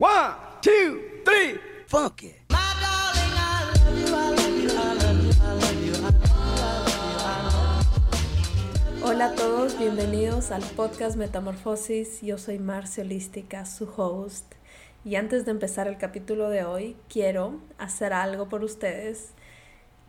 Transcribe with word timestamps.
One, 0.00 0.34
two, 0.60 1.22
three, 1.24 1.60
funk 1.86 2.24
it. 2.24 2.34
Hola 9.04 9.26
a 9.26 9.34
todos, 9.36 9.78
bienvenidos 9.78 10.50
al 10.50 10.64
podcast 10.74 11.16
Metamorfosis. 11.16 12.22
Yo 12.22 12.38
soy 12.38 12.58
Marcia 12.58 13.04
Holística, 13.04 13.66
su 13.66 13.88
host. 13.96 14.54
Y 15.04 15.14
antes 15.14 15.44
de 15.44 15.52
empezar 15.52 15.86
el 15.86 15.96
capítulo 15.96 16.50
de 16.50 16.64
hoy, 16.64 16.96
quiero 17.08 17.60
hacer 17.78 18.12
algo 18.12 18.48
por 18.48 18.64
ustedes. 18.64 19.28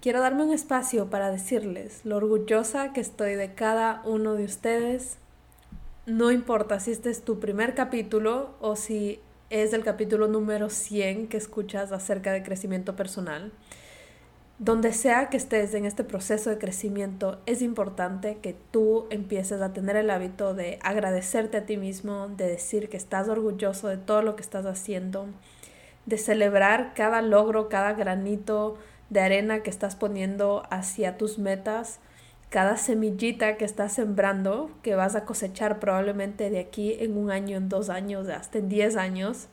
Quiero 0.02 0.20
darme 0.20 0.46
un 0.46 0.52
espacio 0.52 1.12
para 1.12 1.30
decirles 1.30 2.02
lo 2.06 2.16
orgullosa 2.16 2.92
que 2.92 3.02
estoy 3.02 3.36
de 3.36 3.54
cada 3.54 4.02
uno 4.04 4.34
de 4.34 4.46
ustedes. 4.46 5.20
No 6.08 6.32
importa 6.32 6.80
si 6.80 6.90
este 6.90 7.12
es 7.12 7.24
tu 7.24 7.40
primer 7.40 7.76
capítulo 7.76 8.56
o 8.62 8.76
si 8.76 9.20
es 9.50 9.74
el 9.74 9.84
capítulo 9.84 10.28
número 10.28 10.70
100 10.70 11.28
que 11.28 11.38
escuchas 11.38 11.92
acerca 11.92 12.32
de 12.32 12.44
crecimiento 12.44 12.96
personal. 12.96 13.52
Donde 14.58 14.94
sea 14.94 15.30
que 15.30 15.36
estés 15.36 15.74
en 15.74 15.86
este 15.86 16.06
proceso 16.06 16.50
de 16.50 16.58
crecimiento, 16.58 17.42
es 17.46 17.62
importante 17.62 18.38
que 18.42 18.56
tú 18.72 19.06
empieces 19.10 19.62
a 19.62 19.74
tener 19.74 19.98
el 19.98 20.10
hábito 20.10 20.54
de 20.54 20.80
agradecerte 20.82 21.58
a 21.58 21.66
ti 21.66 21.76
mismo, 21.76 22.30
de 22.30 22.48
decir 22.48 22.88
que 22.88 22.96
estás 22.96 23.28
orgulloso 23.28 23.90
de 23.90 23.98
todo 23.98 24.22
lo 24.22 24.38
que 24.38 24.42
estás 24.42 24.66
haciendo, 24.66 25.28
de 26.06 26.18
celebrar 26.18 26.94
cada 26.96 27.22
logro, 27.22 27.68
cada 27.68 27.94
granito 27.94 28.78
de 29.10 29.20
arena 29.20 29.62
que 29.62 29.70
estás 29.70 29.98
poniendo 29.98 30.64
hacia 30.70 31.18
tus 31.18 31.38
metas, 31.38 32.00
cada 32.50 32.78
semillita 32.78 33.58
que 33.58 33.66
estás 33.66 33.94
sembrando, 33.94 34.72
que 34.82 34.96
vas 34.96 35.16
a 35.16 35.26
cosechar 35.26 35.80
probablemente 35.80 36.50
de 36.50 36.60
aquí 36.60 36.96
en 37.00 37.18
un 37.18 37.32
año, 37.32 37.58
en 37.58 37.70
dos 37.70 37.90
años, 37.90 38.28
hasta 38.30 38.60
en 38.60 38.70
diez 38.70 38.96
años. 38.96 39.48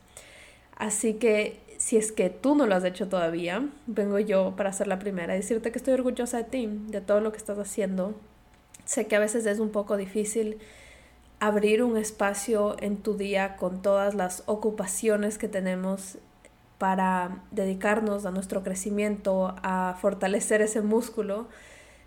Así 0.77 1.15
que 1.15 1.59
si 1.77 1.97
es 1.97 2.11
que 2.11 2.29
tú 2.29 2.55
no 2.55 2.65
lo 2.65 2.75
has 2.75 2.85
hecho 2.85 3.09
todavía, 3.09 3.67
vengo 3.87 4.19
yo 4.19 4.55
para 4.55 4.71
ser 4.71 4.87
la 4.87 4.99
primera, 4.99 5.35
y 5.35 5.39
decirte 5.39 5.71
que 5.71 5.77
estoy 5.77 5.95
orgullosa 5.95 6.37
de 6.37 6.43
ti, 6.45 6.69
de 6.87 7.01
todo 7.01 7.19
lo 7.19 7.31
que 7.31 7.37
estás 7.37 7.59
haciendo. 7.59 8.15
Sé 8.85 9.07
que 9.07 9.17
a 9.17 9.19
veces 9.19 9.45
es 9.45 9.59
un 9.59 9.69
poco 9.69 9.97
difícil 9.97 10.59
abrir 11.39 11.83
un 11.83 11.97
espacio 11.97 12.77
en 12.79 12.97
tu 12.97 13.15
día 13.17 13.57
con 13.57 13.81
todas 13.81 14.15
las 14.15 14.43
ocupaciones 14.45 15.37
que 15.37 15.49
tenemos 15.49 16.17
para 16.77 17.43
dedicarnos 17.51 18.25
a 18.25 18.31
nuestro 18.31 18.63
crecimiento, 18.63 19.53
a 19.61 19.97
fortalecer 19.99 20.61
ese 20.61 20.81
músculo 20.81 21.47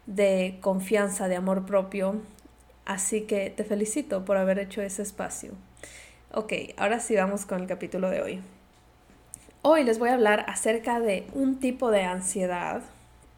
de 0.06 0.58
confianza, 0.60 1.28
de 1.28 1.36
amor 1.36 1.66
propio. 1.66 2.20
Así 2.84 3.22
que 3.22 3.50
te 3.50 3.64
felicito 3.64 4.24
por 4.24 4.36
haber 4.36 4.58
hecho 4.58 4.80
ese 4.82 5.02
espacio. 5.02 5.52
Ok, 6.32 6.52
ahora 6.76 7.00
sí 7.00 7.16
vamos 7.16 7.46
con 7.46 7.60
el 7.60 7.66
capítulo 7.66 8.10
de 8.10 8.22
hoy. 8.22 8.42
Hoy 9.62 9.82
les 9.82 9.98
voy 9.98 10.10
a 10.10 10.14
hablar 10.14 10.44
acerca 10.48 11.00
de 11.00 11.26
un 11.32 11.58
tipo 11.58 11.90
de 11.90 12.02
ansiedad 12.02 12.82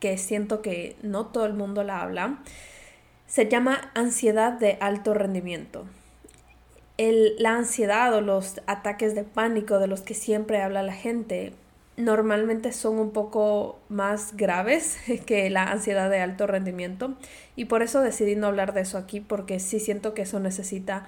que 0.01 0.19
siento 0.19 0.63
que 0.63 0.97
no 1.03 1.27
todo 1.27 1.47
el 1.47 1.55
mundo 1.55 1.83
la 1.85 2.03
habla. 2.03 2.39
Se 3.27 3.49
llama 3.49 3.91
ansiedad 3.95 4.53
de 4.53 4.77
alto 4.81 5.15
rendimiento. 5.15 5.87
El, 6.99 7.37
la 7.39 7.55
ansiedad 7.55 8.13
o 8.15 8.21
los 8.21 8.61
ataques 8.67 9.15
de 9.15 9.25
pánico 9.25 9.79
de 9.79 9.87
los 9.87 10.03
que 10.03 10.15
siempre 10.15 10.61
habla 10.61 10.83
la 10.83 10.93
gente 10.93 11.53
normalmente 11.99 12.73
son 12.73 12.99
un 12.99 13.11
poco 13.11 13.81
más 13.89 14.37
graves 14.37 14.97
que 15.27 15.51
la 15.51 15.65
ansiedad 15.65 16.09
de 16.09 16.21
alto 16.21 16.47
rendimiento. 16.47 17.15
Y 17.57 17.67
por 17.67 17.83
eso 17.83 18.01
decidí 18.01 18.37
no 18.37 18.47
hablar 18.47 18.73
de 18.73 18.83
eso 18.83 18.97
aquí 18.97 19.21
porque 19.21 19.61
sí 19.61 19.81
siento 19.81 20.15
que 20.15 20.23
eso 20.23 20.41
necesita 20.41 21.07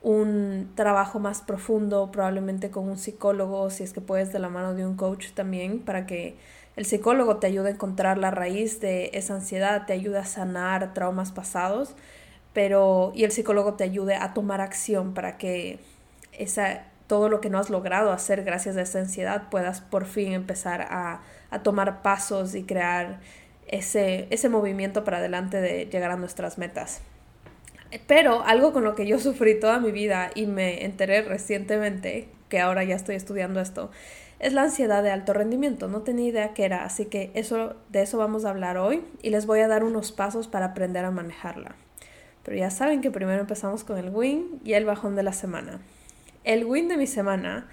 un 0.00 0.70
trabajo 0.76 1.18
más 1.18 1.42
profundo, 1.42 2.10
probablemente 2.12 2.70
con 2.70 2.88
un 2.88 2.98
psicólogo, 2.98 3.68
si 3.70 3.82
es 3.82 3.92
que 3.92 4.00
puedes 4.00 4.32
de 4.32 4.38
la 4.38 4.48
mano 4.48 4.74
de 4.74 4.86
un 4.86 4.96
coach 4.96 5.32
también, 5.32 5.80
para 5.80 6.06
que 6.06 6.36
el 6.76 6.86
psicólogo 6.86 7.38
te 7.38 7.48
ayude 7.48 7.70
a 7.70 7.72
encontrar 7.72 8.16
la 8.16 8.30
raíz 8.30 8.80
de 8.80 9.10
esa 9.14 9.34
ansiedad, 9.34 9.86
te 9.86 9.92
ayude 9.92 10.18
a 10.18 10.24
sanar 10.24 10.94
traumas 10.94 11.32
pasados, 11.32 11.96
pero 12.52 13.10
y 13.12 13.24
el 13.24 13.32
psicólogo 13.32 13.74
te 13.74 13.82
ayude 13.82 14.14
a 14.14 14.34
tomar 14.34 14.60
acción 14.60 15.14
para 15.14 15.36
que 15.36 15.80
esa 16.32 16.84
todo 17.08 17.28
lo 17.28 17.40
que 17.40 17.50
no 17.50 17.58
has 17.58 17.70
logrado 17.70 18.12
hacer 18.12 18.44
gracias 18.44 18.76
a 18.76 18.82
esa 18.82 19.00
ansiedad 19.00 19.48
puedas 19.50 19.80
por 19.80 20.04
fin 20.04 20.32
empezar 20.32 20.82
a, 20.82 21.22
a 21.50 21.62
tomar 21.64 22.02
pasos 22.02 22.54
y 22.54 22.62
crear 22.62 23.18
ese, 23.66 24.28
ese 24.30 24.48
movimiento 24.48 25.02
para 25.04 25.18
adelante 25.18 25.60
de 25.60 25.86
llegar 25.86 26.10
a 26.10 26.16
nuestras 26.16 26.58
metas. 26.58 27.00
Pero 28.06 28.42
algo 28.44 28.72
con 28.72 28.84
lo 28.84 28.94
que 28.94 29.06
yo 29.06 29.18
sufrí 29.18 29.58
toda 29.58 29.80
mi 29.80 29.90
vida 29.90 30.30
y 30.34 30.46
me 30.46 30.84
enteré 30.84 31.22
recientemente, 31.22 32.28
que 32.48 32.60
ahora 32.60 32.84
ya 32.84 32.94
estoy 32.94 33.16
estudiando 33.16 33.60
esto, 33.60 33.90
es 34.38 34.52
la 34.52 34.62
ansiedad 34.62 35.02
de 35.02 35.10
alto 35.10 35.32
rendimiento. 35.32 35.88
No 35.88 36.02
tenía 36.02 36.28
idea 36.28 36.54
qué 36.54 36.64
era, 36.64 36.84
así 36.84 37.06
que 37.06 37.30
eso, 37.34 37.74
de 37.88 38.02
eso 38.02 38.18
vamos 38.18 38.44
a 38.44 38.50
hablar 38.50 38.76
hoy 38.76 39.02
y 39.22 39.30
les 39.30 39.46
voy 39.46 39.60
a 39.60 39.68
dar 39.68 39.82
unos 39.82 40.12
pasos 40.12 40.46
para 40.46 40.66
aprender 40.66 41.04
a 41.04 41.10
manejarla. 41.10 41.74
Pero 42.44 42.56
ya 42.56 42.70
saben 42.70 43.00
que 43.00 43.10
primero 43.10 43.40
empezamos 43.40 43.84
con 43.84 43.98
el 43.98 44.10
win 44.10 44.60
y 44.64 44.74
el 44.74 44.84
bajón 44.84 45.16
de 45.16 45.22
la 45.22 45.32
semana. 45.32 45.80
El 46.48 46.64
win 46.64 46.88
de 46.88 46.96
mi 46.96 47.06
semana 47.06 47.68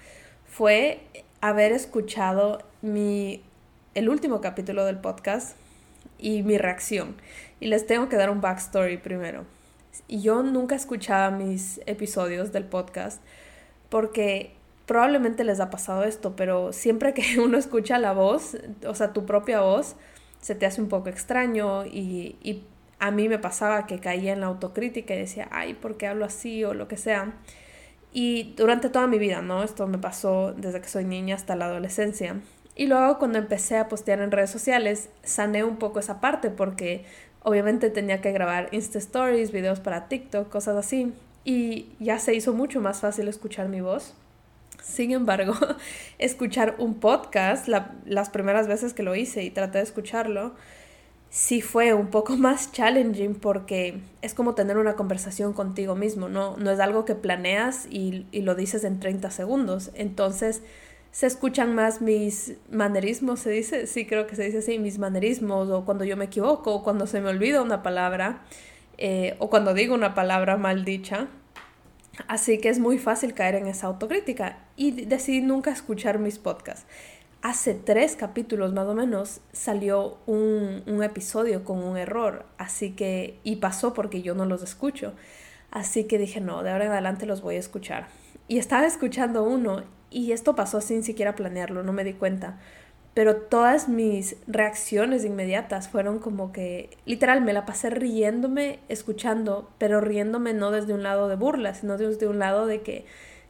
fue 0.46 1.00
haber 1.40 1.72
escuchado 1.72 2.62
mi, 2.82 3.42
el 3.94 4.10
último 4.10 4.42
capítulo 4.42 4.84
del 4.84 4.98
podcast 4.98 5.56
y 6.18 6.44
mi 6.44 6.58
reacción. 6.58 7.16
Y 7.62 7.68
les 7.68 7.88
tengo 7.88 8.10
que 8.10 8.18
dar 8.18 8.30
un 8.30 8.42
backstory 8.42 8.98
primero. 8.98 9.46
Yo 10.10 10.44
nunca 10.44 10.76
escuchaba 10.76 11.32
mis 11.32 11.80
episodios 11.86 12.52
del 12.52 12.66
podcast 12.66 13.22
porque 13.88 14.52
probablemente 14.86 15.46
les 15.46 15.62
ha 15.62 15.70
pasado 15.70 16.04
esto, 16.04 16.36
pero 16.36 16.74
siempre 16.74 17.14
que 17.14 17.40
uno 17.40 17.58
escucha 17.58 17.98
la 17.98 18.12
voz, 18.12 18.58
o 18.86 18.94
sea, 18.94 19.14
tu 19.14 19.26
propia 19.26 19.62
voz, 19.62 19.96
se 20.42 20.54
te 20.54 20.66
hace 20.66 20.82
un 20.82 20.90
poco 20.90 21.08
extraño 21.08 21.86
y, 21.86 22.36
y 22.44 22.66
a 23.00 23.12
mí 23.12 23.30
me 23.30 23.40
pasaba 23.40 23.88
que 23.88 24.02
caía 24.02 24.34
en 24.34 24.42
la 24.42 24.48
autocrítica 24.48 25.16
y 25.16 25.20
decía, 25.20 25.48
ay, 25.52 25.76
¿por 25.76 25.96
qué 25.96 26.08
hablo 26.08 26.26
así? 26.26 26.66
o 26.66 26.74
lo 26.74 26.90
que 26.90 26.98
sea. 26.98 27.36
Y 28.18 28.54
durante 28.56 28.90
toda 28.90 29.08
mi 29.08 29.20
vida, 29.20 29.42
¿no? 29.42 29.62
Esto 29.62 29.88
me 29.88 29.98
pasó 29.98 30.54
desde 30.56 30.80
que 30.80 30.88
soy 30.88 31.04
niña 31.04 31.36
hasta 31.36 31.58
la 31.58 31.66
adolescencia. 31.66 32.40
Y 32.74 32.86
luego 32.86 33.20
cuando 33.20 33.40
empecé 33.40 33.78
a 33.78 33.90
postear 33.90 34.22
en 34.22 34.32
redes 34.32 34.50
sociales, 34.50 35.10
sané 35.24 35.66
un 35.66 35.76
poco 35.76 36.00
esa 36.00 36.22
parte 36.22 36.50
porque 36.50 37.04
obviamente 37.44 37.90
tenía 37.90 38.22
que 38.22 38.32
grabar 38.32 38.70
Insta 38.72 39.00
Stories, 39.00 39.52
videos 39.52 39.82
para 39.82 40.08
TikTok, 40.08 40.48
cosas 40.48 40.78
así. 40.78 41.12
Y 41.44 41.90
ya 42.00 42.18
se 42.18 42.34
hizo 42.34 42.54
mucho 42.54 42.80
más 42.80 43.02
fácil 43.02 43.28
escuchar 43.28 43.68
mi 43.68 43.82
voz. 43.82 44.14
Sin 44.82 45.12
embargo, 45.12 45.54
escuchar 46.18 46.76
un 46.78 47.02
podcast, 47.02 47.68
las 47.68 48.30
primeras 48.30 48.70
veces 48.70 48.94
que 48.94 49.04
lo 49.04 49.14
hice 49.16 49.44
y 49.44 49.50
traté 49.50 49.80
de 49.80 49.84
escucharlo, 49.84 50.56
sí 51.36 51.60
fue 51.62 51.94
un 51.94 52.08
poco 52.08 52.38
más 52.38 52.72
challenging 52.72 53.36
porque 53.36 54.00
es 54.22 54.34
como 54.34 54.56
tener 54.56 54.78
una 54.78 54.96
conversación 54.96 55.52
contigo 55.52 55.94
mismo, 55.94 56.30
no, 56.30 56.56
no 56.56 56.72
es 56.72 56.80
algo 56.80 57.04
que 57.04 57.14
planeas 57.14 57.88
y, 57.90 58.26
y, 58.32 58.42
lo 58.42 58.56
dices 58.56 58.86
en 58.86 59.02
30 59.02 59.30
segundos. 59.32 59.92
Entonces 59.96 60.64
se 61.12 61.28
escuchan 61.28 61.76
más 61.76 62.02
mis 62.02 62.54
manerismos, 62.72 63.42
se 63.42 63.50
dice, 63.50 63.86
sí 63.86 64.06
creo 64.06 64.28
que 64.28 64.38
se 64.38 64.46
dice 64.46 64.60
así, 64.60 64.80
mis 64.80 64.98
manerismos, 64.98 65.70
o 65.70 65.84
cuando 65.84 66.06
yo 66.06 66.16
me 66.16 66.26
equivoco, 66.26 66.74
o 66.74 66.84
cuando 66.84 67.06
se 67.06 67.20
me 67.20 67.30
olvida 67.30 67.62
una 67.62 67.84
palabra, 67.84 68.44
eh, 68.98 69.36
o 69.40 69.50
cuando 69.50 69.74
digo 69.74 69.94
una 69.94 70.14
palabra 70.14 70.56
mal 70.56 70.86
dicha. 70.86 71.28
Así 72.30 72.60
que 72.60 72.70
es 72.70 72.80
muy 72.80 72.98
fácil 72.98 73.34
caer 73.34 73.56
en 73.56 73.68
esa 73.68 73.88
autocrítica 73.88 74.60
y 74.78 74.92
decidí 74.92 75.42
nunca 75.42 75.72
escuchar 75.72 76.18
mis 76.18 76.40
podcasts 76.40 76.86
hace 77.46 77.76
tres 77.76 78.16
capítulos 78.16 78.74
más 78.74 78.88
o 78.88 78.96
menos 78.96 79.40
salió 79.52 80.18
un, 80.26 80.82
un, 80.88 81.04
episodio 81.04 81.64
con 81.64 81.78
un 81.84 81.96
error, 81.96 82.44
así 82.58 82.94
que, 82.94 83.38
y 83.44 83.58
pasó 83.58 83.94
porque 83.94 84.24
yo 84.24 84.34
no 84.34 84.46
los 84.46 84.64
escucho, 84.64 85.14
así 85.70 86.06
que 86.06 86.18
dije, 86.18 86.42
no, 86.42 86.64
de 86.64 86.72
ahora 86.72 86.86
en 86.86 86.92
adelante 86.92 87.28
los 87.28 87.44
voy 87.44 87.58
a 87.58 87.60
escuchar. 87.60 88.08
Y 88.48 88.58
estaba 88.58 88.88
escuchando 88.88 89.44
uno 89.44 89.84
y 90.10 90.32
esto 90.32 90.56
pasó 90.56 90.82
sin 90.82 91.04
siquiera 91.04 91.36
planearlo, 91.36 91.84
no 91.84 91.94
me 91.94 92.04
di 92.04 92.14
cuenta, 92.14 92.58
pero 93.14 93.36
todas 93.36 93.90
mis 93.90 94.38
reacciones 94.48 95.24
inmediatas 95.24 95.88
fueron 95.88 96.18
como 96.18 96.52
que, 96.52 96.98
literal, 97.06 97.44
me 97.44 97.54
la 97.54 97.68
pasé 97.68 97.92
riéndome, 97.92 98.80
escuchando, 98.90 99.70
pero 99.78 100.02
riéndome 100.02 100.56
no 100.56 100.72
desde 100.72 100.96
un 100.96 101.04
lado 101.04 101.28
de 101.28 101.36
burla, 101.36 101.76
sino 101.76 101.96
desde 102.00 102.28
un 102.28 102.40
lado 102.40 102.66
de 102.66 102.82
que, 102.82 103.06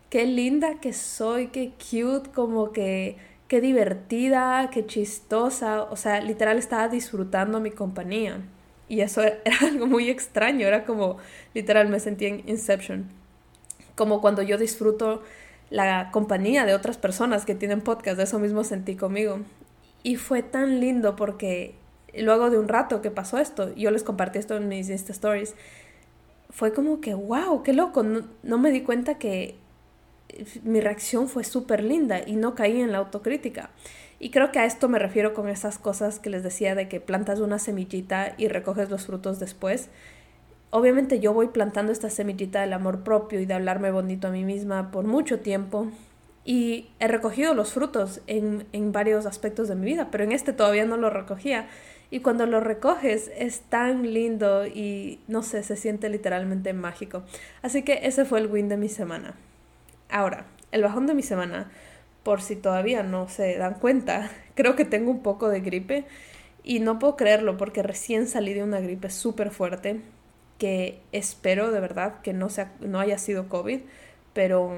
qué 0.09 0.25
linda 0.25 0.81
que 0.81 0.91
soy, 0.91 1.47
qué 1.47 1.71
cute, 1.79 2.29
como 2.31 2.73
que 2.73 3.33
qué 3.47 3.61
divertida, 3.61 4.69
qué 4.71 4.85
chistosa, 4.85 5.83
o 5.83 5.95
sea, 5.95 6.21
literal 6.21 6.57
estaba 6.57 6.87
disfrutando 6.87 7.59
mi 7.59 7.71
compañía. 7.71 8.41
Y 8.87 9.01
eso 9.01 9.21
era 9.45 9.57
algo 9.61 9.87
muy 9.87 10.09
extraño, 10.09 10.67
era 10.67 10.85
como, 10.85 11.17
literal, 11.53 11.89
me 11.89 11.99
sentí 11.99 12.25
en 12.25 12.47
Inception. 12.47 13.09
Como 13.95 14.21
cuando 14.21 14.41
yo 14.41 14.57
disfruto 14.57 15.23
la 15.69 16.11
compañía 16.11 16.65
de 16.65 16.73
otras 16.73 16.97
personas 16.97 17.45
que 17.45 17.55
tienen 17.55 17.81
podcast, 17.81 18.19
eso 18.19 18.39
mismo 18.39 18.63
sentí 18.63 18.95
conmigo. 18.95 19.39
Y 20.03 20.17
fue 20.17 20.43
tan 20.43 20.79
lindo 20.79 21.15
porque 21.15 21.75
luego 22.17 22.49
de 22.49 22.59
un 22.59 22.67
rato 22.67 23.01
que 23.01 23.11
pasó 23.11 23.39
esto, 23.39 23.73
yo 23.75 23.91
les 23.91 24.03
compartí 24.03 24.39
esto 24.39 24.55
en 24.55 24.67
mis 24.67 24.89
Insta 24.89 25.11
Stories, 25.11 25.55
fue 26.49 26.73
como 26.73 27.01
que, 27.01 27.13
wow, 27.13 27.63
qué 27.63 27.73
loco, 27.73 28.03
no 28.03 28.57
me 28.57 28.71
di 28.71 28.81
cuenta 28.81 29.17
que 29.17 29.57
mi 30.63 30.81
reacción 30.81 31.27
fue 31.27 31.43
súper 31.43 31.83
linda 31.83 32.21
y 32.25 32.35
no 32.35 32.55
caí 32.55 32.81
en 32.81 32.91
la 32.91 32.99
autocrítica. 32.99 33.69
Y 34.19 34.29
creo 34.29 34.51
que 34.51 34.59
a 34.59 34.65
esto 34.65 34.87
me 34.87 34.99
refiero 34.99 35.33
con 35.33 35.49
esas 35.49 35.77
cosas 35.77 36.19
que 36.19 36.29
les 36.29 36.43
decía 36.43 36.75
de 36.75 36.87
que 36.87 36.99
plantas 36.99 37.39
una 37.39 37.59
semillita 37.59 38.33
y 38.37 38.47
recoges 38.47 38.89
los 38.89 39.05
frutos 39.05 39.39
después. 39.39 39.89
Obviamente 40.69 41.19
yo 41.19 41.33
voy 41.33 41.47
plantando 41.47 41.91
esta 41.91 42.09
semillita 42.09 42.61
del 42.61 42.73
amor 42.73 43.03
propio 43.03 43.39
y 43.39 43.45
de 43.45 43.53
hablarme 43.53 43.91
bonito 43.91 44.27
a 44.27 44.31
mí 44.31 44.43
misma 44.43 44.91
por 44.91 45.05
mucho 45.05 45.39
tiempo 45.39 45.87
y 46.43 46.89
he 46.99 47.07
recogido 47.07 47.53
los 47.53 47.73
frutos 47.73 48.21
en, 48.27 48.67
en 48.71 48.91
varios 48.91 49.25
aspectos 49.25 49.67
de 49.67 49.75
mi 49.75 49.85
vida, 49.85 50.09
pero 50.11 50.23
en 50.23 50.31
este 50.31 50.53
todavía 50.53 50.85
no 50.85 50.95
lo 50.97 51.09
recogía. 51.09 51.67
Y 52.11 52.19
cuando 52.19 52.45
lo 52.45 52.59
recoges 52.59 53.31
es 53.35 53.61
tan 53.61 54.13
lindo 54.13 54.65
y 54.67 55.19
no 55.27 55.41
sé, 55.41 55.63
se 55.63 55.75
siente 55.75 56.07
literalmente 56.07 56.71
mágico. 56.71 57.23
Así 57.63 57.81
que 57.81 58.01
ese 58.03 58.25
fue 58.25 58.39
el 58.39 58.47
win 58.47 58.69
de 58.69 58.77
mi 58.77 58.89
semana. 58.89 59.35
Ahora, 60.09 60.45
el 60.71 60.83
bajón 60.83 61.07
de 61.07 61.13
mi 61.13 61.23
semana, 61.23 61.71
por 62.23 62.41
si 62.41 62.55
todavía 62.55 63.03
no 63.03 63.27
se 63.27 63.57
dan 63.57 63.75
cuenta, 63.75 64.29
creo 64.55 64.75
que 64.75 64.85
tengo 64.85 65.11
un 65.11 65.21
poco 65.21 65.49
de 65.49 65.61
gripe 65.61 66.05
y 66.63 66.79
no 66.79 66.99
puedo 66.99 67.15
creerlo 67.15 67.57
porque 67.57 67.83
recién 67.83 68.27
salí 68.27 68.53
de 68.53 68.63
una 68.63 68.79
gripe 68.79 69.09
súper 69.09 69.51
fuerte 69.51 70.01
que 70.57 71.01
espero 71.11 71.71
de 71.71 71.79
verdad 71.79 72.21
que 72.21 72.33
no, 72.33 72.49
sea, 72.49 72.73
no 72.79 72.99
haya 72.99 73.17
sido 73.17 73.49
COVID, 73.49 73.81
pero 74.33 74.77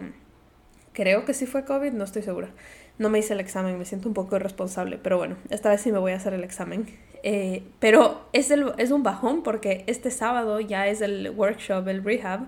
creo 0.94 1.26
que 1.26 1.34
sí 1.34 1.46
fue 1.46 1.66
COVID, 1.66 1.92
no 1.92 2.04
estoy 2.04 2.24
segura. 2.24 2.50
No 2.98 3.10
me 3.10 3.20
hice 3.20 3.34
el 3.34 3.40
examen, 3.40 3.78
me 3.78 3.86
siento 3.86 4.08
un 4.08 4.16
poco 4.16 4.36
irresponsable, 4.36 4.98
pero 4.98 5.18
bueno, 5.18 5.38
esta 5.50 5.70
vez 5.70 5.82
sí 5.82 5.92
me 5.92 6.00
voy 6.00 6.14
a 6.14 6.16
hacer 6.16 6.34
el 6.34 6.44
examen. 6.44 6.88
Eh, 7.22 7.64
pero 7.80 8.28
es, 8.34 8.50
el, 8.50 8.74
es 8.78 8.90
un 8.90 9.04
bajón 9.04 9.44
porque 9.44 9.84
este 9.86 10.10
sábado 10.10 10.60
ya 10.60 10.88
es 10.88 11.02
el 11.02 11.30
workshop, 11.30 11.88
el 11.88 12.04
rehab, 12.04 12.48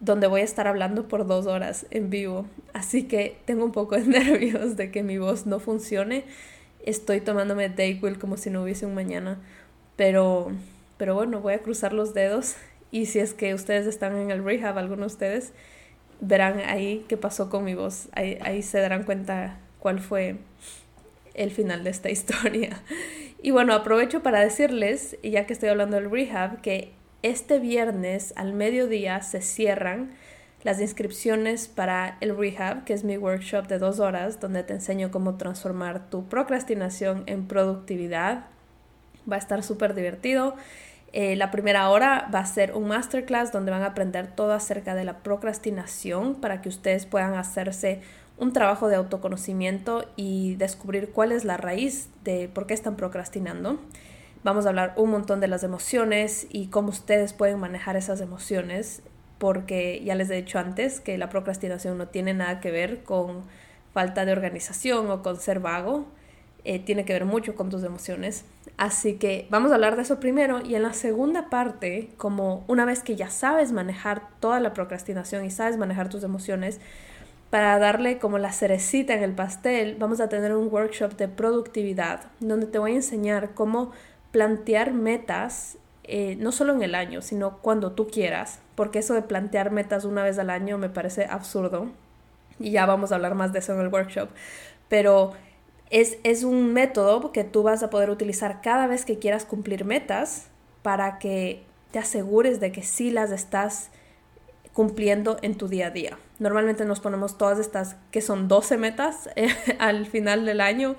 donde 0.00 0.26
voy 0.26 0.42
a 0.42 0.44
estar 0.44 0.66
hablando 0.66 1.08
por 1.08 1.26
dos 1.26 1.46
horas 1.46 1.86
en 1.90 2.10
vivo. 2.10 2.46
Así 2.72 3.04
que 3.04 3.38
tengo 3.44 3.64
un 3.64 3.72
poco 3.72 3.96
de 3.96 4.04
nervios 4.06 4.76
de 4.76 4.90
que 4.90 5.02
mi 5.02 5.18
voz 5.18 5.46
no 5.46 5.60
funcione. 5.60 6.24
Estoy 6.84 7.20
tomándome 7.20 7.68
Dayquil 7.68 8.18
como 8.18 8.36
si 8.36 8.50
no 8.50 8.62
hubiese 8.62 8.86
un 8.86 8.94
mañana. 8.94 9.40
Pero, 9.96 10.52
pero 10.98 11.14
bueno, 11.14 11.40
voy 11.40 11.54
a 11.54 11.62
cruzar 11.62 11.92
los 11.92 12.14
dedos. 12.14 12.56
Y 12.90 13.06
si 13.06 13.18
es 13.18 13.34
que 13.34 13.54
ustedes 13.54 13.86
están 13.86 14.16
en 14.16 14.30
el 14.30 14.44
rehab, 14.44 14.78
algunos 14.78 15.12
de 15.12 15.14
ustedes, 15.14 15.52
verán 16.20 16.60
ahí 16.60 17.04
qué 17.08 17.16
pasó 17.16 17.50
con 17.50 17.64
mi 17.64 17.74
voz. 17.74 18.08
Ahí, 18.12 18.38
ahí 18.42 18.62
se 18.62 18.78
darán 18.80 19.04
cuenta 19.04 19.58
cuál 19.80 19.98
fue 20.00 20.36
el 21.34 21.50
final 21.50 21.84
de 21.84 21.90
esta 21.90 22.10
historia. 22.10 22.82
Y 23.42 23.50
bueno, 23.50 23.74
aprovecho 23.74 24.22
para 24.22 24.40
decirles, 24.40 25.16
ya 25.22 25.46
que 25.46 25.52
estoy 25.52 25.68
hablando 25.68 25.96
del 25.96 26.10
rehab, 26.10 26.60
que 26.60 26.92
este 27.30 27.58
viernes 27.58 28.32
al 28.36 28.52
mediodía 28.52 29.20
se 29.22 29.40
cierran 29.40 30.12
las 30.62 30.80
inscripciones 30.80 31.68
para 31.68 32.18
el 32.20 32.36
Rehab, 32.36 32.84
que 32.84 32.92
es 32.92 33.04
mi 33.04 33.18
workshop 33.18 33.66
de 33.66 33.78
dos 33.78 33.98
horas, 33.98 34.40
donde 34.40 34.62
te 34.62 34.74
enseño 34.74 35.10
cómo 35.10 35.36
transformar 35.36 36.08
tu 36.08 36.28
procrastinación 36.28 37.24
en 37.26 37.46
productividad. 37.46 38.46
Va 39.30 39.36
a 39.36 39.38
estar 39.38 39.62
súper 39.62 39.94
divertido. 39.94 40.54
Eh, 41.12 41.34
la 41.36 41.50
primera 41.50 41.88
hora 41.90 42.28
va 42.32 42.40
a 42.40 42.46
ser 42.46 42.72
un 42.74 42.88
masterclass 42.88 43.52
donde 43.52 43.70
van 43.70 43.82
a 43.82 43.86
aprender 43.86 44.28
todo 44.28 44.52
acerca 44.52 44.94
de 44.94 45.04
la 45.04 45.18
procrastinación 45.18 46.36
para 46.36 46.62
que 46.62 46.68
ustedes 46.68 47.06
puedan 47.06 47.34
hacerse 47.34 48.02
un 48.38 48.52
trabajo 48.52 48.88
de 48.88 48.96
autoconocimiento 48.96 50.04
y 50.14 50.56
descubrir 50.56 51.10
cuál 51.10 51.32
es 51.32 51.44
la 51.44 51.56
raíz 51.56 52.08
de 52.22 52.48
por 52.48 52.66
qué 52.66 52.74
están 52.74 52.96
procrastinando. 52.96 53.80
Vamos 54.46 54.64
a 54.64 54.68
hablar 54.68 54.94
un 54.94 55.10
montón 55.10 55.40
de 55.40 55.48
las 55.48 55.64
emociones 55.64 56.46
y 56.50 56.68
cómo 56.68 56.90
ustedes 56.90 57.32
pueden 57.32 57.58
manejar 57.58 57.96
esas 57.96 58.20
emociones, 58.20 59.02
porque 59.38 60.00
ya 60.04 60.14
les 60.14 60.30
he 60.30 60.36
dicho 60.36 60.60
antes 60.60 61.00
que 61.00 61.18
la 61.18 61.28
procrastinación 61.30 61.98
no 61.98 62.06
tiene 62.06 62.32
nada 62.32 62.60
que 62.60 62.70
ver 62.70 63.02
con 63.02 63.42
falta 63.92 64.24
de 64.24 64.30
organización 64.30 65.10
o 65.10 65.20
con 65.20 65.40
ser 65.40 65.58
vago, 65.58 66.06
eh, 66.62 66.78
tiene 66.78 67.04
que 67.04 67.12
ver 67.12 67.24
mucho 67.24 67.56
con 67.56 67.70
tus 67.70 67.82
emociones. 67.82 68.44
Así 68.76 69.14
que 69.14 69.48
vamos 69.50 69.72
a 69.72 69.74
hablar 69.74 69.96
de 69.96 70.02
eso 70.02 70.20
primero 70.20 70.60
y 70.64 70.76
en 70.76 70.84
la 70.84 70.92
segunda 70.92 71.50
parte, 71.50 72.10
como 72.16 72.64
una 72.68 72.84
vez 72.84 73.02
que 73.02 73.16
ya 73.16 73.30
sabes 73.30 73.72
manejar 73.72 74.28
toda 74.38 74.60
la 74.60 74.74
procrastinación 74.74 75.44
y 75.44 75.50
sabes 75.50 75.76
manejar 75.76 76.08
tus 76.08 76.22
emociones, 76.22 76.78
para 77.50 77.80
darle 77.80 78.18
como 78.18 78.38
la 78.38 78.52
cerecita 78.52 79.14
en 79.14 79.24
el 79.24 79.32
pastel, 79.32 79.96
vamos 79.98 80.20
a 80.20 80.28
tener 80.28 80.54
un 80.54 80.72
workshop 80.72 81.16
de 81.16 81.26
productividad, 81.26 82.26
donde 82.38 82.66
te 82.66 82.78
voy 82.78 82.92
a 82.92 82.96
enseñar 82.96 83.54
cómo 83.54 83.90
plantear 84.36 84.92
metas, 84.92 85.78
eh, 86.04 86.36
no 86.38 86.52
solo 86.52 86.74
en 86.74 86.82
el 86.82 86.94
año, 86.94 87.22
sino 87.22 87.56
cuando 87.62 87.92
tú 87.92 88.08
quieras, 88.08 88.60
porque 88.74 88.98
eso 88.98 89.14
de 89.14 89.22
plantear 89.22 89.70
metas 89.70 90.04
una 90.04 90.22
vez 90.22 90.38
al 90.38 90.50
año 90.50 90.76
me 90.76 90.90
parece 90.90 91.24
absurdo. 91.24 91.86
Y 92.58 92.72
ya 92.72 92.84
vamos 92.84 93.12
a 93.12 93.14
hablar 93.14 93.34
más 93.34 93.54
de 93.54 93.60
eso 93.60 93.72
en 93.72 93.80
el 93.80 93.88
workshop. 93.88 94.28
Pero 94.90 95.32
es, 95.88 96.18
es 96.22 96.44
un 96.44 96.74
método 96.74 97.32
que 97.32 97.44
tú 97.44 97.62
vas 97.62 97.82
a 97.82 97.88
poder 97.88 98.10
utilizar 98.10 98.60
cada 98.60 98.86
vez 98.86 99.06
que 99.06 99.18
quieras 99.18 99.46
cumplir 99.46 99.86
metas 99.86 100.48
para 100.82 101.18
que 101.18 101.62
te 101.90 101.98
asegures 101.98 102.60
de 102.60 102.72
que 102.72 102.82
sí 102.82 103.10
las 103.10 103.30
estás 103.30 103.88
cumpliendo 104.74 105.38
en 105.40 105.54
tu 105.54 105.66
día 105.66 105.86
a 105.86 105.90
día. 105.90 106.18
Normalmente 106.38 106.84
nos 106.84 107.00
ponemos 107.00 107.38
todas 107.38 107.58
estas, 107.58 107.96
que 108.10 108.20
son 108.20 108.48
12 108.48 108.76
metas 108.76 109.30
eh, 109.34 109.48
al 109.78 110.04
final 110.04 110.44
del 110.44 110.60
año 110.60 110.96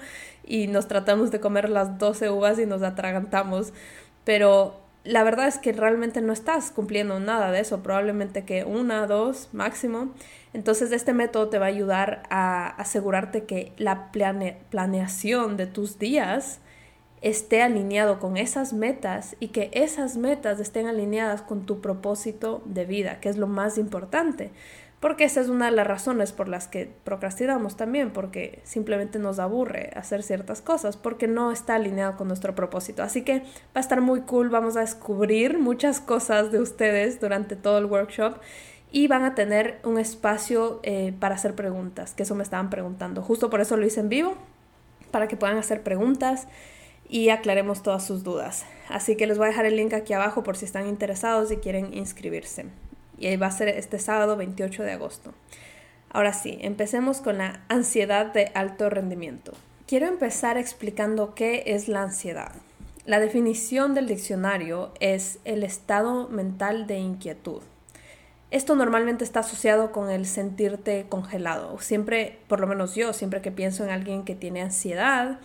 y 0.47 0.67
nos 0.67 0.87
tratamos 0.87 1.29
de 1.31 1.39
comer 1.39 1.69
las 1.69 1.97
12 1.97 2.29
uvas 2.29 2.57
y 2.59 2.65
nos 2.65 2.81
atragantamos, 2.81 3.73
pero 4.23 4.79
la 5.03 5.23
verdad 5.23 5.47
es 5.47 5.57
que 5.57 5.71
realmente 5.71 6.21
no 6.21 6.33
estás 6.33 6.71
cumpliendo 6.71 7.19
nada 7.19 7.51
de 7.51 7.61
eso, 7.61 7.81
probablemente 7.81 8.43
que 8.43 8.65
una, 8.65 9.07
dos 9.07 9.49
máximo. 9.53 10.09
Entonces 10.53 10.91
este 10.91 11.13
método 11.13 11.47
te 11.47 11.59
va 11.59 11.65
a 11.65 11.69
ayudar 11.69 12.23
a 12.29 12.67
asegurarte 12.67 13.45
que 13.45 13.71
la 13.77 14.11
planeación 14.11 15.55
de 15.55 15.67
tus 15.67 15.97
días 15.97 16.59
esté 17.21 17.61
alineado 17.61 18.19
con 18.19 18.37
esas 18.37 18.73
metas 18.73 19.35
y 19.39 19.47
que 19.49 19.69
esas 19.73 20.17
metas 20.17 20.59
estén 20.59 20.87
alineadas 20.87 21.41
con 21.41 21.65
tu 21.65 21.79
propósito 21.79 22.61
de 22.65 22.85
vida, 22.85 23.19
que 23.19 23.29
es 23.29 23.37
lo 23.37 23.47
más 23.47 23.77
importante. 23.77 24.51
Porque 24.99 25.25
esa 25.25 25.41
es 25.41 25.49
una 25.49 25.65
de 25.65 25.73
las 25.73 25.85
razones 25.85 26.31
por 26.31 26.47
las 26.47 26.67
que 26.67 26.91
procrastinamos 27.03 27.77
también, 27.77 28.11
porque 28.11 28.61
simplemente 28.63 29.19
nos 29.19 29.37
aburre 29.37 29.91
hacer 29.95 30.23
ciertas 30.23 30.61
cosas, 30.61 30.97
porque 30.97 31.27
no 31.27 31.51
está 31.51 31.75
alineado 31.75 32.17
con 32.17 32.27
nuestro 32.27 32.55
propósito. 32.55 33.03
Así 33.03 33.21
que 33.21 33.41
va 33.41 33.75
a 33.75 33.79
estar 33.79 34.01
muy 34.01 34.21
cool, 34.21 34.49
vamos 34.49 34.75
a 34.75 34.79
descubrir 34.79 35.59
muchas 35.59 36.01
cosas 36.01 36.51
de 36.51 36.59
ustedes 36.59 37.19
durante 37.19 37.55
todo 37.55 37.77
el 37.77 37.85
workshop 37.85 38.37
y 38.91 39.07
van 39.07 39.23
a 39.23 39.35
tener 39.35 39.79
un 39.83 39.99
espacio 39.99 40.79
eh, 40.81 41.13
para 41.19 41.35
hacer 41.35 41.53
preguntas, 41.53 42.15
que 42.15 42.23
eso 42.23 42.33
me 42.33 42.43
estaban 42.43 42.71
preguntando. 42.71 43.21
Justo 43.21 43.51
por 43.51 43.61
eso 43.61 43.77
lo 43.77 43.85
hice 43.85 43.99
en 43.99 44.09
vivo, 44.09 44.35
para 45.11 45.27
que 45.27 45.37
puedan 45.37 45.57
hacer 45.57 45.83
preguntas 45.83 46.47
y 47.07 47.29
aclaremos 47.29 47.83
todas 47.83 48.05
sus 48.05 48.23
dudas. 48.23 48.65
Así 48.89 49.15
que 49.15 49.27
les 49.27 49.37
voy 49.37 49.45
a 49.45 49.49
dejar 49.49 49.65
el 49.65 49.75
link 49.75 49.93
aquí 49.93 50.13
abajo 50.13 50.43
por 50.43 50.57
si 50.57 50.65
están 50.65 50.87
interesados 50.87 51.51
y 51.51 51.57
quieren 51.57 51.93
inscribirse. 51.93 52.65
Y 53.17 53.35
va 53.37 53.47
a 53.47 53.51
ser 53.51 53.69
este 53.69 53.99
sábado 53.99 54.37
28 54.37 54.83
de 54.83 54.91
agosto. 54.91 55.33
Ahora 56.09 56.33
sí, 56.33 56.57
empecemos 56.61 57.21
con 57.21 57.39
la 57.39 57.61
ansiedad 57.67 58.27
de 58.27 58.51
alto 58.53 58.89
rendimiento. 58.89 59.53
Quiero 59.87 60.07
empezar 60.07 60.57
explicando 60.57 61.35
qué 61.35 61.63
es 61.67 61.87
la 61.87 62.03
ansiedad. 62.03 62.51
La 63.05 63.19
definición 63.19 63.93
del 63.93 64.07
diccionario 64.07 64.93
es 64.99 65.39
el 65.45 65.63
estado 65.63 66.27
mental 66.27 66.87
de 66.87 66.97
inquietud. 66.97 67.61
Esto 68.51 68.75
normalmente 68.75 69.23
está 69.23 69.41
asociado 69.41 69.91
con 69.91 70.09
el 70.09 70.25
sentirte 70.25 71.05
congelado. 71.07 71.79
Siempre, 71.79 72.39
por 72.47 72.59
lo 72.59 72.67
menos 72.67 72.95
yo, 72.95 73.13
siempre 73.13 73.41
que 73.41 73.51
pienso 73.51 73.83
en 73.83 73.89
alguien 73.89 74.23
que 74.23 74.35
tiene 74.35 74.61
ansiedad, 74.61 75.39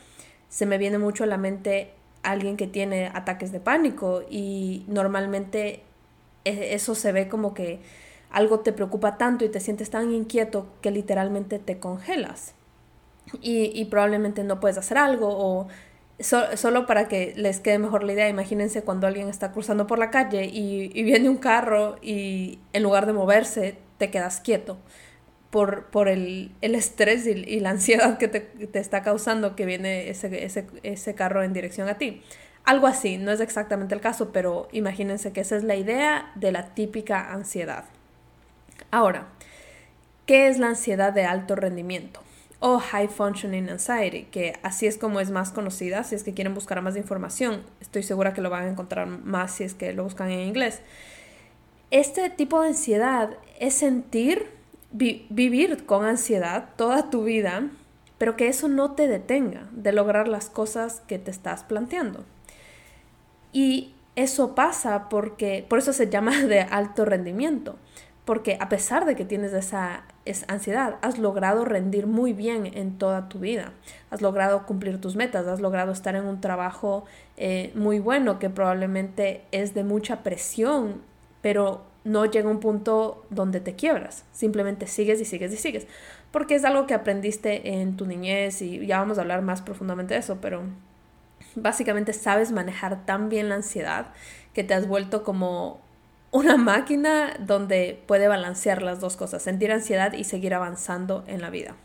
se 0.49 0.67
me 0.67 0.79
viene 0.79 0.99
mucho 0.99 1.25
a 1.25 1.27
la 1.27 1.37
mente 1.37 1.93
alguien 2.23 2.57
que 2.57 2.67
tiene 2.67 3.11
ataques 3.15 3.51
de 3.53 3.61
pánico 3.61 4.23
y 4.29 4.85
normalmente 4.87 5.83
eso 6.45 6.95
se 6.95 7.13
ve 7.13 7.29
como 7.29 7.55
que 7.55 7.81
algo 8.31 8.61
te 8.61 8.73
preocupa 8.73 9.19
tanto 9.19 9.45
y 9.45 9.49
te 9.49 9.61
sientes 9.61 9.91
tan 9.91 10.13
inquieto 10.13 10.67
que 10.81 10.91
literalmente 10.91 11.59
te 11.59 11.79
congelas 11.79 12.55
y, 13.41 13.85
probablemente 13.87 14.43
no 14.45 14.61
puedes 14.61 14.79
hacer 14.79 14.99
algo 14.99 15.29
o 15.31 15.69
solo 16.21 16.87
para 16.87 17.09
que 17.09 17.33
les 17.37 17.61
quede 17.61 17.79
mejor 17.79 18.05
la 18.05 18.13
idea, 18.13 18.29
imagínense 18.29 18.83
cuando 18.83 19.07
alguien 19.07 19.29
está 19.29 19.53
cruzando 19.53 19.87
por 19.87 19.99
la 19.99 20.11
calle 20.11 20.45
y, 20.45 20.91
y 20.95 21.03
viene 21.03 21.29
un 21.29 21.37
carro 21.37 21.97
y 22.03 22.59
en 22.73 22.83
lugar 22.83 23.07
de 23.07 23.13
moverse 23.13 23.79
te 23.99 24.11
quedas 24.11 24.41
quieto 24.41 24.79
por, 25.53 25.85
por 25.91 26.09
el, 26.09 26.51
el 26.63 26.75
estrés 26.75 27.27
y, 27.27 27.61
la 27.61 27.71
ansiedad 27.77 28.19
que 28.19 28.27
te, 28.27 28.41
te, 28.41 28.79
está 28.81 29.03
causando 29.03 29.55
que 29.55 29.67
viene 29.67 30.09
ese, 30.09 30.45
ese, 30.45 30.67
ese 30.83 31.15
carro 31.15 31.45
en 31.45 31.53
dirección 31.53 31.89
a 31.89 31.99
ti. 31.99 32.23
Algo 32.65 32.87
así, 32.87 33.19
no 33.19 33.33
es 33.33 33.41
exactamente 33.41 33.95
el 33.95 34.01
caso, 34.01 34.31
pero 34.33 34.69
imagínense 34.73 35.33
que 35.33 35.41
esa 35.41 35.57
es 35.57 35.65
la 35.65 35.75
idea 35.75 36.31
de 36.37 36.53
la 36.53 36.75
típica 36.75 37.33
ansiedad. 37.33 37.85
Ahora, 38.91 39.27
¿qué 40.27 40.49
es 40.49 40.59
la 40.59 40.69
ansiedad 40.69 41.13
de 41.13 41.25
alto 41.25 41.57
rendimiento? 41.57 42.21
O 42.61 42.79
High 42.79 43.09
Functioning 43.09 43.69
Anxiety, 43.69 44.25
que 44.25 44.55
así 44.63 44.87
es 44.87 44.97
como 44.97 45.19
es 45.19 45.33
más 45.33 45.51
conocida, 45.51 46.05
si 46.05 46.15
es 46.15 46.23
que 46.23 46.35
quieren 46.35 46.55
buscar 46.55 46.81
más 46.83 46.97
información, 46.97 47.63
estoy 47.81 48.05
segura 48.05 48.33
que 48.33 48.41
lo 48.41 48.51
van 48.51 48.65
a 48.65 48.71
encontrar 48.71 49.09
más 49.09 49.55
si 49.55 49.65
es 49.65 49.75
que 49.75 49.93
lo 49.93 50.05
buscan 50.05 50.31
en 50.31 50.47
inglés. 50.47 50.81
Este 51.91 52.31
tipo 52.31 52.61
de 52.61 52.69
ansiedad 52.69 53.31
es 53.59 53.75
sentir 53.75 54.47
vivir 54.93 55.85
con 55.87 56.05
ansiedad 56.05 56.69
toda 56.77 57.11
tu 57.11 57.25
vida, 57.25 57.69
pero 58.19 58.37
que 58.37 58.49
eso 58.49 58.69
no 58.69 58.93
te 58.93 59.09
detenga 59.09 59.69
de 59.73 59.93
lograr 59.93 60.29
las 60.29 60.49
cosas 60.49 61.03
que 61.09 61.19
te 61.19 61.31
estás 61.31 61.65
planteando. 61.65 62.25
Y 63.53 63.95
eso 64.17 64.55
pasa 64.55 65.09
porque, 65.09 65.65
por 65.69 65.79
eso 65.79 65.93
se 65.93 66.09
llama 66.09 66.43
de 66.43 66.61
alto 66.61 67.05
rendimiento, 67.05 67.77
porque 68.25 68.57
a 68.61 68.69
pesar 68.69 69.05
de 69.05 69.17
que 69.17 69.25
tienes 69.25 69.53
esa, 69.53 70.05
ansiedad, 70.47 70.97
has 71.03 71.19
logrado 71.19 71.65
rendir 71.65 72.07
muy 72.07 72.33
bien 72.33 72.71
en 72.75 72.99
toda 72.99 73.29
tu 73.29 73.41
vida, 73.41 73.73
has 74.11 74.23
logrado 74.23 74.65
cumplir 74.67 75.01
tus 75.01 75.17
metas, 75.17 75.47
has 75.47 75.61
logrado 75.61 75.93
estar 75.93 76.15
en 76.15 76.27
un 76.27 76.41
trabajo 76.41 77.05
eh, 77.37 77.73
muy 77.75 77.99
bueno 77.99 78.39
que 78.39 78.49
probablemente 78.49 79.43
es 79.51 79.75
de 79.75 79.83
mucha 79.83 80.23
presión, 80.23 81.03
pero 81.41 81.83
no 82.05 82.25
llega 82.27 82.49
un 82.49 82.61
punto 82.61 83.25
donde 83.31 83.61
te 83.61 83.75
quiebras, 83.75 84.25
simplemente 84.33 84.87
sigues 84.87 85.21
y 85.21 85.25
sigues 85.25 85.53
y 85.53 85.57
sigues, 85.57 85.87
porque 86.31 86.55
es 86.55 86.65
algo 86.65 86.87
que 86.87 86.95
aprendiste 86.95 87.81
en 87.81 87.97
tu 87.97 88.07
niñez 88.07 88.63
y 88.63 88.87
ya 88.87 88.99
vamos 88.99 89.19
a 89.19 89.23
hablar 89.23 89.43
más 89.43 89.63
profundamente 89.63 90.15
de 90.15 90.21
eso, 90.21 90.39
pero 90.41 90.63
básicamente 91.55 92.13
sabes 92.13 92.53
manejar 92.53 93.05
tan 93.05 93.29
bien 93.29 93.49
la 93.49 93.57
ansiedad 93.57 94.07
que 94.55 94.65
te 94.65 94.75
has 94.75 94.87
vuelto 94.87 95.23
como 95.23 95.81
una 96.31 96.57
máquina 96.57 97.37
donde 97.39 98.03
puede 98.07 98.27
balancear 98.27 98.83
las 98.83 99.01
dos 99.01 99.17
cosas, 99.17 99.43
sentir 99.43 99.71
ansiedad 99.71 100.15
y 100.15 100.25
seguir 100.25 100.55
avanzando 100.55 101.25
en 101.27 101.41
la 101.41 101.51
vida. 101.51 101.77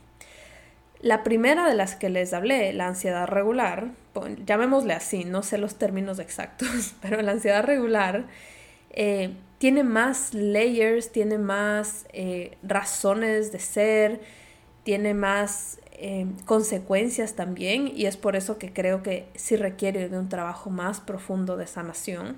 La 1.00 1.24
primera 1.24 1.68
de 1.68 1.76
las 1.76 1.96
que 1.96 2.10
les 2.10 2.34
hablé, 2.34 2.74
la 2.74 2.88
ansiedad 2.88 3.28
regular, 3.28 3.92
llamémosle 4.46 4.94
así, 4.94 5.26
no 5.26 5.44
sé 5.44 5.58
los 5.58 5.76
términos 5.76 6.18
exactos, 6.20 6.96
pero 7.02 7.22
la 7.22 7.34
ansiedad 7.34 7.64
regular 7.64 8.26
eh, 8.90 9.36
tiene 9.60 9.84
más 9.84 10.34
layers, 10.34 11.12
tiene 11.12 11.38
más 11.38 12.06
eh, 12.14 12.58
razones 12.64 13.52
de 13.52 13.60
ser, 13.60 14.22
tiene 14.84 15.14
más 15.14 15.80
eh, 16.00 16.28
consecuencias 16.46 17.34
también 17.34 17.92
y 17.94 18.06
es 18.06 18.18
por 18.18 18.36
eso 18.36 18.60
que 18.60 18.72
creo 18.72 19.02
que 19.02 19.28
sí 19.34 19.56
requiere 19.56 20.10
de 20.10 20.20
un 20.20 20.30
trabajo 20.30 20.70
más 20.70 21.00
profundo 21.00 21.58
de 21.58 21.66
sanación. 21.66 22.38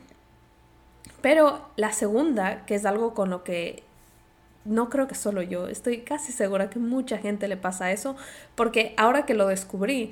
Pero 1.22 1.68
la 1.76 1.92
segunda, 1.92 2.66
que 2.66 2.76
es 2.76 2.86
algo 2.86 3.14
con 3.14 3.30
lo 3.30 3.44
que 3.44 3.84
no 4.64 4.90
creo 4.90 5.08
que 5.08 5.16
solo 5.16 5.42
yo, 5.42 5.68
estoy 5.68 6.02
casi 6.02 6.32
segura 6.32 6.70
que 6.70 6.80
mucha 6.80 7.18
gente 7.18 7.50
le 7.50 7.58
pasa 7.58 7.92
eso, 7.92 8.16
porque 8.56 8.94
ahora 8.96 9.26
que 9.26 9.34
lo 9.34 9.48
descubrí, 9.48 10.12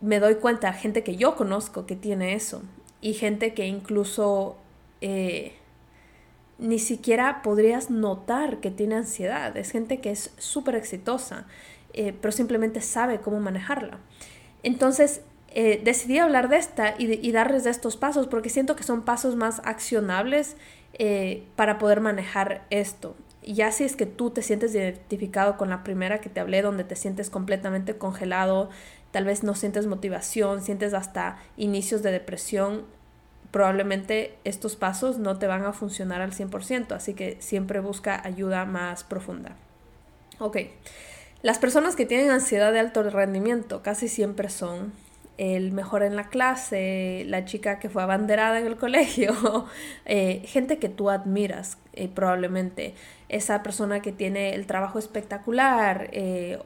me 0.00 0.20
doy 0.20 0.36
cuenta, 0.36 0.72
gente 0.72 1.02
que 1.02 1.16
yo 1.16 1.34
conozco 1.34 1.86
que 1.86 1.96
tiene 1.96 2.34
eso, 2.34 2.62
y 3.00 3.14
gente 3.14 3.54
que 3.54 3.66
incluso 3.66 4.56
eh, 5.00 5.54
ni 6.58 6.78
siquiera 6.78 7.42
podrías 7.42 7.90
notar 7.90 8.58
que 8.58 8.70
tiene 8.70 8.94
ansiedad, 8.94 9.56
es 9.56 9.72
gente 9.72 10.00
que 10.00 10.12
es 10.12 10.32
súper 10.38 10.76
exitosa 10.76 11.46
eh, 11.92 12.14
pero 12.20 12.32
simplemente 12.32 12.80
sabe 12.80 13.20
cómo 13.20 13.40
manejarla. 13.40 13.98
Entonces, 14.62 15.22
eh, 15.54 15.80
decidí 15.84 16.18
hablar 16.18 16.48
de 16.48 16.56
esta 16.56 16.94
y, 16.98 17.30
darles 17.30 17.64
de 17.64 17.70
estos 17.70 17.98
pasos 17.98 18.26
porque 18.26 18.48
siento 18.48 18.74
que 18.74 18.84
son 18.84 19.02
pasos 19.02 19.36
más 19.36 19.60
accionables 19.64 20.56
eh, 20.94 21.44
para 21.56 21.78
poder 21.78 22.00
manejar 22.00 22.64
esto. 22.70 23.14
Ya 23.42 23.70
si 23.72 23.84
es 23.84 23.96
que 23.96 24.06
tú 24.06 24.30
te 24.30 24.40
sientes 24.40 24.74
identificado 24.74 25.58
con 25.58 25.68
la 25.68 25.84
primera 25.84 26.20
que 26.20 26.30
te 26.30 26.40
hablé, 26.40 26.62
donde 26.62 26.84
te 26.84 26.96
sientes 26.96 27.28
completamente 27.28 27.98
congelado, 27.98 28.70
tal 29.10 29.24
vez 29.24 29.42
no 29.42 29.54
sientes 29.54 29.86
motivación, 29.86 30.62
sientes 30.62 30.94
hasta 30.94 31.38
inicios 31.56 32.02
de 32.02 32.12
depresión, 32.12 32.86
probablemente 33.50 34.38
estos 34.44 34.76
pasos 34.76 35.18
no 35.18 35.38
te 35.38 35.46
van 35.46 35.66
a 35.66 35.72
funcionar 35.74 36.22
al 36.22 36.32
100%, 36.32 36.92
así 36.92 37.12
que 37.12 37.36
siempre 37.40 37.80
busca 37.80 38.26
ayuda 38.26 38.64
más 38.64 39.04
profunda. 39.04 39.56
Ok. 40.38 40.56
Las 41.42 41.58
personas 41.58 41.96
que 41.96 42.06
tienen 42.06 42.30
ansiedad 42.30 42.72
de 42.72 42.78
alto 42.78 43.02
rendimiento 43.02 43.82
casi 43.82 44.08
siempre 44.08 44.48
son 44.48 44.92
el 45.38 45.72
mejor 45.72 46.04
en 46.04 46.14
la 46.14 46.28
clase, 46.28 47.24
la 47.26 47.44
chica 47.44 47.80
que 47.80 47.88
fue 47.88 48.02
abanderada 48.02 48.60
en 48.60 48.66
el 48.66 48.76
colegio, 48.76 49.66
eh, 50.04 50.42
gente 50.46 50.78
que 50.78 50.88
tú 50.88 51.10
admiras 51.10 51.78
eh, 51.94 52.08
probablemente, 52.08 52.94
esa 53.28 53.62
persona 53.64 54.00
que 54.00 54.12
tiene 54.12 54.54
el 54.54 54.66
trabajo 54.66 55.00
espectacular, 55.00 56.10
eh, 56.12 56.60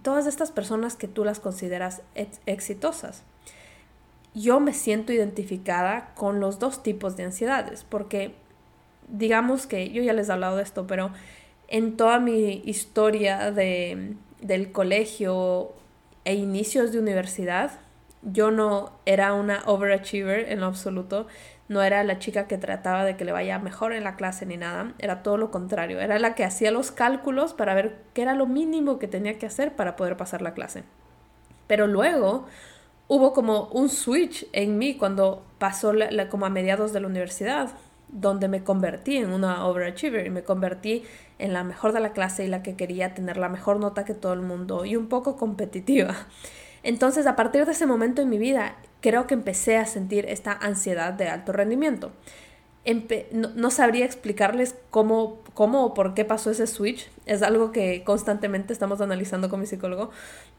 todas 0.00 0.26
estas 0.26 0.52
personas 0.52 0.96
que 0.96 1.08
tú 1.08 1.24
las 1.24 1.38
consideras 1.38 2.00
exitosas. 2.46 3.24
Yo 4.32 4.58
me 4.58 4.72
siento 4.72 5.12
identificada 5.12 6.12
con 6.14 6.40
los 6.40 6.58
dos 6.58 6.82
tipos 6.82 7.16
de 7.16 7.24
ansiedades, 7.24 7.84
porque 7.84 8.34
digamos 9.08 9.66
que 9.66 9.90
yo 9.90 10.02
ya 10.02 10.12
les 10.14 10.28
he 10.28 10.32
hablado 10.32 10.56
de 10.56 10.62
esto, 10.62 10.86
pero 10.86 11.12
en 11.68 11.96
toda 11.96 12.18
mi 12.20 12.62
historia 12.64 13.50
de, 13.50 14.14
del 14.40 14.72
colegio 14.72 15.72
e 16.24 16.34
inicios 16.34 16.92
de 16.92 16.98
universidad, 16.98 17.72
yo 18.22 18.50
no 18.50 18.92
era 19.04 19.34
una 19.34 19.62
overachiever 19.66 20.50
en 20.50 20.60
lo 20.60 20.66
absoluto, 20.66 21.26
no 21.68 21.82
era 21.82 22.04
la 22.04 22.18
chica 22.18 22.46
que 22.46 22.58
trataba 22.58 23.04
de 23.04 23.16
que 23.16 23.24
le 23.24 23.32
vaya 23.32 23.58
mejor 23.58 23.92
en 23.92 24.04
la 24.04 24.16
clase 24.16 24.46
ni 24.46 24.56
nada, 24.56 24.92
era 24.98 25.22
todo 25.22 25.36
lo 25.36 25.50
contrario, 25.50 26.00
era 26.00 26.18
la 26.18 26.34
que 26.34 26.44
hacía 26.44 26.70
los 26.70 26.90
cálculos 26.90 27.54
para 27.54 27.74
ver 27.74 27.96
qué 28.12 28.22
era 28.22 28.34
lo 28.34 28.46
mínimo 28.46 28.98
que 28.98 29.08
tenía 29.08 29.38
que 29.38 29.46
hacer 29.46 29.74
para 29.74 29.96
poder 29.96 30.16
pasar 30.16 30.42
la 30.42 30.54
clase. 30.54 30.84
Pero 31.66 31.86
luego 31.86 32.46
hubo 33.08 33.32
como 33.32 33.68
un 33.68 33.88
switch 33.88 34.46
en 34.52 34.78
mí 34.78 34.96
cuando 34.96 35.44
pasó 35.58 35.92
como 36.30 36.46
a 36.46 36.50
mediados 36.50 36.92
de 36.92 37.00
la 37.00 37.06
universidad, 37.06 37.70
donde 38.14 38.48
me 38.48 38.62
convertí 38.62 39.18
en 39.18 39.32
una 39.32 39.66
overachiever 39.66 40.26
y 40.26 40.30
me 40.30 40.44
convertí 40.44 41.02
en 41.38 41.52
la 41.52 41.64
mejor 41.64 41.92
de 41.92 42.00
la 42.00 42.12
clase 42.12 42.44
y 42.44 42.48
la 42.48 42.62
que 42.62 42.76
quería 42.76 43.12
tener 43.12 43.36
la 43.36 43.48
mejor 43.48 43.80
nota 43.80 44.04
que 44.04 44.14
todo 44.14 44.32
el 44.32 44.40
mundo 44.40 44.84
y 44.84 44.96
un 44.96 45.08
poco 45.08 45.36
competitiva. 45.36 46.14
Entonces, 46.84 47.26
a 47.26 47.34
partir 47.34 47.66
de 47.66 47.72
ese 47.72 47.86
momento 47.86 48.22
en 48.22 48.28
mi 48.28 48.38
vida, 48.38 48.76
creo 49.00 49.26
que 49.26 49.34
empecé 49.34 49.78
a 49.78 49.86
sentir 49.86 50.26
esta 50.28 50.52
ansiedad 50.52 51.12
de 51.12 51.28
alto 51.28 51.52
rendimiento. 51.52 52.12
no, 53.32 53.70
sabría 53.70 54.04
explicarles 54.04 54.76
cómo, 54.90 55.40
cómo 55.54 55.86
o 55.86 55.94
por 55.94 56.14
qué 56.14 56.24
pasó 56.24 56.50
ese 56.50 56.66
switch. 56.66 57.10
Es 57.26 57.42
algo 57.42 57.72
que 57.72 58.04
constantemente 58.04 58.72
estamos 58.72 59.00
analizando 59.00 59.48
con 59.48 59.60
mi 59.60 59.66
psicólogo. 59.66 60.10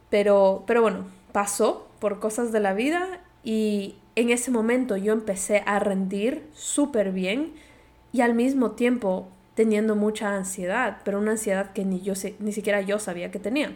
Pero, 0.09 0.63
pero 0.67 0.81
bueno, 0.81 1.05
pasó 1.31 1.88
por 2.00 2.19
cosas 2.19 2.51
de 2.51 2.59
la 2.59 2.74
vida 2.74 3.21
y 3.43 3.95
en 4.15 4.29
ese 4.29 4.51
momento 4.51 4.98
yo 4.98 5.13
empecé 5.13 5.63
a 5.65 5.79
rendir 5.79 6.48
súper 6.53 7.12
bien 7.12 7.53
y 8.13 8.22
al 8.22 8.34
mismo 8.34 8.72
tiempo 8.72 9.27
teniendo 9.55 9.95
mucha 9.95 10.36
ansiedad, 10.36 10.98
pero 11.03 11.19
una 11.19 11.31
ansiedad 11.31 11.72
que 11.74 11.86
ni, 11.86 12.01
yo 12.01 12.13
ni 12.39 12.51
siquiera 12.51 12.81
yo 12.81 13.00
sabía 13.00 13.31
que 13.31 13.39
tenía. 13.39 13.72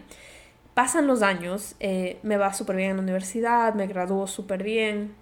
Pasan 0.73 1.07
los 1.07 1.21
años, 1.21 1.75
eh, 1.79 2.19
me 2.23 2.37
va 2.37 2.53
súper 2.53 2.77
bien 2.77 2.91
en 2.91 2.97
la 2.97 3.03
universidad, 3.03 3.73
me 3.73 3.87
gradúo 3.87 4.27
súper 4.27 4.63
bien, 4.63 5.13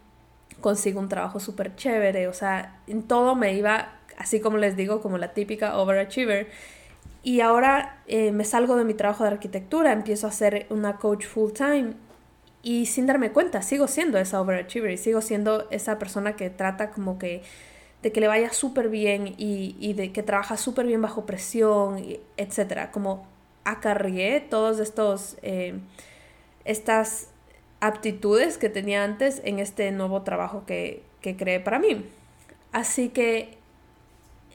consigo 0.62 1.00
un 1.00 1.10
trabajo 1.10 1.40
súper 1.40 1.76
chévere, 1.76 2.28
o 2.28 2.34
sea, 2.34 2.80
en 2.88 3.04
todo 3.04 3.36
me 3.36 3.54
iba, 3.54 3.94
así 4.18 4.40
como 4.40 4.58
les 4.58 4.76
digo, 4.76 5.02
como 5.02 5.18
la 5.18 5.34
típica 5.34 5.78
overachiever. 5.78 6.48
Y 7.24 7.42
ahora 7.42 8.02
eh, 8.08 8.32
me 8.32 8.46
salgo 8.46 8.76
de 8.76 8.84
mi 8.84 8.94
trabajo 8.94 9.24
de 9.24 9.32
arquitectura, 9.32 9.94
empiezo 9.94 10.28
a 10.28 10.32
ser 10.32 10.68
una 10.70 10.98
coach 10.98 11.26
full 11.26 11.52
time 11.52 11.94
y 12.64 12.88
sin 12.88 13.06
darme 13.06 13.32
cuenta, 13.32 13.62
sigo 13.62 13.88
siendo 13.88 14.18
esa 14.18 14.42
overachiever 14.42 14.92
y 14.92 14.98
sigo 14.98 15.22
siendo 15.22 15.68
esa 15.70 16.00
persona 16.00 16.36
que 16.36 16.50
trata 16.50 16.92
como 16.92 17.18
que 17.18 17.44
de 18.02 18.12
que 18.12 18.20
le 18.20 18.28
vaya 18.28 18.54
súper 18.54 18.90
bien 18.90 19.34
y, 19.38 19.94
de 19.94 20.12
que 20.12 20.24
trabaja 20.24 20.56
súper 20.58 20.86
bien 20.86 21.02
bajo 21.02 21.26
presión, 21.26 22.04
etcétera. 22.38 22.92
Como 22.92 23.28
acarrié 23.64 24.40
todos 24.40 24.80
estos, 24.80 25.38
eh, 25.42 25.80
estas 26.64 27.30
aptitudes 27.80 28.58
que 28.58 28.70
tenía 28.70 29.04
antes 29.04 29.42
en 29.44 29.60
este 29.60 29.92
nuevo 29.92 30.22
trabajo 30.22 30.64
que, 30.66 31.04
que 31.22 31.36
creé 31.36 31.60
para 31.60 31.80
mí. 31.80 32.06
Así 32.72 33.10
que 33.10 33.58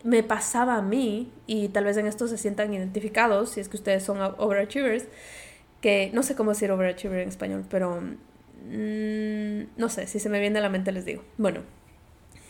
me 0.05 0.23
pasaba 0.23 0.77
a 0.77 0.83
mí, 0.83 1.31
y 1.47 1.69
tal 1.69 1.85
vez 1.85 1.97
en 1.97 2.07
esto 2.07 2.29
se 2.29 2.39
sientan 2.39 2.73
identificados, 2.75 3.51
si 3.51 3.61
es 3.61 3.69
que 3.69 3.77
ustedes 3.77 4.03
son 4.03 4.21
overachievers, 4.39 5.07
que 5.83 6.11
no 6.15 6.23
sé 6.23 6.35
cómo 6.35 6.53
decir 6.53 6.71
overachiever 6.71 7.21
en 7.21 7.29
español, 7.29 7.67
pero 7.69 8.01
mm, 8.01 9.63
no 9.77 9.89
sé, 9.91 10.07
si 10.07 10.19
se 10.19 10.31
me 10.31 10.41
viene 10.41 10.61
a 10.61 10.63
la 10.63 10.71
mente 10.71 10.93
les 10.93 11.05
digo. 11.05 11.23
Bueno, 11.37 11.61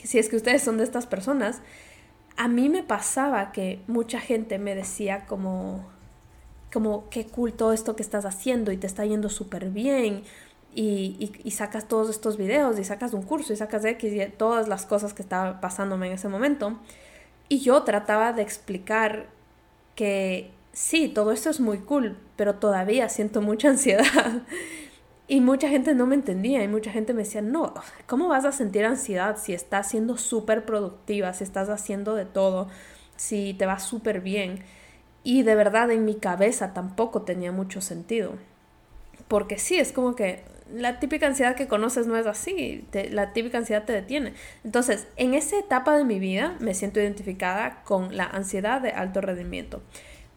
si 0.04 0.18
es 0.18 0.28
que 0.28 0.36
ustedes 0.36 0.62
son 0.62 0.76
de 0.78 0.84
estas 0.84 1.06
personas, 1.06 1.62
a 2.36 2.46
mí 2.46 2.68
me 2.68 2.82
pasaba 2.82 3.50
que 3.50 3.80
mucha 3.88 4.20
gente 4.20 4.58
me 4.58 4.74
decía 4.74 5.26
como, 5.26 5.88
como, 6.72 7.08
qué 7.10 7.26
cool 7.26 7.54
todo 7.54 7.72
esto 7.72 7.96
que 7.96 8.02
estás 8.02 8.24
haciendo 8.24 8.70
y 8.70 8.76
te 8.76 8.86
está 8.86 9.04
yendo 9.04 9.28
súper 9.28 9.70
bien. 9.70 10.22
Y, 10.74 11.30
y, 11.44 11.50
sacas 11.50 11.86
todos 11.86 12.08
estos 12.08 12.38
videos 12.38 12.78
y 12.78 12.84
sacas 12.84 13.12
un 13.12 13.20
curso 13.20 13.52
y 13.52 13.56
sacas 13.56 13.84
X 13.84 14.10
y 14.10 14.26
todas 14.30 14.68
las 14.68 14.86
cosas 14.86 15.12
que 15.12 15.20
estaban 15.20 15.60
pasándome 15.60 16.06
en 16.06 16.14
ese 16.14 16.28
momento. 16.28 16.78
Y 17.50 17.60
yo 17.60 17.82
trataba 17.82 18.32
de 18.32 18.40
explicar 18.40 19.28
que 19.94 20.50
sí, 20.73 21.09
todo 21.09 21.33
esto 21.33 21.50
es 21.50 21.61
muy 21.61 21.79
cool, 21.79 22.17
pero 22.37 22.57
todavía 22.57 23.09
siento 23.09 23.41
mucha 23.41 23.69
ansiedad. 23.71 24.43
Y 25.29 25.41
mucha 25.41 25.69
gente 25.69 25.95
no 25.95 26.07
me 26.07 26.14
entendía 26.14 26.62
y 26.62 26.69
mucha 26.69 26.91
gente 26.91 27.14
me 27.14 27.23
decía, 27.23 27.41
no, 27.41 27.73
¿cómo 28.07 28.29
vas 28.29 28.45
a 28.45 28.52
sentir 28.52 28.85
ansiedad 28.85 29.38
si 29.38 29.55
estás 29.55 29.88
siendo 29.88 30.19
súper 30.19 30.67
productiva, 30.67 31.33
si 31.33 31.45
estás 31.45 31.69
haciendo 31.71 32.14
de 32.14 32.26
todo, 32.26 32.69
si 33.17 33.55
te 33.55 33.64
va 33.64 33.79
súper 33.79 34.21
bien? 34.21 34.62
Y 35.25 35.43
de 35.43 35.55
verdad 35.55 35.91
en 35.91 36.05
mi 36.05 36.17
cabeza 36.17 36.75
tampoco 36.75 37.23
tenía 37.23 37.52
mucho 37.52 37.81
sentido. 37.81 38.35
Porque 39.29 39.59
sí, 39.59 39.79
es 39.79 39.93
como 39.93 40.17
que 40.17 40.43
la 40.75 40.99
típica 40.99 41.26
ansiedad 41.26 41.55
que 41.55 41.69
conoces 41.69 42.07
no 42.07 42.17
es 42.17 42.26
así, 42.26 42.87
la 43.11 43.33
típica 43.33 43.59
ansiedad 43.59 43.85
te 43.85 43.93
detiene. 43.93 44.35
Entonces, 44.64 45.07
en 45.17 45.35
esa 45.35 45.59
etapa 45.59 45.97
de 45.97 46.05
mi 46.05 46.19
vida 46.19 46.57
me 46.61 46.75
siento 46.75 47.00
identificada 47.00 47.83
con 47.85 48.17
la 48.17 48.25
ansiedad 48.25 48.81
de 48.81 48.91
alto 48.91 49.21
rendimiento. 49.21 49.83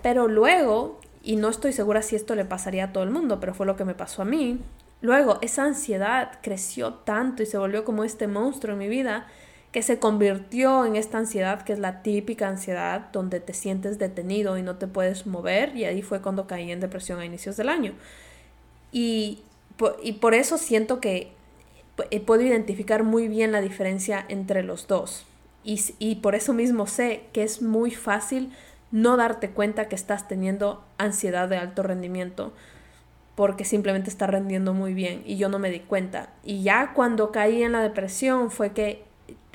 Pero 0.05 0.27
luego, 0.27 0.99
y 1.23 1.35
no 1.35 1.49
estoy 1.49 1.73
segura 1.73 2.03
si 2.03 2.15
esto 2.15 2.35
le 2.35 2.45
pasaría 2.45 2.83
a 2.83 2.93
todo 2.93 3.03
el 3.03 3.09
mundo, 3.09 3.39
pero 3.39 3.55
fue 3.55 3.65
lo 3.65 3.75
que 3.75 3.85
me 3.85 3.95
pasó 3.95 4.21
a 4.21 4.25
mí, 4.25 4.59
luego 5.01 5.39
esa 5.41 5.63
ansiedad 5.63 6.33
creció 6.43 6.93
tanto 6.93 7.41
y 7.41 7.47
se 7.47 7.57
volvió 7.57 7.83
como 7.83 8.03
este 8.03 8.27
monstruo 8.27 8.73
en 8.73 8.77
mi 8.77 8.87
vida 8.87 9.25
que 9.71 9.81
se 9.81 9.97
convirtió 9.97 10.85
en 10.85 10.95
esta 10.95 11.17
ansiedad 11.17 11.63
que 11.63 11.73
es 11.73 11.79
la 11.79 12.03
típica 12.03 12.47
ansiedad 12.47 13.07
donde 13.13 13.39
te 13.39 13.53
sientes 13.55 13.97
detenido 13.97 14.59
y 14.59 14.61
no 14.61 14.75
te 14.75 14.85
puedes 14.85 15.25
mover 15.25 15.75
y 15.75 15.85
ahí 15.85 16.03
fue 16.03 16.21
cuando 16.21 16.45
caí 16.45 16.71
en 16.71 16.81
depresión 16.81 17.19
a 17.19 17.25
inicios 17.25 17.57
del 17.57 17.69
año. 17.69 17.93
Y 18.91 19.41
por 20.21 20.35
eso 20.35 20.59
siento 20.59 21.01
que 21.01 21.31
eh, 22.11 22.19
puedo 22.19 22.43
identificar 22.43 23.03
muy 23.03 23.27
bien 23.27 23.51
la 23.51 23.61
diferencia 23.61 24.23
entre 24.29 24.61
los 24.61 24.85
dos. 24.85 25.25
Y, 25.65 26.15
por 26.17 26.35
eso 26.35 26.53
mismo 26.53 26.85
sé 26.85 27.23
que 27.33 27.41
es 27.41 27.63
muy 27.63 27.89
fácil 27.89 28.51
no 28.91 29.17
darte 29.17 29.49
cuenta 29.49 29.87
que 29.87 29.95
estás 29.95 30.27
teniendo 30.27 30.83
ansiedad 30.97 31.49
de 31.49 31.57
alto 31.57 31.83
rendimiento 31.83 32.53
porque 33.35 33.65
simplemente 33.65 34.09
está 34.09 34.27
rendiendo 34.27 34.73
muy 34.73 34.93
bien 34.93 35.21
y 35.25 35.37
yo 35.37 35.49
no 35.49 35.59
me 35.59 35.69
di 35.69 35.81
cuenta. 35.81 36.29
Y 36.43 36.63
ya 36.63 36.93
cuando 36.93 37.31
caí 37.31 37.63
en 37.63 37.73
la 37.73 37.81
depresión 37.81 38.49
fue 38.49 38.71
que 38.71 39.03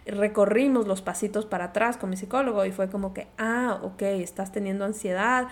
recorrimos 0.04 0.86
los 0.86 1.00
pasitos 1.00 1.46
para 1.46 1.66
atrás 1.66 1.96
con 1.96 2.10
mi 2.10 2.16
psicólogo 2.16 2.64
y 2.66 2.72
fue 2.72 2.90
como 2.90 3.14
que, 3.14 3.26
ah, 3.38 3.78
ok, 3.82 4.02
estás 4.02 4.52
teniendo 4.52 4.84
ansiedad, 4.84 5.48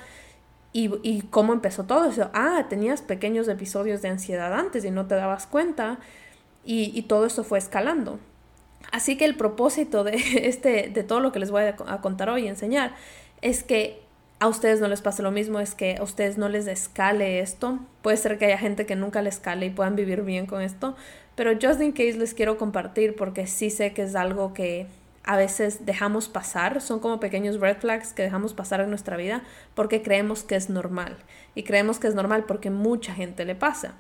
y, 0.73 1.23
cómo 1.31 1.53
empezó 1.53 1.85
todo 1.85 2.05
eso. 2.07 2.31
Ah, 2.35 2.67
tenías 2.69 3.03
pequeños 3.03 3.49
episodios 3.49 4.03
de 4.03 4.09
ansiedad 4.09 4.53
antes 4.53 4.85
y 4.85 4.91
no 4.91 5.07
te 5.07 5.15
dabas 5.15 5.47
cuenta. 5.47 5.99
Y, 6.65 7.03
todo 7.03 7.27
eso 7.27 7.45
fue 7.45 7.59
escalando. 7.59 8.19
Así 8.93 9.17
que 9.17 9.25
el 9.25 9.37
propósito 9.37 10.05
de, 10.05 10.13
este, 10.47 10.89
de 10.89 11.03
todo 11.03 11.21
lo 11.21 11.33
que 11.33 11.39
les 11.39 11.51
voy 11.51 11.65
a, 11.65 11.77
contar 11.77 12.29
hoy 12.31 12.45
y 12.45 12.49
enseñar 12.49 12.95
es 13.43 13.63
que 13.63 14.01
a 14.41 14.47
ustedes 14.47 14.81
no 14.81 14.89
les 14.89 15.03
pase 15.03 15.23
lo 15.23 15.31
mismo, 15.31 15.59
es 15.61 15.75
que 15.75 15.97
a 15.97 16.03
ustedes 16.03 16.39
no 16.39 16.49
les 16.49 16.67
escale 16.67 17.41
esto. 17.41 17.79
Puede 18.03 18.17
ser 18.17 18.39
que 18.39 18.47
haya 18.47 18.59
gente 18.59 18.87
que 18.87 18.97
nunca 18.97 19.21
les 19.23 19.37
escale 19.37 19.67
y 19.67 19.71
puedan 19.71 19.97
vivir 19.97 20.23
bien 20.23 20.47
con 20.47 20.63
esto, 20.63 20.97
pero 21.35 21.53
just 21.61 21.81
in 21.81 21.93
case 21.93 22.15
les 22.15 22.35
quiero 22.35 22.59
compartir 22.59 23.17
porque 23.17 23.47
sí 23.47 23.71
sé 23.71 23.93
que 23.93 24.03
es 24.03 24.15
algo 24.15 24.55
que 24.55 24.87
a 25.25 25.37
veces 25.37 25.85
dejamos 25.85 26.29
pasar, 26.29 26.81
son 26.81 27.01
como 27.01 27.21
pequeños 27.21 27.61
red 27.61 27.77
flags 27.77 28.15
que 28.15 28.23
dejamos 28.23 28.55
pasar 28.55 28.81
en 28.81 28.89
nuestra 28.89 29.17
vida 29.17 29.43
porque 29.75 30.03
creemos 30.03 30.43
que 30.43 30.57
es 30.57 30.71
normal. 30.71 31.17
Y 31.55 31.65
creemos 31.65 31.99
que 31.99 32.07
es 32.07 32.15
normal 32.15 32.45
porque 32.45 32.71
mucha 32.71 33.13
gente 33.15 33.45
le 33.45 33.55
pasa. 33.55 33.95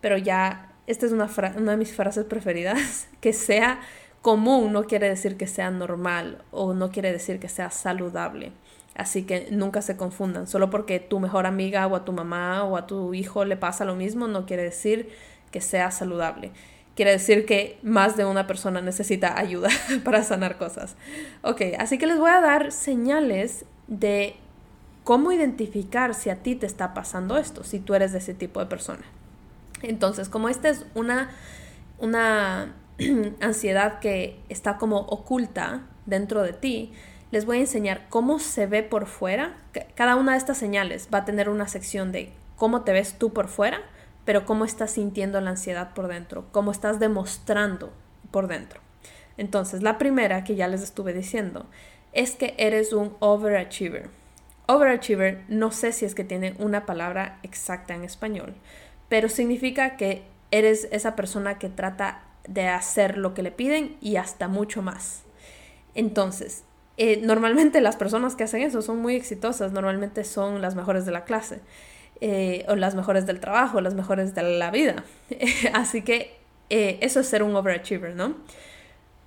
Pero 0.00 0.16
ya, 0.16 0.72
esta 0.86 1.06
es 1.06 1.12
una, 1.12 1.30
una 1.56 1.72
de 1.72 1.76
mis 1.76 1.94
frases 1.94 2.24
preferidas, 2.24 3.06
que 3.20 3.32
sea 3.32 3.80
común 4.22 4.72
no 4.72 4.84
quiere 4.84 5.08
decir 5.08 5.36
que 5.36 5.46
sea 5.46 5.70
normal 5.70 6.42
o 6.50 6.74
no 6.74 6.90
quiere 6.90 7.12
decir 7.12 7.38
que 7.38 7.48
sea 7.48 7.70
saludable. 7.70 8.52
Así 8.94 9.22
que 9.22 9.48
nunca 9.50 9.82
se 9.82 9.96
confundan. 9.96 10.46
Solo 10.46 10.68
porque 10.70 11.00
tu 11.00 11.18
mejor 11.18 11.46
amiga 11.46 11.86
o 11.86 11.96
a 11.96 12.04
tu 12.04 12.12
mamá 12.12 12.64
o 12.64 12.76
a 12.76 12.86
tu 12.86 13.14
hijo 13.14 13.44
le 13.44 13.56
pasa 13.56 13.84
lo 13.84 13.94
mismo, 13.94 14.28
no 14.28 14.46
quiere 14.46 14.64
decir 14.64 15.10
que 15.50 15.60
sea 15.60 15.90
saludable 15.90 16.52
quiere 16.94 17.12
decir 17.12 17.46
que 17.46 17.78
más 17.82 18.16
de 18.16 18.24
una 18.24 18.46
persona 18.46 18.80
necesita 18.80 19.38
ayuda 19.38 19.68
para 20.04 20.22
sanar 20.22 20.58
cosas. 20.58 20.96
Ok, 21.42 21.62
así 21.78 21.98
que 21.98 22.06
les 22.06 22.18
voy 22.18 22.30
a 22.30 22.40
dar 22.40 22.72
señales 22.72 23.64
de 23.86 24.36
cómo 25.04 25.32
identificar 25.32 26.14
si 26.14 26.30
a 26.30 26.36
ti 26.36 26.54
te 26.54 26.66
está 26.66 26.94
pasando 26.94 27.36
esto, 27.36 27.64
si 27.64 27.80
tú 27.80 27.94
eres 27.94 28.12
de 28.12 28.18
ese 28.18 28.34
tipo 28.34 28.60
de 28.60 28.66
persona. 28.66 29.02
Entonces, 29.82 30.28
como 30.28 30.48
esta 30.48 30.68
es 30.68 30.84
una, 30.94 31.30
una 31.98 32.74
ansiedad 33.40 33.98
que 33.98 34.40
está 34.48 34.76
como 34.76 34.98
oculta 34.98 35.82
dentro 36.06 36.42
de 36.42 36.52
ti, 36.52 36.92
les 37.32 37.44
voy 37.44 37.56
a 37.56 37.62
enseñar 37.62 38.06
cómo 38.08 38.38
se 38.38 38.66
ve 38.66 38.84
por 38.84 39.06
fuera. 39.06 39.56
Cada 39.96 40.14
una 40.14 40.32
de 40.32 40.38
estas 40.38 40.58
señales 40.58 41.08
va 41.12 41.18
a 41.18 41.24
tener 41.24 41.48
una 41.48 41.66
sección 41.66 42.12
de 42.12 42.30
cómo 42.54 42.82
te 42.82 42.92
ves 42.92 43.18
tú 43.18 43.32
por 43.32 43.48
fuera 43.48 43.80
pero 44.24 44.44
cómo 44.46 44.64
estás 44.64 44.92
sintiendo 44.92 45.40
la 45.40 45.50
ansiedad 45.50 45.94
por 45.94 46.08
dentro, 46.08 46.46
cómo 46.52 46.70
estás 46.70 47.00
demostrando 47.00 47.92
por 48.30 48.46
dentro. 48.46 48.80
Entonces, 49.36 49.82
la 49.82 49.98
primera 49.98 50.44
que 50.44 50.54
ya 50.54 50.68
les 50.68 50.82
estuve 50.82 51.12
diciendo 51.12 51.66
es 52.12 52.32
que 52.32 52.54
eres 52.58 52.92
un 52.92 53.16
overachiever. 53.20 54.10
Overachiever 54.66 55.42
no 55.48 55.72
sé 55.72 55.92
si 55.92 56.04
es 56.04 56.14
que 56.14 56.24
tiene 56.24 56.54
una 56.58 56.86
palabra 56.86 57.38
exacta 57.42 57.94
en 57.94 58.04
español, 58.04 58.54
pero 59.08 59.28
significa 59.28 59.96
que 59.96 60.22
eres 60.50 60.86
esa 60.92 61.16
persona 61.16 61.58
que 61.58 61.68
trata 61.68 62.22
de 62.46 62.68
hacer 62.68 63.18
lo 63.18 63.34
que 63.34 63.42
le 63.42 63.50
piden 63.50 63.96
y 64.00 64.16
hasta 64.16 64.48
mucho 64.48 64.82
más. 64.82 65.22
Entonces, 65.94 66.64
eh, 66.96 67.20
normalmente 67.22 67.80
las 67.80 67.96
personas 67.96 68.36
que 68.36 68.44
hacen 68.44 68.62
eso 68.62 68.82
son 68.82 68.98
muy 68.98 69.16
exitosas, 69.16 69.72
normalmente 69.72 70.24
son 70.24 70.60
las 70.60 70.74
mejores 70.74 71.06
de 71.06 71.12
la 71.12 71.24
clase. 71.24 71.60
Eh, 72.24 72.64
o 72.68 72.76
las 72.76 72.94
mejores 72.94 73.26
del 73.26 73.40
trabajo, 73.40 73.80
las 73.80 73.94
mejores 73.94 74.32
de 74.34 74.42
la 74.44 74.70
vida. 74.70 75.02
Así 75.72 76.02
que 76.02 76.38
eh, 76.70 76.98
eso 77.00 77.18
es 77.18 77.26
ser 77.26 77.42
un 77.42 77.56
overachiever, 77.56 78.14
¿no? 78.14 78.36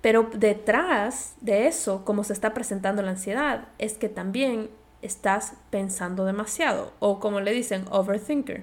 Pero 0.00 0.30
detrás 0.32 1.34
de 1.42 1.66
eso, 1.66 2.06
como 2.06 2.24
se 2.24 2.32
está 2.32 2.54
presentando 2.54 3.02
la 3.02 3.10
ansiedad, 3.10 3.68
es 3.78 3.98
que 3.98 4.08
también 4.08 4.70
estás 5.02 5.54
pensando 5.68 6.24
demasiado, 6.24 6.92
o 6.98 7.20
como 7.20 7.40
le 7.40 7.52
dicen, 7.52 7.84
overthinker. 7.90 8.62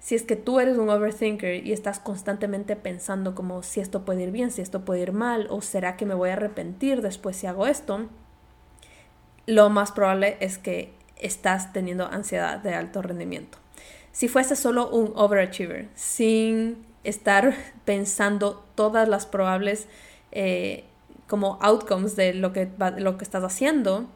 Si 0.00 0.14
es 0.14 0.22
que 0.22 0.36
tú 0.36 0.60
eres 0.60 0.78
un 0.78 0.88
overthinker 0.88 1.66
y 1.66 1.72
estás 1.72 1.98
constantemente 1.98 2.74
pensando 2.74 3.34
como 3.34 3.62
si 3.62 3.80
esto 3.80 4.06
puede 4.06 4.22
ir 4.22 4.30
bien, 4.30 4.50
si 4.50 4.62
esto 4.62 4.84
puede 4.84 5.00
ir 5.02 5.12
mal, 5.12 5.46
o 5.50 5.60
será 5.60 5.96
que 5.96 6.06
me 6.06 6.14
voy 6.14 6.30
a 6.30 6.34
arrepentir 6.34 7.02
después 7.02 7.36
si 7.36 7.46
hago 7.46 7.66
esto, 7.66 8.06
lo 9.48 9.70
más 9.70 9.92
probable 9.92 10.36
es 10.40 10.58
que 10.58 10.92
estás 11.16 11.72
teniendo 11.72 12.06
ansiedad 12.06 12.58
de 12.58 12.74
alto 12.74 13.00
rendimiento. 13.00 13.56
Si 14.12 14.28
fuese 14.28 14.56
solo 14.56 14.90
un 14.90 15.12
overachiever, 15.16 15.88
sin 15.94 16.84
estar 17.02 17.54
pensando 17.86 18.62
todas 18.74 19.08
las 19.08 19.24
probables 19.24 19.88
eh, 20.32 20.84
como 21.26 21.58
outcomes 21.62 22.14
de 22.14 22.34
lo 22.34 22.52
que, 22.52 22.68
lo 22.98 23.16
que 23.16 23.24
estás 23.24 23.42
haciendo, 23.42 24.06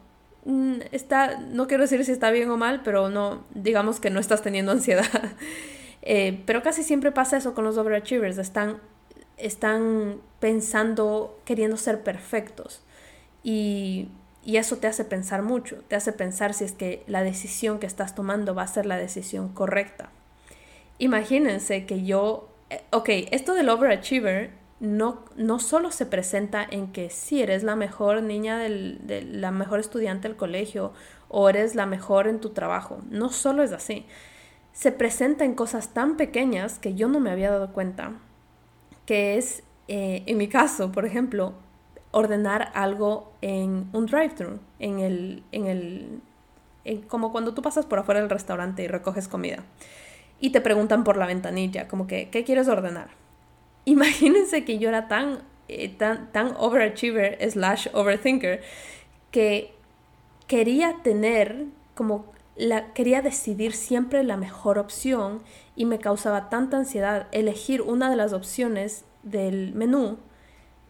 mm, 0.45 0.81
está, 0.91 1.39
no 1.39 1.65
quiero 1.67 1.81
decir 1.81 2.05
si 2.05 2.11
está 2.11 2.29
bien 2.29 2.51
o 2.51 2.57
mal, 2.57 2.81
pero 2.83 3.09
no, 3.09 3.43
digamos 3.55 3.99
que 3.99 4.11
no 4.11 4.19
estás 4.19 4.43
teniendo 4.43 4.71
ansiedad. 4.73 5.33
Eh, 6.03 6.43
pero 6.45 6.61
casi 6.61 6.83
siempre 6.83 7.11
pasa 7.11 7.37
eso 7.37 7.55
con 7.55 7.63
los 7.63 7.79
overachievers, 7.79 8.37
están, 8.37 8.77
están 9.37 10.17
pensando, 10.39 11.39
queriendo 11.43 11.75
ser 11.77 12.03
perfectos. 12.03 12.83
Y 13.43 14.09
y 14.45 14.57
eso 14.57 14.77
te 14.77 14.87
hace 14.87 15.05
pensar 15.05 15.41
mucho, 15.41 15.77
te 15.87 15.95
hace 15.95 16.11
pensar 16.11 16.53
si 16.53 16.65
es 16.65 16.73
que 16.73 17.03
la 17.07 17.23
decisión 17.23 17.79
que 17.79 17.87
estás 17.87 18.13
tomando 18.13 18.53
va 18.53 18.63
a 18.63 18.67
ser 18.67 18.85
la 18.85 18.97
decisión 18.97 19.49
correcta. 19.49 20.09
Imagínense 20.97 21.85
que 21.85 22.03
yo, 22.03 22.49
eh, 22.69 22.81
ok, 22.91 23.09
esto 23.31 23.53
del 23.53 23.69
overachiever 23.69 24.51
no, 24.79 25.23
no 25.37 25.59
solo 25.59 25.91
se 25.91 26.05
presenta 26.05 26.67
en 26.69 26.91
que 26.91 27.09
si 27.09 27.41
eres 27.41 27.63
la 27.63 27.77
mejor 27.77 28.21
niña, 28.21 28.57
del, 28.57 28.99
de, 29.07 29.21
la 29.21 29.51
mejor 29.51 29.79
estudiante 29.79 30.27
del 30.27 30.35
colegio 30.35 30.91
o 31.29 31.47
eres 31.49 31.73
la 31.73 31.85
mejor 31.85 32.27
en 32.27 32.41
tu 32.41 32.49
trabajo, 32.49 32.99
no 33.09 33.29
solo 33.29 33.63
es 33.63 33.71
así, 33.71 34.05
se 34.73 34.91
presenta 34.91 35.45
en 35.45 35.55
cosas 35.55 35.93
tan 35.93 36.17
pequeñas 36.17 36.79
que 36.79 36.95
yo 36.95 37.07
no 37.07 37.21
me 37.21 37.31
había 37.31 37.51
dado 37.51 37.71
cuenta, 37.71 38.13
que 39.05 39.37
es, 39.37 39.63
eh, 39.87 40.23
en 40.25 40.37
mi 40.37 40.49
caso, 40.49 40.91
por 40.91 41.05
ejemplo, 41.05 41.53
ordenar 42.13 42.71
algo 42.75 43.33
en 43.41 43.89
un 43.91 44.05
drive-thru, 44.05 44.59
en 44.79 44.99
el, 44.99 45.43
en 45.51 45.67
el, 45.67 46.21
como 47.07 47.31
cuando 47.31 47.53
tú 47.55 47.61
pasas 47.63 47.85
por 47.87 47.99
afuera 47.99 48.21
del 48.21 48.29
restaurante 48.29 48.83
y 48.83 48.87
recoges 48.87 49.27
comida 49.27 49.63
y 50.39 50.51
te 50.51 50.61
preguntan 50.61 51.03
por 51.03 51.17
la 51.17 51.25
ventanilla, 51.25 51.87
como 51.87 52.05
que, 52.05 52.29
¿qué 52.29 52.43
quieres 52.43 52.67
ordenar? 52.67 53.07
Imagínense 53.85 54.63
que 54.63 54.77
yo 54.77 54.89
era 54.89 55.07
tan, 55.07 55.39
eh, 55.67 55.89
tan, 55.89 56.31
tan 56.31 56.53
overachiever 56.57 57.39
slash 57.49 57.87
overthinker 57.93 58.61
que 59.31 59.73
quería 60.47 60.97
tener 61.01 61.65
como 61.95 62.25
la, 62.55 62.93
quería 62.93 63.23
decidir 63.23 63.73
siempre 63.73 64.23
la 64.23 64.37
mejor 64.37 64.77
opción 64.77 65.41
y 65.75 65.85
me 65.85 65.97
causaba 65.97 66.49
tanta 66.49 66.77
ansiedad 66.77 67.27
elegir 67.31 67.81
una 67.81 68.11
de 68.11 68.17
las 68.17 68.33
opciones 68.33 69.03
del 69.23 69.73
menú 69.73 70.19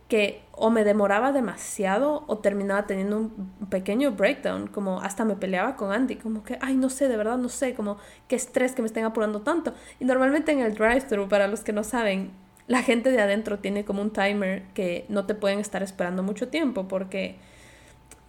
que 0.08 0.44
o 0.52 0.70
me 0.70 0.84
demoraba 0.84 1.32
demasiado 1.32 2.24
o 2.28 2.38
terminaba 2.38 2.86
teniendo 2.86 3.18
un 3.18 3.68
pequeño 3.70 4.12
breakdown, 4.12 4.68
como 4.68 5.02
hasta 5.02 5.26
me 5.26 5.36
peleaba 5.36 5.76
con 5.76 5.92
Andy, 5.92 6.18
como 6.18 6.44
que, 6.44 6.58
ay, 6.62 6.76
no 6.76 6.90
sé, 6.90 7.08
de 7.08 7.18
verdad 7.18 7.38
no 7.38 7.50
sé, 7.50 7.74
como 7.74 7.98
qué 8.28 8.36
estrés 8.36 8.74
que 8.74 8.82
me 8.82 8.88
estén 8.88 9.06
apurando 9.06 9.42
tanto. 9.42 9.74
Y 10.00 10.06
normalmente 10.06 10.52
en 10.52 10.60
el 10.60 10.76
drive-thru, 10.76 11.28
para 11.28 11.48
los 11.48 11.62
que 11.62 11.74
no 11.74 11.84
saben, 11.84 12.32
la 12.68 12.84
gente 12.84 13.12
de 13.12 13.22
adentro 13.22 13.60
tiene 13.60 13.86
como 13.86 14.02
un 14.02 14.12
timer 14.12 14.64
que 14.74 15.06
no 15.10 15.26
te 15.26 15.36
pueden 15.36 15.60
estar 15.60 15.84
esperando 15.84 16.24
mucho 16.24 16.48
tiempo 16.48 16.88
porque 16.88 17.38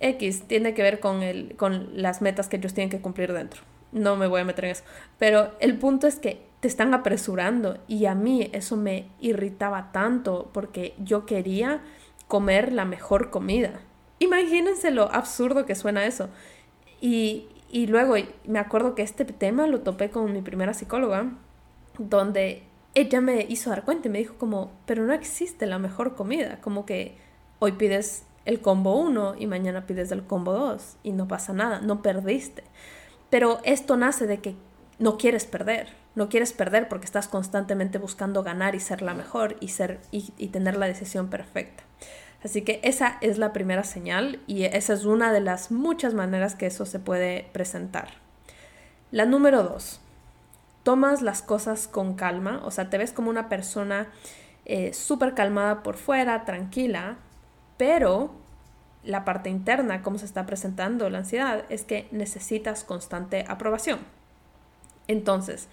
X 0.00 0.44
tiene 0.46 0.74
que 0.74 0.82
ver 0.82 1.00
con, 1.00 1.22
el, 1.22 1.54
con 1.56 1.90
las 2.00 2.20
metas 2.20 2.48
que 2.48 2.56
ellos 2.56 2.74
tienen 2.74 2.90
que 2.90 3.00
cumplir 3.00 3.32
dentro. 3.32 3.62
No 3.92 4.16
me 4.16 4.26
voy 4.26 4.40
a 4.40 4.44
meter 4.44 4.64
en 4.64 4.70
eso. 4.72 4.84
Pero 5.18 5.52
el 5.60 5.78
punto 5.78 6.06
es 6.06 6.16
que 6.16 6.42
te 6.64 6.68
están 6.68 6.94
apresurando 6.94 7.76
y 7.88 8.06
a 8.06 8.14
mí 8.14 8.48
eso 8.54 8.78
me 8.78 9.10
irritaba 9.20 9.92
tanto 9.92 10.48
porque 10.54 10.94
yo 10.96 11.26
quería 11.26 11.82
comer 12.26 12.72
la 12.72 12.86
mejor 12.86 13.28
comida. 13.28 13.82
Imagínense 14.18 14.90
lo 14.90 15.12
absurdo 15.12 15.66
que 15.66 15.74
suena 15.74 16.06
eso. 16.06 16.30
Y, 17.02 17.48
y 17.70 17.86
luego 17.86 18.14
me 18.46 18.58
acuerdo 18.58 18.94
que 18.94 19.02
este 19.02 19.26
tema 19.26 19.66
lo 19.66 19.82
topé 19.82 20.08
con 20.08 20.32
mi 20.32 20.40
primera 20.40 20.72
psicóloga, 20.72 21.34
donde 21.98 22.62
ella 22.94 23.20
me 23.20 23.42
hizo 23.46 23.68
dar 23.68 23.84
cuenta 23.84 24.08
y 24.08 24.12
me 24.12 24.20
dijo 24.20 24.36
como, 24.38 24.72
pero 24.86 25.04
no 25.04 25.12
existe 25.12 25.66
la 25.66 25.78
mejor 25.78 26.14
comida, 26.14 26.62
como 26.62 26.86
que 26.86 27.18
hoy 27.58 27.72
pides 27.72 28.24
el 28.46 28.62
combo 28.62 28.98
1 28.98 29.34
y 29.38 29.46
mañana 29.46 29.84
pides 29.84 30.10
el 30.12 30.24
combo 30.24 30.54
2 30.54 30.96
y 31.02 31.12
no 31.12 31.28
pasa 31.28 31.52
nada, 31.52 31.82
no 31.82 32.00
perdiste. 32.00 32.64
Pero 33.28 33.60
esto 33.64 33.98
nace 33.98 34.26
de 34.26 34.38
que 34.38 34.56
no 34.98 35.18
quieres 35.18 35.44
perder, 35.44 36.03
no 36.14 36.28
quieres 36.28 36.52
perder 36.52 36.88
porque 36.88 37.06
estás 37.06 37.28
constantemente 37.28 37.98
buscando 37.98 38.42
ganar 38.42 38.74
y 38.74 38.80
ser 38.80 39.02
la 39.02 39.14
mejor 39.14 39.56
y, 39.60 39.68
ser, 39.68 40.00
y, 40.10 40.48
tener 40.48 40.76
la 40.76 40.86
decisión 40.86 41.28
perfecta. 41.28 41.82
Así 42.44 42.62
que 42.62 42.80
esa 42.84 43.16
es 43.20 43.38
la 43.38 43.52
primera 43.52 43.84
señal 43.84 44.40
y 44.46 44.64
esa 44.64 44.92
es 44.92 45.06
una 45.06 45.32
de 45.32 45.40
las 45.40 45.70
muchas 45.70 46.14
maneras 46.14 46.54
que 46.54 46.66
eso 46.66 46.86
se 46.86 46.98
puede 46.98 47.48
presentar. 47.52 48.08
La 49.10 49.24
número 49.24 49.62
dos, 49.62 50.00
tomas 50.82 51.22
las 51.22 51.40
cosas 51.42 51.88
con 51.88 52.14
calma, 52.14 52.60
o 52.64 52.70
sea, 52.70 52.90
te 52.90 52.98
ves 52.98 53.12
como 53.12 53.30
una 53.30 53.48
persona 53.48 54.08
eh, 54.66 54.92
súper 54.92 55.34
calmada 55.34 55.82
por 55.82 55.96
fuera, 55.96 56.44
tranquila, 56.44 57.16
pero 57.76 58.32
la 59.02 59.24
parte 59.24 59.50
interna, 59.50 60.02
cómo 60.02 60.18
se 60.18 60.26
está 60.26 60.46
presentando 60.46 61.08
la 61.10 61.18
ansiedad, 61.18 61.64
es 61.70 61.84
que 61.84 62.08
necesitas 62.10 62.84
constante 62.84 63.44
aprobación. 63.48 64.00
Entonces, 65.06 65.68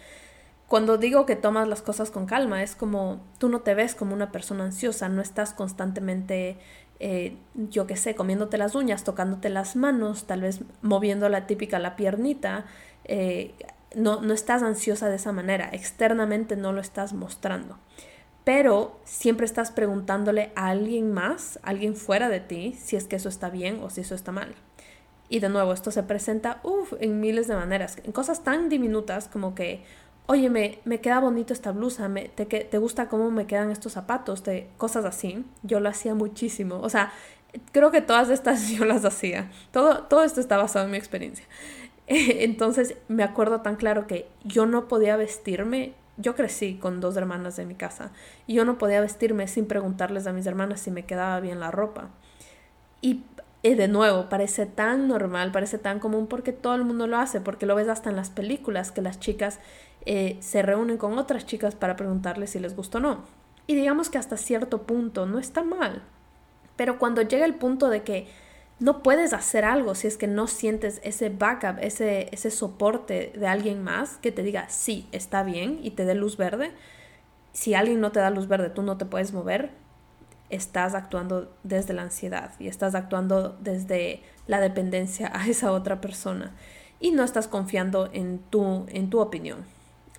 cuando 0.72 0.98
digo 0.98 1.26
que 1.26 1.36
tomas 1.36 1.68
las 1.68 1.82
cosas 1.82 2.12
con 2.12 2.26
calma, 2.26 2.64
es 2.64 2.78
como 2.78 3.20
tú 3.40 3.50
no 3.50 3.60
te 3.60 3.74
ves 3.74 3.94
como 3.94 4.14
una 4.14 4.32
persona 4.32 4.64
ansiosa, 4.64 5.10
no 5.10 5.22
estás 5.22 5.52
constantemente, 5.52 6.60
eh, 7.02 7.36
yo 7.54 7.88
qué 7.88 7.98
sé, 7.98 8.16
comiéndote 8.16 8.58
las 8.58 8.74
uñas, 8.74 9.04
tocándote 9.04 9.50
las 9.50 9.76
manos, 9.76 10.28
tal 10.28 10.40
vez 10.40 10.62
moviendo 10.82 11.28
la 11.28 11.46
típica 11.46 11.78
la 11.78 11.98
piernita. 11.98 12.68
Eh, 13.04 13.54
no, 13.96 14.22
no 14.22 14.34
estás 14.34 14.64
ansiosa 14.64 15.10
de 15.10 15.18
esa 15.18 15.34
manera, 15.34 15.70
externamente 15.74 16.56
no 16.56 16.72
lo 16.72 16.80
estás 16.80 17.12
mostrando 17.12 17.78
pero 18.46 19.00
siempre 19.04 19.46
estás 19.46 19.72
preguntándole 19.72 20.52
a 20.56 20.70
alguien 20.70 21.12
más, 21.12 21.60
a 21.64 21.70
alguien 21.70 21.96
fuera 21.96 22.28
de 22.28 22.40
ti, 22.40 22.76
si 22.82 22.96
es 22.96 23.06
que 23.08 23.18
eso 23.18 23.30
está 23.30 23.52
bien 23.52 23.82
o 23.84 23.92
si 23.92 24.02
eso 24.02 24.16
está 24.16 24.32
mal. 24.32 24.56
Y 25.30 25.42
de 25.42 25.50
nuevo, 25.50 25.74
esto 25.74 25.92
se 25.92 26.02
presenta 26.02 26.60
uf, 26.64 26.94
en 27.00 27.20
miles 27.20 27.48
de 27.48 27.56
maneras, 27.56 27.98
en 28.04 28.12
cosas 28.12 28.44
tan 28.44 28.68
diminutas 28.68 29.28
como 29.28 29.54
que, 29.54 29.84
oye, 30.28 30.50
me, 30.50 30.80
me 30.86 31.02
queda 31.02 31.20
bonito 31.20 31.54
esta 31.54 31.72
blusa, 31.72 32.08
me, 32.08 32.30
te, 32.30 32.46
te 32.46 32.78
gusta 32.78 33.10
cómo 33.10 33.32
me 33.32 33.48
quedan 33.48 33.72
estos 33.72 33.94
zapatos, 33.94 34.44
te, 34.44 34.70
cosas 34.78 35.06
así. 35.06 35.46
Yo 35.64 35.80
lo 35.80 35.90
hacía 35.90 36.16
muchísimo. 36.16 36.80
O 36.82 36.90
sea, 36.90 37.12
creo 37.72 37.92
que 37.92 38.02
todas 38.02 38.30
estas 38.30 38.70
yo 38.78 38.86
las 38.86 39.06
hacía. 39.06 39.52
Todo, 39.72 40.04
todo 40.04 40.24
esto 40.24 40.40
está 40.40 40.58
basado 40.58 40.86
en 40.86 40.92
mi 40.92 40.98
experiencia. 40.98 41.46
Entonces 42.08 42.96
me 43.08 43.24
acuerdo 43.24 43.62
tan 43.62 43.76
claro 43.76 44.08
que 44.08 44.28
yo 44.44 44.66
no 44.66 44.88
podía 44.88 45.16
vestirme 45.18 45.94
yo 46.18 46.36
crecí 46.36 46.76
con 46.76 47.00
dos 47.02 47.18
hermanas 47.18 47.56
de 47.56 47.66
mi 47.66 47.76
casa 47.76 48.12
y 48.48 48.56
yo 48.56 48.66
no 48.66 48.78
podía 48.78 49.02
vestirme 49.02 49.48
sin 49.48 49.66
preguntarles 49.66 50.28
a 50.28 50.34
mis 50.34 50.46
hermanas 50.46 50.82
si 50.82 50.92
me 50.92 51.06
quedaba 51.06 51.40
bien 51.40 51.60
la 51.60 51.72
ropa. 51.72 52.10
Y, 53.02 53.24
de 53.64 53.88
nuevo, 53.88 54.30
parece 54.30 54.66
tan 54.66 55.08
normal, 55.08 55.52
parece 55.52 55.78
tan 55.78 56.00
común 56.00 56.28
porque 56.28 56.52
todo 56.52 56.76
el 56.76 56.84
mundo 56.84 57.08
lo 57.08 57.18
hace, 57.18 57.42
porque 57.42 57.66
lo 57.66 57.76
ves 57.76 57.88
hasta 57.88 58.10
en 58.10 58.16
las 58.16 58.30
películas 58.30 58.92
que 58.92 59.02
las 59.02 59.20
chicas 59.20 59.60
eh, 60.06 60.38
se 60.40 60.62
reúnen 60.62 60.98
con 60.98 61.18
otras 61.18 61.46
chicas 61.46 61.76
para 61.76 61.96
preguntarles 61.96 62.52
si 62.52 62.60
les 62.60 62.76
gusta 62.76 62.98
o 62.98 63.02
no. 63.02 63.24
Y 63.68 63.76
digamos 63.76 64.10
que 64.10 64.18
hasta 64.18 64.38
cierto 64.38 64.84
punto 64.84 65.26
no 65.26 65.40
está 65.40 65.64
mal. 65.64 66.04
Pero 66.76 66.98
cuando 67.00 67.22
llega 67.22 67.46
el 67.46 67.56
punto 67.56 67.90
de 67.90 68.04
que 68.04 68.28
no 68.80 69.04
puedes 69.04 69.34
hacer 69.34 69.64
algo 69.64 69.94
si 69.94 70.08
es 70.08 70.18
que 70.18 70.28
no 70.28 70.48
sientes 70.48 71.00
ese 71.04 71.30
backup, 71.30 71.78
ese, 71.82 72.30
ese 72.32 72.50
soporte 72.50 73.32
de 73.36 73.48
alguien 73.48 73.84
más 73.84 74.18
que 74.18 74.32
te 74.32 74.42
diga, 74.42 74.68
sí, 74.70 75.08
está 75.12 75.44
bien 75.44 75.80
y 75.84 75.92
te 75.92 76.06
dé 76.06 76.16
luz 76.16 76.38
verde. 76.38 76.72
Si 77.54 77.76
alguien 77.76 78.02
no 78.02 78.12
te 78.12 78.20
da 78.20 78.32
luz 78.32 78.48
verde, 78.48 78.72
tú 78.72 78.82
no 78.82 78.98
te 78.98 79.06
puedes 79.06 79.34
mover, 79.34 79.70
estás 80.50 80.96
actuando 80.96 81.56
desde 81.64 81.94
la 81.94 82.02
ansiedad 82.02 82.54
y 82.60 82.68
estás 82.68 82.96
actuando 82.96 83.58
desde 83.62 84.24
la 84.48 84.60
dependencia 84.60 85.32
a 85.34 85.48
esa 85.48 85.72
otra 85.72 86.02
persona 86.02 86.56
y 87.00 87.12
no 87.12 87.24
estás 87.24 87.48
confiando 87.48 88.10
en 88.14 88.40
tu, 88.40 88.86
en 88.90 89.10
tu 89.10 89.20
opinión. 89.20 89.66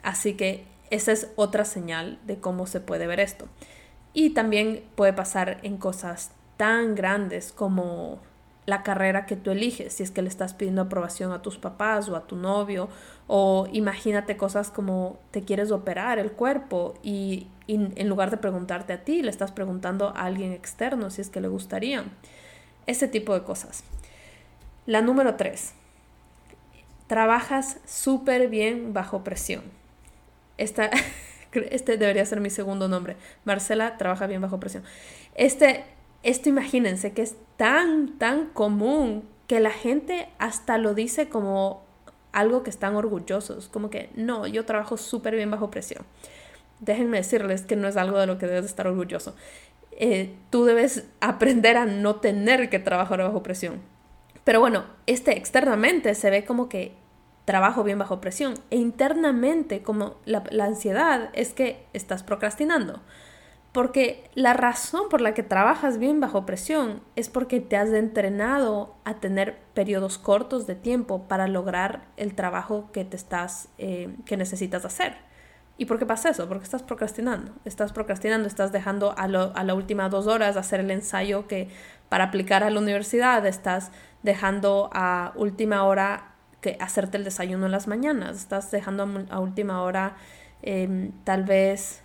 Así 0.02 0.34
que 0.34 0.64
esa 0.90 1.12
es 1.12 1.30
otra 1.36 1.64
señal 1.64 2.18
de 2.26 2.38
cómo 2.38 2.66
se 2.66 2.80
puede 2.80 3.06
ver 3.06 3.20
esto. 3.20 3.46
Y 4.12 4.30
también 4.30 4.84
puede 4.94 5.12
pasar 5.12 5.58
en 5.62 5.78
cosas 5.78 6.32
tan 6.56 6.94
grandes 6.94 7.52
como 7.52 8.20
la 8.66 8.82
carrera 8.82 9.26
que 9.26 9.36
tú 9.36 9.50
eliges, 9.50 9.94
si 9.94 10.02
es 10.02 10.10
que 10.10 10.22
le 10.22 10.28
estás 10.28 10.54
pidiendo 10.54 10.82
aprobación 10.82 11.32
a 11.32 11.42
tus 11.42 11.58
papás 11.58 12.08
o 12.08 12.16
a 12.16 12.26
tu 12.26 12.36
novio, 12.36 12.88
o 13.26 13.66
imagínate 13.72 14.36
cosas 14.36 14.70
como 14.70 15.18
te 15.30 15.42
quieres 15.42 15.72
operar 15.72 16.18
el 16.18 16.30
cuerpo 16.30 16.94
y, 17.02 17.48
en 17.66 18.08
lugar 18.08 18.30
de 18.30 18.36
preguntarte 18.36 18.92
a 18.92 19.02
ti, 19.02 19.22
le 19.22 19.30
estás 19.30 19.50
preguntando 19.50 20.08
a 20.10 20.24
alguien 20.24 20.52
externo 20.52 21.10
si 21.10 21.22
es 21.22 21.30
que 21.30 21.40
le 21.40 21.48
gustaría. 21.48 22.04
Ese 22.86 23.08
tipo 23.08 23.34
de 23.34 23.42
cosas. 23.42 23.82
La 24.86 25.00
número 25.00 25.36
tres, 25.36 25.74
trabajas 27.06 27.78
súper 27.86 28.48
bien 28.48 28.92
bajo 28.92 29.24
presión. 29.24 29.62
Esta, 30.58 30.90
este 31.52 31.96
debería 31.96 32.24
ser 32.24 32.40
mi 32.40 32.50
segundo 32.50 32.88
nombre. 32.88 33.16
Marcela 33.44 33.96
trabaja 33.96 34.26
bien 34.26 34.40
bajo 34.40 34.60
presión. 34.60 34.84
Este 35.34 35.84
esto 36.22 36.48
imagínense 36.48 37.12
que 37.12 37.22
es 37.22 37.36
tan, 37.56 38.18
tan 38.18 38.46
común 38.46 39.24
que 39.48 39.60
la 39.60 39.70
gente 39.70 40.28
hasta 40.38 40.78
lo 40.78 40.94
dice 40.94 41.28
como 41.28 41.84
algo 42.30 42.62
que 42.62 42.70
están 42.70 42.94
orgullosos, 42.94 43.68
como 43.68 43.90
que 43.90 44.08
no, 44.14 44.46
yo 44.46 44.64
trabajo 44.64 44.96
súper 44.96 45.34
bien 45.34 45.50
bajo 45.50 45.70
presión. 45.70 46.04
Déjenme 46.80 47.18
decirles 47.18 47.62
que 47.62 47.76
no 47.76 47.88
es 47.88 47.96
algo 47.96 48.18
de 48.18 48.26
lo 48.26 48.38
que 48.38 48.46
debes 48.46 48.64
estar 48.64 48.86
orgulloso. 48.86 49.34
Eh, 49.92 50.34
tú 50.50 50.64
debes 50.64 51.06
aprender 51.20 51.76
a 51.76 51.86
no 51.86 52.16
tener 52.16 52.70
que 52.70 52.78
trabajar 52.78 53.18
bajo 53.18 53.42
presión. 53.42 53.80
Pero 54.44 54.60
bueno, 54.60 54.84
este 55.06 55.36
externamente 55.36 56.14
se 56.14 56.30
ve 56.30 56.44
como 56.44 56.68
que 56.68 56.92
trabajo 57.44 57.82
bien 57.82 57.98
bajo 57.98 58.20
presión 58.20 58.54
e 58.70 58.76
internamente 58.76 59.82
como 59.82 60.16
la, 60.24 60.44
ansiedad 60.64 61.30
es 61.32 61.54
que 61.54 61.86
estás 61.92 62.22
procrastinando. 62.22 63.00
Porque 63.72 64.30
la 64.34 64.52
razón 64.52 65.08
por 65.08 65.22
la 65.22 65.32
que 65.32 65.42
trabajas 65.42 65.96
bien 65.96 66.20
bajo 66.20 66.44
presión 66.44 67.00
es 67.16 67.30
porque 67.30 67.58
te 67.58 67.78
has 67.78 67.88
entrenado 67.88 68.94
a 69.04 69.14
tener 69.14 69.58
periodos 69.72 70.18
cortos 70.18 70.66
de 70.66 70.74
tiempo 70.74 71.26
para 71.26 71.48
lograr 71.48 72.04
el 72.18 72.34
trabajo 72.34 72.90
que 72.92 73.06
te 73.06 73.16
estás, 73.16 73.70
eh, 73.78 74.14
que 74.26 74.36
necesitas 74.36 74.84
hacer. 74.84 75.16
¿Y 75.78 75.86
por 75.86 75.98
qué 75.98 76.04
pasa 76.04 76.28
eso? 76.28 76.46
Porque 76.48 76.64
estás 76.64 76.82
procrastinando. 76.82 77.52
Estás 77.64 77.94
procrastinando, 77.94 78.46
estás 78.46 78.72
dejando 78.72 79.12
a, 79.12 79.24
a 79.24 79.64
la 79.64 79.74
última 79.74 80.10
dos 80.10 80.26
horas 80.26 80.58
hacer 80.58 80.80
el 80.80 80.90
ensayo 80.90 81.46
que 81.46 81.70
para 82.10 82.24
aplicar 82.24 82.62
a 82.62 82.68
la 82.68 82.78
universidad, 82.78 83.46
estás 83.46 83.90
dejando 84.22 84.90
a 84.92 85.32
última 85.34 85.84
hora 85.84 86.31
que 86.62 86.78
hacerte 86.80 87.18
el 87.18 87.24
desayuno 87.24 87.66
en 87.66 87.72
las 87.72 87.88
mañanas, 87.88 88.36
estás 88.36 88.70
dejando 88.70 89.26
a, 89.28 89.40
última 89.40 89.82
hora 89.82 90.16
em, 90.62 91.10
tal 91.24 91.42
vez 91.42 92.02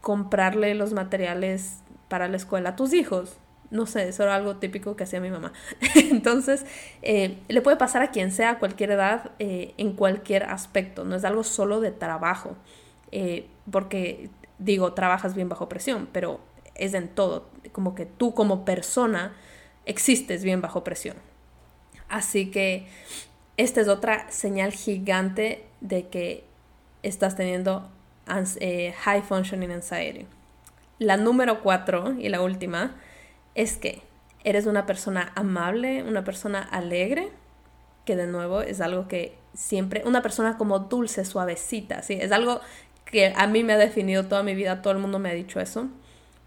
comprarle 0.00 0.74
los 0.74 0.92
materiales 0.92 1.80
para 2.08 2.28
la 2.28 2.36
escuela 2.36 2.70
a 2.70 2.76
tus 2.76 2.94
hijos. 2.94 3.36
No 3.72 3.86
sé, 3.86 4.08
eso 4.08 4.22
era 4.22 4.36
algo 4.36 4.56
típico 4.56 4.94
que 4.94 5.02
hacía 5.02 5.20
mi 5.20 5.30
mamá. 5.30 5.52
Entonces, 5.96 6.64
eh, 7.02 7.38
le 7.48 7.60
puede 7.60 7.76
pasar 7.76 8.02
a 8.02 8.12
quien 8.12 8.30
sea, 8.30 8.50
a 8.50 8.58
cualquier 8.60 8.92
edad, 8.92 9.32
eh, 9.40 9.74
en 9.76 9.92
cualquier 9.94 10.44
aspecto. 10.44 11.04
No 11.04 11.16
es 11.16 11.24
algo 11.24 11.42
solo 11.42 11.80
de 11.80 11.90
trabajo. 11.90 12.56
Eh, 13.10 13.48
porque, 13.68 14.30
digo, 14.60 14.92
trabajas 14.92 15.34
bien 15.34 15.48
bajo 15.48 15.68
presión, 15.68 16.08
pero 16.12 16.38
es 16.76 16.94
en 16.94 17.08
todo. 17.08 17.50
Como 17.72 17.96
que 17.96 18.06
tú 18.06 18.34
como 18.34 18.64
persona 18.64 19.34
existes 19.84 20.44
bien 20.44 20.60
bajo 20.60 20.84
presión. 20.84 21.16
Así 22.08 22.52
que 22.52 22.86
esta 23.56 23.80
es 23.80 23.88
otra 23.88 24.30
señal 24.30 24.72
gigante 24.72 25.64
de 25.80 26.08
que 26.08 26.44
estás 27.02 27.36
teniendo 27.36 27.88
eh, 28.60 28.92
high 28.98 29.22
Functioning 29.22 29.70
Anxiety. 29.70 30.26
La 30.98 31.16
número 31.16 31.62
cuatro 31.62 32.14
y 32.18 32.28
la 32.28 32.42
última 32.42 32.96
es 33.54 33.76
que 33.76 34.02
eres 34.44 34.66
una 34.66 34.86
persona 34.86 35.32
amable, 35.34 36.02
una 36.02 36.24
persona 36.24 36.60
alegre, 36.60 37.30
que 38.04 38.16
de 38.16 38.26
nuevo 38.26 38.60
es 38.60 38.80
algo 38.80 39.08
que 39.08 39.36
siempre, 39.54 40.02
una 40.04 40.22
persona 40.22 40.56
como 40.56 40.78
dulce, 40.78 41.24
suavecita, 41.24 42.02
¿sí? 42.02 42.18
Es 42.20 42.32
algo 42.32 42.60
que 43.04 43.32
a 43.34 43.46
mí 43.46 43.64
me 43.64 43.72
ha 43.72 43.78
definido 43.78 44.26
toda 44.26 44.42
mi 44.42 44.54
vida, 44.54 44.82
todo 44.82 44.92
el 44.92 44.98
mundo 44.98 45.18
me 45.18 45.30
ha 45.30 45.34
dicho 45.34 45.60
eso, 45.60 45.88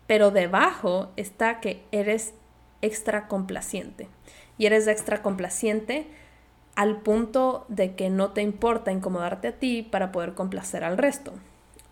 pero 0.08 0.32
debajo 0.32 1.12
está 1.17 1.60
que 1.60 1.84
eres 1.91 2.34
extra 2.82 3.28
complaciente. 3.28 4.08
y 4.58 4.65
eres 4.65 4.88
extra 4.88 5.22
complaciente 5.22 6.06
al 6.76 7.02
punto 7.02 7.66
de 7.68 7.96
que 7.96 8.10
no 8.10 8.32
te 8.32 8.42
importa 8.42 8.92
incomodarte 8.92 9.50
a 9.50 9.52
ti 9.54 9.84
para 9.84 10.12
poder 10.12 10.34
complacer 10.34 10.84
al 10.84 10.98
resto. 10.98 11.34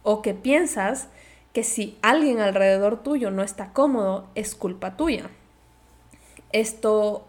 O 0.03 0.21
que 0.21 0.33
piensas 0.33 1.09
que 1.53 1.63
si 1.63 1.97
alguien 2.01 2.39
alrededor 2.39 3.03
tuyo 3.03 3.31
no 3.31 3.43
está 3.43 3.73
cómodo, 3.73 4.27
es 4.35 4.55
culpa 4.55 4.95
tuya. 4.95 5.29
Esto 6.51 7.27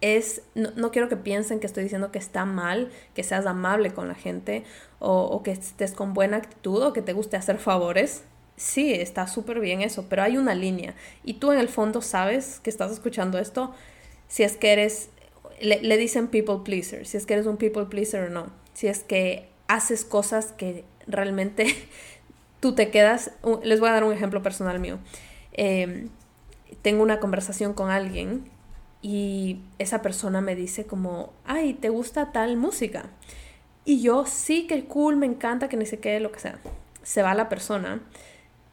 es, 0.00 0.42
no, 0.54 0.90
quiero 0.90 1.08
que 1.08 1.16
piensen 1.16 1.60
que 1.60 1.66
estoy 1.66 1.84
diciendo 1.84 2.12
que 2.12 2.18
está 2.18 2.44
mal, 2.44 2.90
que 3.14 3.22
seas 3.22 3.46
amable 3.46 3.92
con 3.92 4.08
la 4.08 4.14
gente 4.14 4.64
o, 4.98 5.22
o 5.22 5.42
que 5.42 5.52
estés 5.52 5.92
con 5.92 6.14
buena 6.14 6.36
actitud 6.36 6.82
o 6.82 6.92
que 6.92 7.02
te 7.02 7.12
guste 7.12 7.36
hacer 7.36 7.58
favores. 7.58 8.24
Sí, 8.56 8.92
está 8.92 9.26
súper 9.28 9.60
bien 9.60 9.82
eso, 9.82 10.06
pero 10.08 10.22
hay 10.22 10.36
una 10.36 10.54
línea. 10.54 10.94
Y 11.24 11.34
tú 11.34 11.52
en 11.52 11.58
el 11.58 11.68
fondo 11.68 12.02
sabes 12.02 12.60
que 12.60 12.70
estás 12.70 12.90
escuchando 12.90 13.38
esto 13.38 13.72
si 14.28 14.42
es 14.42 14.56
que 14.56 14.72
eres, 14.72 15.08
le, 15.60 15.80
le 15.82 15.96
dicen 15.96 16.28
people 16.28 16.58
pleaser, 16.64 17.06
si 17.06 17.16
es 17.16 17.26
que 17.26 17.34
eres 17.34 17.46
un 17.46 17.56
people 17.56 17.86
pleaser 17.86 18.24
o 18.24 18.30
no. 18.30 18.50
Si 18.74 18.86
es 18.86 19.00
que 19.00 19.48
haces 19.66 20.04
cosas 20.04 20.52
que 20.52 20.84
realmente 21.06 21.66
tú 22.60 22.74
te 22.74 22.90
quedas, 22.90 23.32
les 23.62 23.80
voy 23.80 23.88
a 23.88 23.92
dar 23.92 24.04
un 24.04 24.12
ejemplo 24.12 24.42
personal 24.42 24.78
mío. 24.80 24.98
Em, 25.52 26.08
tengo 26.82 27.02
una 27.02 27.20
conversación 27.20 27.74
con 27.74 27.90
alguien 27.90 28.44
y 29.02 29.60
esa 29.78 30.02
persona 30.02 30.40
me 30.40 30.54
dice 30.54 30.86
como, 30.86 31.32
ay, 31.44 31.74
¿te 31.74 31.88
gusta 31.88 32.32
tal 32.32 32.56
música? 32.56 33.06
Y 33.84 34.00
yo, 34.02 34.26
sí, 34.26 34.66
que 34.66 34.84
cool, 34.84 35.16
me 35.16 35.26
encanta, 35.26 35.68
que 35.68 35.76
ni 35.76 35.86
sé 35.86 35.98
qué, 35.98 36.20
lo 36.20 36.32
que 36.32 36.40
sea. 36.40 36.58
Se 37.02 37.22
va 37.22 37.34
la 37.34 37.48
persona 37.48 38.02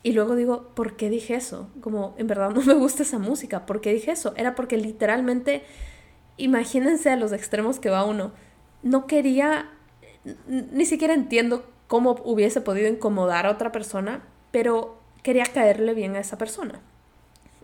y 0.03 0.11
luego 0.11 0.35
digo, 0.35 0.69
¿por 0.75 0.97
qué 0.97 1.09
dije 1.09 1.35
eso? 1.35 1.69
Como, 1.81 2.13
en 2.17 2.27
verdad 2.27 2.51
no 2.51 2.61
me 2.61 2.73
gusta 2.73 3.03
esa 3.03 3.17
música, 3.17 3.65
¿por 3.65 3.81
qué 3.81 3.93
dije 3.93 4.11
eso? 4.11 4.33
Era 4.37 4.53
porque 4.53 4.77
literalmente, 4.77 5.63
imagínense 6.37 7.09
a 7.09 7.15
los 7.15 7.31
extremos 7.31 7.79
que 7.79 7.89
va 7.89 8.05
uno. 8.05 8.31
No 8.83 9.07
quería, 9.07 9.69
ni 10.47 10.85
siquiera 10.85 11.13
entiendo 11.13 11.65
cómo 11.87 12.21
hubiese 12.23 12.61
podido 12.61 12.87
incomodar 12.87 13.45
a 13.45 13.51
otra 13.51 13.71
persona, 13.71 14.23
pero 14.51 14.97
quería 15.23 15.45
caerle 15.45 15.93
bien 15.93 16.15
a 16.15 16.19
esa 16.19 16.37
persona. 16.37 16.79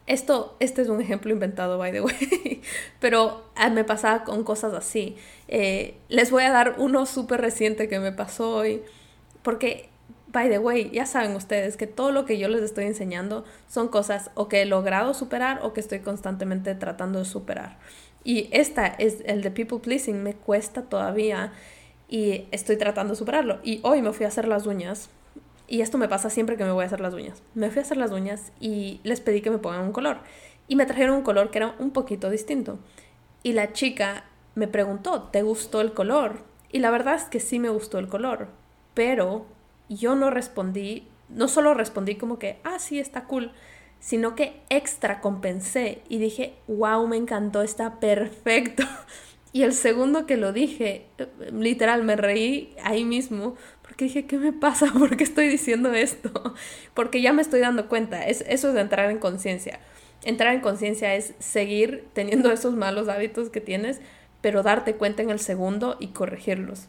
Esto, 0.07 0.55
este 0.59 0.81
es 0.81 0.89
un 0.89 0.99
ejemplo 0.99 1.31
inventado, 1.31 1.77
by 1.77 1.91
the 1.91 2.01
way, 2.01 2.61
pero 2.99 3.43
ah, 3.55 3.69
me 3.69 3.83
pasaba 3.83 4.23
con 4.23 4.43
cosas 4.43 4.73
así. 4.73 5.15
Eh, 5.47 5.95
les 6.09 6.31
voy 6.31 6.43
a 6.43 6.51
dar 6.51 6.75
uno 6.79 7.05
súper 7.05 7.39
reciente 7.39 7.87
que 7.87 7.99
me 7.99 8.11
pasó 8.11 8.55
hoy, 8.55 8.81
porque, 9.43 9.89
by 10.27 10.49
the 10.49 10.59
way, 10.59 10.89
ya 10.91 11.05
saben 11.05 11.35
ustedes 11.35 11.77
que 11.77 11.87
todo 11.87 12.11
lo 12.11 12.25
que 12.25 12.37
yo 12.37 12.47
les 12.47 12.61
estoy 12.61 12.85
enseñando 12.85 13.45
son 13.69 13.89
cosas 13.89 14.31
o 14.33 14.47
que 14.47 14.63
he 14.63 14.65
logrado 14.65 15.13
superar 15.13 15.59
o 15.63 15.73
que 15.73 15.81
estoy 15.81 15.99
constantemente 15.99 16.73
tratando 16.75 17.19
de 17.19 17.25
superar. 17.25 17.77
Y 18.23 18.49
esta 18.51 18.87
es 18.87 19.23
el 19.25 19.41
de 19.41 19.51
people 19.51 19.79
pleasing, 19.79 20.21
me 20.21 20.33
cuesta 20.33 20.83
todavía 20.83 21.53
y 22.07 22.45
estoy 22.51 22.77
tratando 22.77 23.13
de 23.13 23.17
superarlo. 23.17 23.59
Y 23.63 23.79
hoy 23.83 24.01
me 24.01 24.13
fui 24.13 24.25
a 24.25 24.29
hacer 24.29 24.47
las 24.47 24.67
uñas 24.67 25.09
y 25.67 25.81
esto 25.81 25.97
me 25.97 26.09
pasa 26.09 26.29
siempre 26.29 26.57
que 26.57 26.65
me 26.65 26.71
voy 26.71 26.83
a 26.83 26.87
hacer 26.87 26.99
las 26.99 27.13
uñas. 27.13 27.41
Me 27.55 27.69
fui 27.69 27.79
a 27.79 27.83
hacer 27.83 27.97
las 27.97 28.11
uñas 28.11 28.51
y 28.59 28.99
les 29.03 29.21
pedí 29.21 29.41
que 29.41 29.49
me 29.49 29.57
pongan 29.57 29.83
un 29.83 29.93
color. 29.93 30.17
Y 30.67 30.75
me 30.75 30.85
trajeron 30.85 31.15
un 31.15 31.23
color 31.23 31.49
que 31.49 31.59
era 31.59 31.75
un 31.79 31.91
poquito 31.91 32.29
distinto. 32.29 32.77
Y 33.41 33.53
la 33.53 33.71
chica 33.71 34.25
me 34.53 34.67
preguntó, 34.67 35.29
¿te 35.31 35.41
gustó 35.41 35.81
el 35.81 35.93
color? 35.93 36.43
Y 36.71 36.79
la 36.79 36.91
verdad 36.91 37.15
es 37.15 37.23
que 37.23 37.39
sí 37.39 37.57
me 37.57 37.69
gustó 37.69 37.99
el 37.99 38.09
color. 38.09 38.49
Pero 38.93 39.45
yo 39.87 40.15
no 40.15 40.29
respondí, 40.29 41.07
no 41.29 41.47
solo 41.47 41.73
respondí 41.73 42.15
como 42.15 42.37
que, 42.37 42.59
ah, 42.63 42.77
sí, 42.77 42.99
está 42.99 43.23
cool, 43.23 43.53
sino 44.01 44.35
que 44.35 44.59
extra 44.69 45.21
compensé 45.21 46.01
y 46.09 46.17
dije, 46.17 46.55
wow, 46.67 47.07
me 47.07 47.15
encantó, 47.15 47.61
está 47.61 48.01
perfecto. 48.01 48.83
Y 49.53 49.63
el 49.63 49.73
segundo 49.73 50.25
que 50.25 50.37
lo 50.37 50.53
dije, 50.53 51.07
literal, 51.51 52.05
me 52.05 52.15
reí 52.15 52.73
ahí 52.85 53.03
mismo 53.03 53.57
porque 53.81 54.05
dije, 54.05 54.25
¿qué 54.25 54.37
me 54.37 54.53
pasa? 54.53 54.89
¿Por 54.97 55.17
qué 55.17 55.25
estoy 55.25 55.49
diciendo 55.49 55.93
esto? 55.93 56.31
Porque 56.93 57.21
ya 57.21 57.33
me 57.33 57.41
estoy 57.41 57.59
dando 57.59 57.89
cuenta. 57.89 58.25
Es, 58.25 58.45
eso 58.47 58.69
es 58.69 58.77
entrar 58.77 59.11
en 59.11 59.17
conciencia. 59.17 59.81
Entrar 60.23 60.53
en 60.53 60.61
conciencia 60.61 61.13
es 61.15 61.33
seguir 61.39 62.07
teniendo 62.13 62.49
esos 62.53 62.73
malos 62.73 63.09
hábitos 63.09 63.49
que 63.49 63.59
tienes, 63.59 63.99
pero 64.39 64.63
darte 64.63 64.95
cuenta 64.95 65.23
en 65.23 65.29
el 65.29 65.39
segundo 65.39 65.97
y 65.99 66.07
corregirlos. 66.13 66.87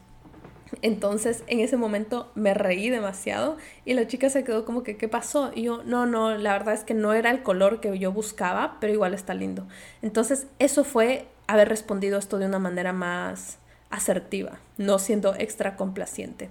Entonces, 0.81 1.45
en 1.47 1.61
ese 1.61 1.77
momento 1.77 2.31
me 2.35 2.55
reí 2.55 2.89
demasiado 2.89 3.57
y 3.85 3.95
la 3.95 4.07
chica 4.07 4.31
se 4.31 4.45
quedó 4.45 4.65
como 4.65 4.83
que, 4.83 4.97
¿qué 4.97 5.09
pasó? 5.09 5.53
Y 5.55 5.65
yo, 5.65 5.83
no, 5.85 6.07
no, 6.07 6.37
la 6.39 6.53
verdad 6.53 6.75
es 6.75 6.85
que 6.85 6.95
no 6.95 7.13
era 7.13 7.31
el 7.31 7.43
color 7.43 7.81
que 7.81 7.99
yo 7.99 8.13
buscaba, 8.13 8.79
pero 8.81 8.93
igual 8.93 9.13
está 9.13 9.35
lindo. 9.35 9.67
Entonces, 10.01 10.47
eso 10.59 10.85
fue 10.85 11.27
haber 11.47 11.69
respondido 11.69 12.19
esto 12.19 12.39
de 12.39 12.47
una 12.47 12.59
manera 12.59 12.93
más 12.93 13.59
asertiva, 13.91 14.59
no 14.79 14.99
siendo 14.99 15.35
extra 15.35 15.77
complaciente. 15.77 16.49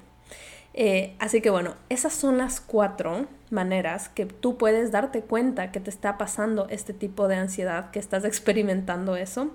Eh, 0.73 1.15
así 1.19 1.41
que 1.41 1.49
bueno, 1.49 1.75
esas 1.89 2.13
son 2.13 2.37
las 2.37 2.61
cuatro 2.61 3.27
maneras 3.49 4.07
que 4.07 4.25
tú 4.25 4.57
puedes 4.57 4.91
darte 4.91 5.21
cuenta 5.21 5.71
que 5.71 5.81
te 5.81 5.89
está 5.89 6.17
pasando 6.17 6.67
este 6.69 6.93
tipo 6.93 7.27
de 7.27 7.35
ansiedad, 7.35 7.91
que 7.91 7.99
estás 7.99 8.23
experimentando 8.23 9.15
eso. 9.15 9.51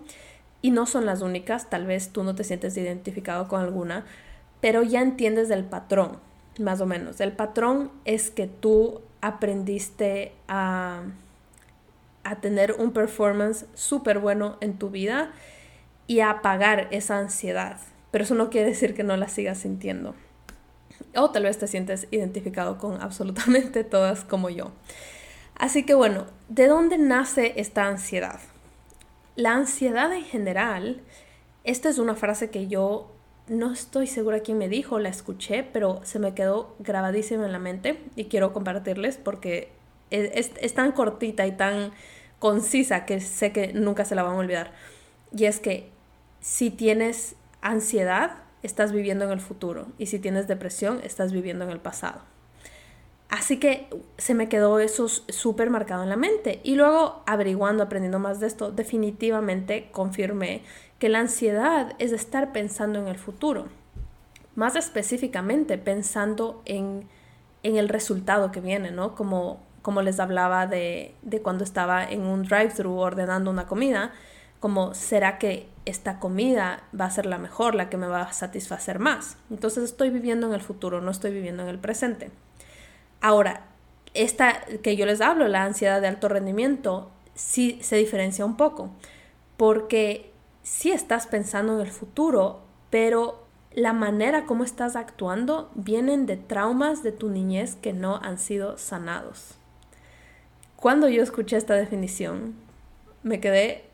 Y 0.63 0.71
no 0.71 0.87
son 0.87 1.07
las 1.07 1.23
únicas, 1.23 1.71
tal 1.71 1.87
vez 1.87 2.11
tú 2.11 2.25
no 2.25 2.35
te 2.35 2.43
sientes 2.43 2.77
identificado 2.77 3.47
con 3.47 3.61
alguna, 3.61 4.05
pero 4.67 4.83
ya 4.83 5.01
entiendes 5.01 5.49
del 5.49 5.63
patrón, 5.63 6.19
más 6.59 6.81
o 6.81 6.87
menos. 6.87 7.21
El 7.21 7.31
patrón 7.31 7.93
es 8.05 8.33
que 8.33 8.49
tú 8.49 9.01
aprendiste 9.21 10.33
a, 10.49 11.03
a 12.25 12.41
tener 12.41 12.73
un 12.73 12.91
performance 12.91 13.67
súper 13.75 14.19
bueno 14.19 14.57
en 14.61 14.77
tu 14.77 14.91
vida 14.91 15.31
y 16.09 16.19
a 16.19 16.31
apagar 16.31 16.89
esa 16.91 17.17
ansiedad. 17.17 17.79
Pero 18.11 18.25
eso 18.25 18.35
no 18.35 18.51
quiere 18.51 18.71
decir 18.71 18.97
que 18.97 19.05
no 19.05 19.17
la 19.17 19.29
sigas 19.29 19.59
sintiendo 19.59 20.17
o 21.15 21.31
tal 21.31 21.45
vez 21.45 21.59
te 21.59 21.69
sientes 21.69 22.09
identificado 22.11 22.77
con 22.79 23.01
absolutamente 23.01 23.85
todas 23.85 24.25
como 24.25 24.51
yo. 24.51 24.73
Así 25.55 25.87
que 25.87 25.95
bueno, 25.95 26.27
¿de 26.49 26.67
dónde 26.67 26.99
nace 26.99 27.53
esta 27.55 27.87
ansiedad? 27.87 28.41
La 29.37 29.53
ansiedad 29.53 30.13
en 30.13 30.25
general, 30.25 31.03
esta 31.63 31.89
es 31.89 31.99
una 31.99 32.17
frase 32.17 32.51
que 32.51 32.67
yo 32.67 33.13
no 33.49 33.73
estoy 33.73 34.07
segura 34.07 34.41
quién 34.41 34.59
me 34.59 34.69
dijo, 34.69 34.99
la 34.99 35.09
escuché, 35.09 35.63
pero 35.63 36.01
se 36.05 36.19
me 36.19 36.35
quedó 36.35 36.75
grabadísima 36.79 37.47
en 37.47 37.53
la 37.53 37.59
mente 37.59 38.01
y 38.17 38.25
quiero 38.25 38.53
compartirles 38.53 39.17
porque 39.17 39.71
es, 40.11 40.53
es, 40.61 40.75
tan 40.75 40.93
cortita 40.93 41.47
y 41.47 41.53
tan 41.53 41.93
concisa 42.39 43.05
que 43.07 43.21
sé 43.21 43.53
que 43.53 43.73
nunca 43.73 44.05
se 44.05 44.15
la 44.15 44.23
van 44.23 44.35
a 44.35 44.39
olvidar. 44.39 44.73
Y 45.37 45.45
es 45.45 45.61
que 45.61 45.91
si 46.41 46.71
tienes 46.71 47.37
ansiedad, 47.61 48.39
estás 48.63 48.93
viviendo 48.93 49.25
en 49.25 49.33
el 49.33 49.41
futuro 49.41 49.87
y 49.99 50.07
si 50.07 50.19
tienes 50.19 50.49
depresión, 50.49 51.01
estás 51.03 51.33
viviendo 51.33 51.65
en 51.65 51.71
el 51.71 51.81
pasado. 51.81 52.21
Así 53.29 53.59
que 53.59 53.89
se 54.19 54.35
me 54.35 54.49
quedó 54.49 54.79
eso 54.79 55.09
súper 55.09 55.69
marcado 55.69 56.05
en 56.05 56.09
la 56.09 56.17
mente. 56.17 56.61
Y 56.63 56.77
luego, 56.77 57.25
averiguando, 57.27 57.83
aprendiendo 57.83 58.21
más 58.21 58.39
de 58.39 58.47
esto, 58.47 58.71
definitivamente 58.71 59.89
confirmé 59.91 60.63
que 60.99 61.09
la 61.09 61.21
ansiedad 61.21 61.95
es 61.99 62.13
estar 62.13 62.53
pensando 62.53 62.99
en 62.99 63.09
el 63.09 63.19
futuro. 63.19 63.67
Más 64.55 64.77
específicamente, 64.77 65.77
pensando 65.77 66.63
en, 66.65 67.07
en 67.63 67.77
el 67.77 67.89
resultado 67.89 68.51
que 68.53 68.61
viene, 68.61 68.91
¿no? 68.91 69.15
Como, 69.15 69.61
como 69.83 70.03
les 70.03 70.19
hablaba 70.19 70.67
de, 70.67 71.15
de 71.23 71.43
cuando 71.43 71.65
estaba 71.65 72.05
en 72.05 72.23
un 72.23 72.45
drive-thru 72.45 72.97
ordenando 72.97 73.51
una 73.51 73.67
comida, 73.67 74.13
como 74.61 74.95
será 74.95 75.39
que 75.39 75.69
esta 75.85 76.19
comida 76.19 76.83
va 76.99 77.05
a 77.05 77.11
ser 77.11 77.27
la 77.27 77.39
mejor, 77.39 77.75
la 77.75 77.91
que 77.91 77.99
me 77.99 78.07
va 78.07 78.23
a 78.23 78.33
satisfacer 78.33 78.99
más. 78.99 79.37
Entonces 79.51 79.85
estoy 79.85 80.11
viviendo 80.11 80.47
en 80.47 80.55
el 80.55 80.63
futuro, 80.63 81.01
no 81.01 81.11
estoy 81.11 81.33
viviendo 81.33 81.63
en 81.63 81.69
el 81.69 81.79
presente. 81.79 82.31
Ahora, 83.21 83.67
esta 84.15 84.63
que 84.83 84.97
yo 84.97 85.05
les 85.05 85.21
hablo, 85.21 85.47
la 85.49 85.65
ansiedad 85.65 86.01
de 86.01 86.09
alto 86.09 86.29
rendimiento, 86.29 87.11
sí 87.35 87.79
se 87.83 87.97
diferencia 87.97 88.45
un 88.45 88.57
poco, 88.57 88.91
porque 89.57 90.33
sí 90.67 90.91
estás 90.91 91.29
pensando 91.29 91.75
en 91.75 91.87
el 91.87 91.93
futuro, 91.93 92.59
pero 92.91 93.47
la 93.73 93.93
manera 93.93 94.47
como 94.47 94.65
estás 94.65 94.97
actuando 94.97 95.71
vienen 95.77 96.27
de 96.27 96.37
traumas 96.37 97.05
de 97.05 97.13
tu 97.13 97.29
niñez 97.31 97.77
que 97.77 97.93
no 97.93 98.17
han 98.17 98.37
sido 98.37 98.77
sanados. 98.77 99.55
Cuando 100.75 101.09
yo 101.09 101.23
escuché 101.23 101.57
esta 101.57 101.75
definición, 101.75 102.57
me 103.23 103.39
quedé 103.39 103.85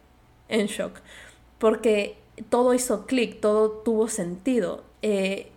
en 0.49 0.67
shock, 0.67 1.01
porque 1.59 2.17
todo 2.49 2.73
hizo 2.73 3.07
clic, 3.07 3.41
todo 3.41 3.71
tuvo 3.71 4.09
sentido. 4.09 4.83
Eh, 5.03 5.53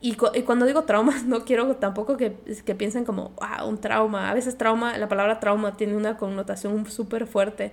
y, 0.00 0.14
cuando 0.14 0.66
digo 0.66 0.84
traumas, 0.84 1.24
no 1.26 1.44
quiero 1.44 1.74
tampoco 1.76 2.16
que, 2.16 2.36
que 2.64 2.74
piensen 2.76 3.04
como, 3.04 3.32
ah, 3.40 3.64
un 3.64 3.80
trauma. 3.80 4.30
A 4.30 4.34
veces 4.34 4.56
trauma, 4.56 4.96
la 4.98 5.08
palabra 5.08 5.40
trauma 5.40 5.76
tiene 5.76 5.96
una 5.96 6.16
connotación 6.16 6.86
súper 6.86 7.26
fuerte, 7.26 7.72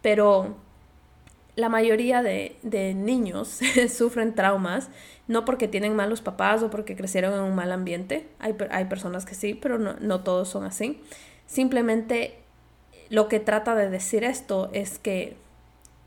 pero 0.00 0.56
la 1.56 1.68
mayoría 1.70 2.22
de, 2.22 2.56
de 2.62 2.94
niños 2.94 3.60
sufren 3.94 4.34
traumas, 4.34 4.88
no 5.26 5.44
porque 5.44 5.66
tienen 5.66 5.96
malos 5.96 6.20
papás 6.20 6.62
o 6.62 6.70
porque 6.70 6.94
crecieron 6.94 7.34
en 7.34 7.40
un 7.40 7.54
mal 7.54 7.72
ambiente. 7.72 8.28
Hay, 8.38 8.54
hay 8.70 8.84
personas 8.84 9.24
que 9.24 9.34
sí, 9.34 9.54
pero 9.54 9.78
no, 9.78 9.94
no 10.00 10.20
todos 10.20 10.48
son 10.48 10.64
así. 10.64 11.00
Simplemente 11.46 12.38
lo 13.08 13.28
que 13.28 13.40
trata 13.40 13.74
de 13.74 13.88
decir 13.88 14.22
esto 14.22 14.68
es 14.72 14.98
que 14.98 15.36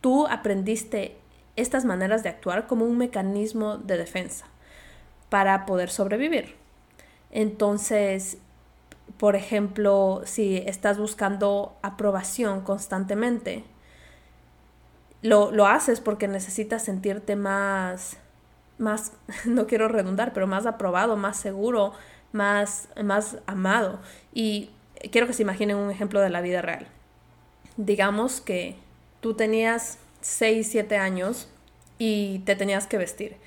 tú 0.01 0.27
aprendiste 0.27 1.15
estas 1.55 1.83
maneras 1.83 2.23
de 2.23 2.29
actuar 2.29 2.67
como 2.67 2.85
un 2.85 2.97
mecanismo 2.97 3.77
de 3.77 3.97
defensa 3.97 4.45
para 5.29 5.65
poder 5.65 5.89
sobrevivir. 5.89 6.55
Entonces, 7.31 8.37
por 9.17 9.35
ejemplo, 9.35 10.21
si 10.25 10.57
estás 10.57 10.97
buscando 10.97 11.77
aprobación 11.81 12.61
constantemente, 12.61 13.63
lo, 15.21 15.51
lo 15.51 15.67
haces 15.67 16.01
porque 16.01 16.27
necesitas 16.27 16.83
sentirte 16.83 17.35
más, 17.35 18.17
más, 18.77 19.13
no 19.45 19.67
quiero 19.67 19.87
redundar, 19.87 20.33
pero 20.33 20.47
más 20.47 20.65
aprobado, 20.65 21.15
más 21.17 21.37
seguro, 21.37 21.93
más, 22.31 22.89
más 23.03 23.37
amado. 23.45 23.99
Y 24.33 24.69
quiero 25.11 25.27
que 25.27 25.33
se 25.33 25.43
imaginen 25.43 25.77
un 25.77 25.91
ejemplo 25.91 26.21
de 26.21 26.29
la 26.29 26.41
vida 26.41 26.61
real. 26.61 26.87
Digamos 27.77 28.41
que 28.41 28.75
tú 29.21 29.33
tenías 29.33 29.97
6, 30.21 30.67
7 30.69 30.97
años 30.97 31.47
y 31.97 32.39
te 32.39 32.55
tenías 32.55 32.87
que 32.87 32.97
vestir. 32.97 33.37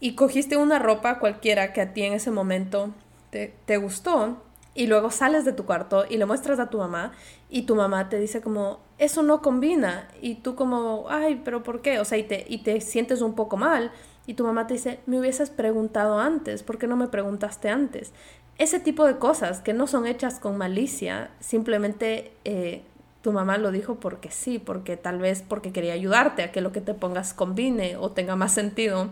Y 0.00 0.14
cogiste 0.14 0.56
una 0.56 0.78
ropa 0.78 1.18
cualquiera 1.18 1.72
que 1.72 1.80
a 1.80 1.92
ti 1.92 2.02
en 2.02 2.12
ese 2.12 2.30
momento 2.30 2.92
te, 3.30 3.54
te 3.66 3.76
gustó 3.76 4.42
y 4.74 4.86
luego 4.86 5.10
sales 5.10 5.44
de 5.44 5.52
tu 5.52 5.64
cuarto 5.64 6.04
y 6.08 6.16
lo 6.16 6.26
muestras 6.26 6.58
a 6.58 6.70
tu 6.70 6.78
mamá 6.78 7.12
y 7.54 7.62
tu 7.62 7.76
mamá 7.76 8.08
te 8.08 8.18
dice 8.18 8.40
como, 8.40 8.80
eso 8.96 9.22
no 9.22 9.42
combina. 9.42 10.08
Y 10.22 10.36
tú 10.36 10.54
como, 10.54 11.04
ay, 11.10 11.42
pero 11.44 11.62
¿por 11.62 11.82
qué? 11.82 12.00
O 12.00 12.04
sea, 12.06 12.16
y 12.16 12.22
te, 12.22 12.46
y 12.48 12.62
te 12.62 12.80
sientes 12.80 13.20
un 13.20 13.34
poco 13.34 13.58
mal 13.58 13.92
y 14.26 14.34
tu 14.34 14.44
mamá 14.44 14.66
te 14.66 14.74
dice, 14.74 15.00
me 15.04 15.20
hubieses 15.20 15.50
preguntado 15.50 16.18
antes, 16.18 16.62
¿por 16.62 16.78
qué 16.78 16.86
no 16.86 16.96
me 16.96 17.08
preguntaste 17.08 17.68
antes? 17.68 18.12
Ese 18.56 18.80
tipo 18.80 19.04
de 19.04 19.18
cosas 19.18 19.60
que 19.60 19.74
no 19.74 19.86
son 19.86 20.06
hechas 20.06 20.40
con 20.40 20.56
malicia, 20.56 21.30
simplemente 21.40 22.32
eh, 22.46 22.84
tu 23.20 23.32
mamá 23.32 23.58
lo 23.58 23.70
dijo 23.70 23.96
porque 23.96 24.30
sí, 24.30 24.58
porque 24.58 24.96
tal 24.96 25.18
vez 25.18 25.44
porque 25.46 25.72
quería 25.72 25.92
ayudarte 25.92 26.42
a 26.44 26.52
que 26.52 26.62
lo 26.62 26.72
que 26.72 26.80
te 26.80 26.94
pongas 26.94 27.34
combine 27.34 27.98
o 27.98 28.12
tenga 28.12 28.34
más 28.34 28.54
sentido. 28.54 29.10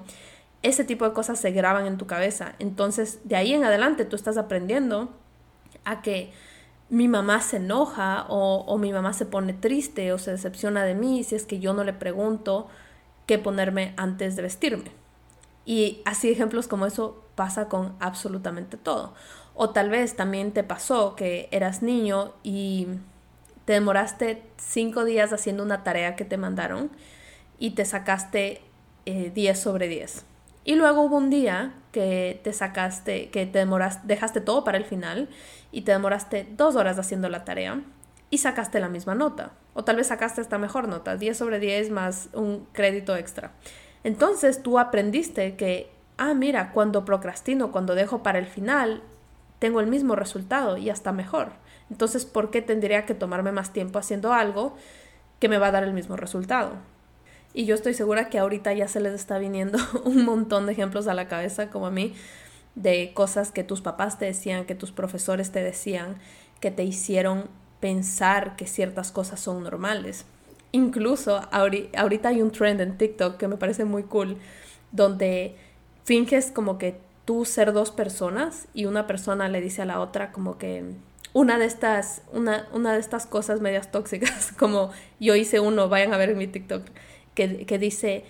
Ese 0.62 0.84
tipo 0.84 1.04
de 1.04 1.12
cosas 1.12 1.38
se 1.38 1.50
graban 1.50 1.86
en 1.86 1.98
tu 1.98 2.06
cabeza. 2.06 2.54
Entonces, 2.58 3.20
de 3.24 3.36
ahí 3.36 3.52
en 3.52 3.64
adelante 3.64 4.06
tú 4.06 4.16
estás 4.16 4.38
aprendiendo 4.38 5.10
a 5.84 6.00
que 6.00 6.32
mi 6.90 7.08
mamá 7.08 7.40
se 7.40 7.56
enoja 7.56 8.26
o, 8.28 8.64
o, 8.66 8.78
mi 8.78 8.92
mamá 8.92 9.12
se 9.12 9.24
pone 9.24 9.52
triste 9.52 10.12
o 10.12 10.18
se 10.18 10.32
decepciona 10.32 10.84
de 10.84 10.94
mí 10.94 11.24
si 11.24 11.36
es 11.36 11.46
que 11.46 11.60
yo 11.60 11.72
no 11.72 11.84
le 11.84 11.92
pregunto 11.92 12.68
qué 13.26 13.38
ponerme 13.38 13.94
antes 13.96 14.36
de 14.36 14.42
vestirme. 14.42 14.90
Y 15.64 16.02
así 16.04 16.30
ejemplos 16.30 16.66
como 16.66 16.86
eso 16.86 17.24
pasa 17.36 17.68
con 17.68 17.94
absolutamente 18.00 18.76
todo. 18.76 19.14
O 19.54 19.70
tal 19.70 19.88
vez 19.88 20.16
también 20.16 20.52
te 20.52 20.64
pasó 20.64 21.14
que 21.14 21.48
eras 21.52 21.82
niño 21.82 22.32
y 22.42 22.88
te 23.64 23.74
demoraste 23.74 24.42
cinco 24.56 25.04
días 25.04 25.32
haciendo 25.32 25.62
una 25.62 25.84
tarea 25.84 26.16
que 26.16 26.24
te 26.24 26.38
mandaron 26.38 26.90
y 27.58 27.70
te 27.72 27.84
sacaste 27.84 28.62
10 29.04 29.36
eh, 29.36 29.54
sobre 29.54 29.86
10. 29.86 30.24
Y 30.64 30.74
luego 30.74 31.02
hubo 31.02 31.16
un 31.16 31.30
día 31.30 31.74
que 31.92 32.40
te 32.44 32.52
sacaste, 32.52 33.30
que 33.30 33.46
te 33.46 33.58
demoraste, 33.58 34.06
dejaste 34.06 34.40
todo 34.40 34.64
para 34.64 34.78
el 34.78 34.84
final 34.84 35.28
y 35.72 35.82
te 35.82 35.92
demoraste 35.92 36.46
dos 36.56 36.76
horas 36.76 36.98
haciendo 36.98 37.28
la 37.28 37.44
tarea 37.44 37.82
y 38.30 38.38
sacaste 38.38 38.80
la 38.80 38.88
misma 38.88 39.14
nota. 39.14 39.52
O 39.74 39.84
tal 39.84 39.96
vez 39.96 40.08
sacaste 40.08 40.40
esta 40.40 40.58
mejor 40.58 40.88
nota, 40.88 41.16
10 41.16 41.36
sobre 41.36 41.58
10 41.58 41.90
más 41.90 42.28
un 42.32 42.66
crédito 42.72 43.16
extra. 43.16 43.52
Entonces 44.04 44.62
tú 44.62 44.78
aprendiste 44.78 45.56
que, 45.56 45.90
ah, 46.16 46.34
mira, 46.34 46.72
cuando 46.72 47.04
procrastino, 47.04 47.72
cuando 47.72 47.94
dejo 47.94 48.22
para 48.22 48.38
el 48.38 48.46
final, 48.46 49.02
tengo 49.58 49.80
el 49.80 49.86
mismo 49.86 50.16
resultado 50.16 50.76
y 50.76 50.90
hasta 50.90 51.12
mejor. 51.12 51.52
Entonces, 51.90 52.24
¿por 52.24 52.50
qué 52.50 52.62
tendría 52.62 53.04
que 53.04 53.14
tomarme 53.14 53.52
más 53.52 53.72
tiempo 53.72 53.98
haciendo 53.98 54.32
algo 54.32 54.74
que 55.38 55.48
me 55.48 55.58
va 55.58 55.68
a 55.68 55.72
dar 55.72 55.82
el 55.82 55.92
mismo 55.92 56.16
resultado? 56.16 56.72
Y 57.52 57.64
yo 57.64 57.74
estoy 57.74 57.94
segura 57.94 58.28
que 58.28 58.38
ahorita 58.38 58.72
ya 58.74 58.86
se 58.88 59.00
les 59.00 59.12
está 59.14 59.38
viniendo 59.38 59.78
un 60.04 60.24
montón 60.24 60.66
de 60.66 60.72
ejemplos 60.72 61.08
a 61.08 61.14
la 61.14 61.28
cabeza, 61.28 61.70
como 61.70 61.86
a 61.86 61.90
mí, 61.90 62.14
de 62.74 63.12
cosas 63.14 63.50
que 63.50 63.64
tus 63.64 63.80
papás 63.80 64.18
te 64.18 64.26
decían, 64.26 64.64
que 64.64 64.74
tus 64.74 64.92
profesores 64.92 65.50
te 65.50 65.62
decían, 65.62 66.16
que 66.60 66.70
te 66.70 66.84
hicieron 66.84 67.48
pensar 67.80 68.56
que 68.56 68.66
ciertas 68.66 69.10
cosas 69.10 69.40
son 69.40 69.62
normales. 69.62 70.26
Incluso 70.72 71.40
ahorita 71.50 72.28
hay 72.28 72.42
un 72.42 72.52
trend 72.52 72.80
en 72.80 72.96
TikTok 72.96 73.36
que 73.36 73.48
me 73.48 73.56
parece 73.56 73.84
muy 73.84 74.04
cool, 74.04 74.36
donde 74.92 75.56
finges 76.04 76.52
como 76.52 76.78
que 76.78 77.00
tú 77.24 77.44
ser 77.44 77.72
dos 77.72 77.90
personas 77.90 78.68
y 78.74 78.84
una 78.84 79.06
persona 79.06 79.48
le 79.48 79.60
dice 79.60 79.82
a 79.82 79.84
la 79.84 80.00
otra 80.00 80.32
como 80.32 80.58
que 80.58 80.84
una 81.32 81.58
de 81.58 81.64
estas, 81.64 82.22
una, 82.32 82.68
una 82.72 82.92
de 82.92 83.00
estas 83.00 83.26
cosas 83.26 83.60
medias 83.60 83.90
tóxicas, 83.90 84.52
como 84.58 84.90
yo 85.18 85.34
hice 85.34 85.60
uno, 85.60 85.88
vayan 85.88 86.12
a 86.12 86.16
ver 86.16 86.34
mi 86.36 86.46
TikTok, 86.46 86.82
que, 87.34 87.66
que 87.66 87.78
dice, 87.78 88.24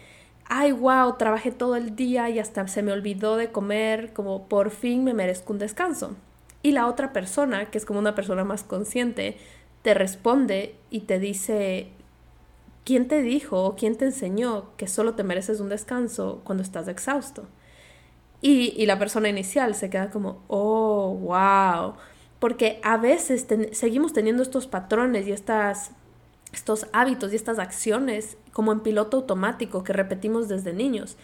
ay, 0.48 0.72
wow, 0.72 1.16
trabajé 1.16 1.52
todo 1.52 1.76
el 1.76 1.96
día 1.96 2.28
y 2.30 2.38
hasta 2.38 2.66
se 2.68 2.82
me 2.82 2.92
olvidó 2.92 3.36
de 3.36 3.52
comer, 3.52 4.12
como 4.12 4.48
por 4.48 4.70
fin 4.70 5.04
me 5.04 5.14
merezco 5.14 5.52
un 5.52 5.58
descanso. 5.58 6.16
Y 6.62 6.72
la 6.72 6.86
otra 6.86 7.12
persona, 7.12 7.70
que 7.70 7.78
es 7.78 7.86
como 7.86 7.98
una 7.98 8.14
persona 8.14 8.44
más 8.44 8.64
consciente, 8.64 9.38
te 9.82 9.94
responde 9.94 10.74
y 10.90 11.00
te 11.00 11.18
dice, 11.18 11.88
¿quién 12.84 13.08
te 13.08 13.22
dijo 13.22 13.64
o 13.64 13.76
quién 13.76 13.96
te 13.96 14.06
enseñó 14.06 14.76
que 14.76 14.88
solo 14.88 15.14
te 15.14 15.24
mereces 15.24 15.60
un 15.60 15.68
descanso 15.68 16.42
cuando 16.44 16.62
estás 16.62 16.88
exhausto? 16.88 17.46
Y, 18.42 18.74
y 18.76 18.86
la 18.86 18.98
persona 18.98 19.28
inicial 19.28 19.74
se 19.74 19.90
queda 19.90 20.10
como, 20.10 20.42
oh, 20.48 21.14
wow, 21.14 21.94
porque 22.40 22.80
a 22.82 22.96
veces 22.96 23.46
seguimos 23.72 24.12
teniendo 24.12 24.42
estos 24.42 24.66
patrones 24.66 25.26
y 25.28 25.32
estas, 25.32 25.92
estos 26.52 26.86
hábitos 26.92 27.32
y 27.32 27.36
estas 27.36 27.58
acciones 27.58 28.36
como 28.52 28.72
en 28.72 28.80
piloto 28.80 29.18
automático 29.18 29.84
que 29.84 29.92
repetimos 29.92 30.48
desde 30.48 30.72
niños. 30.72 31.16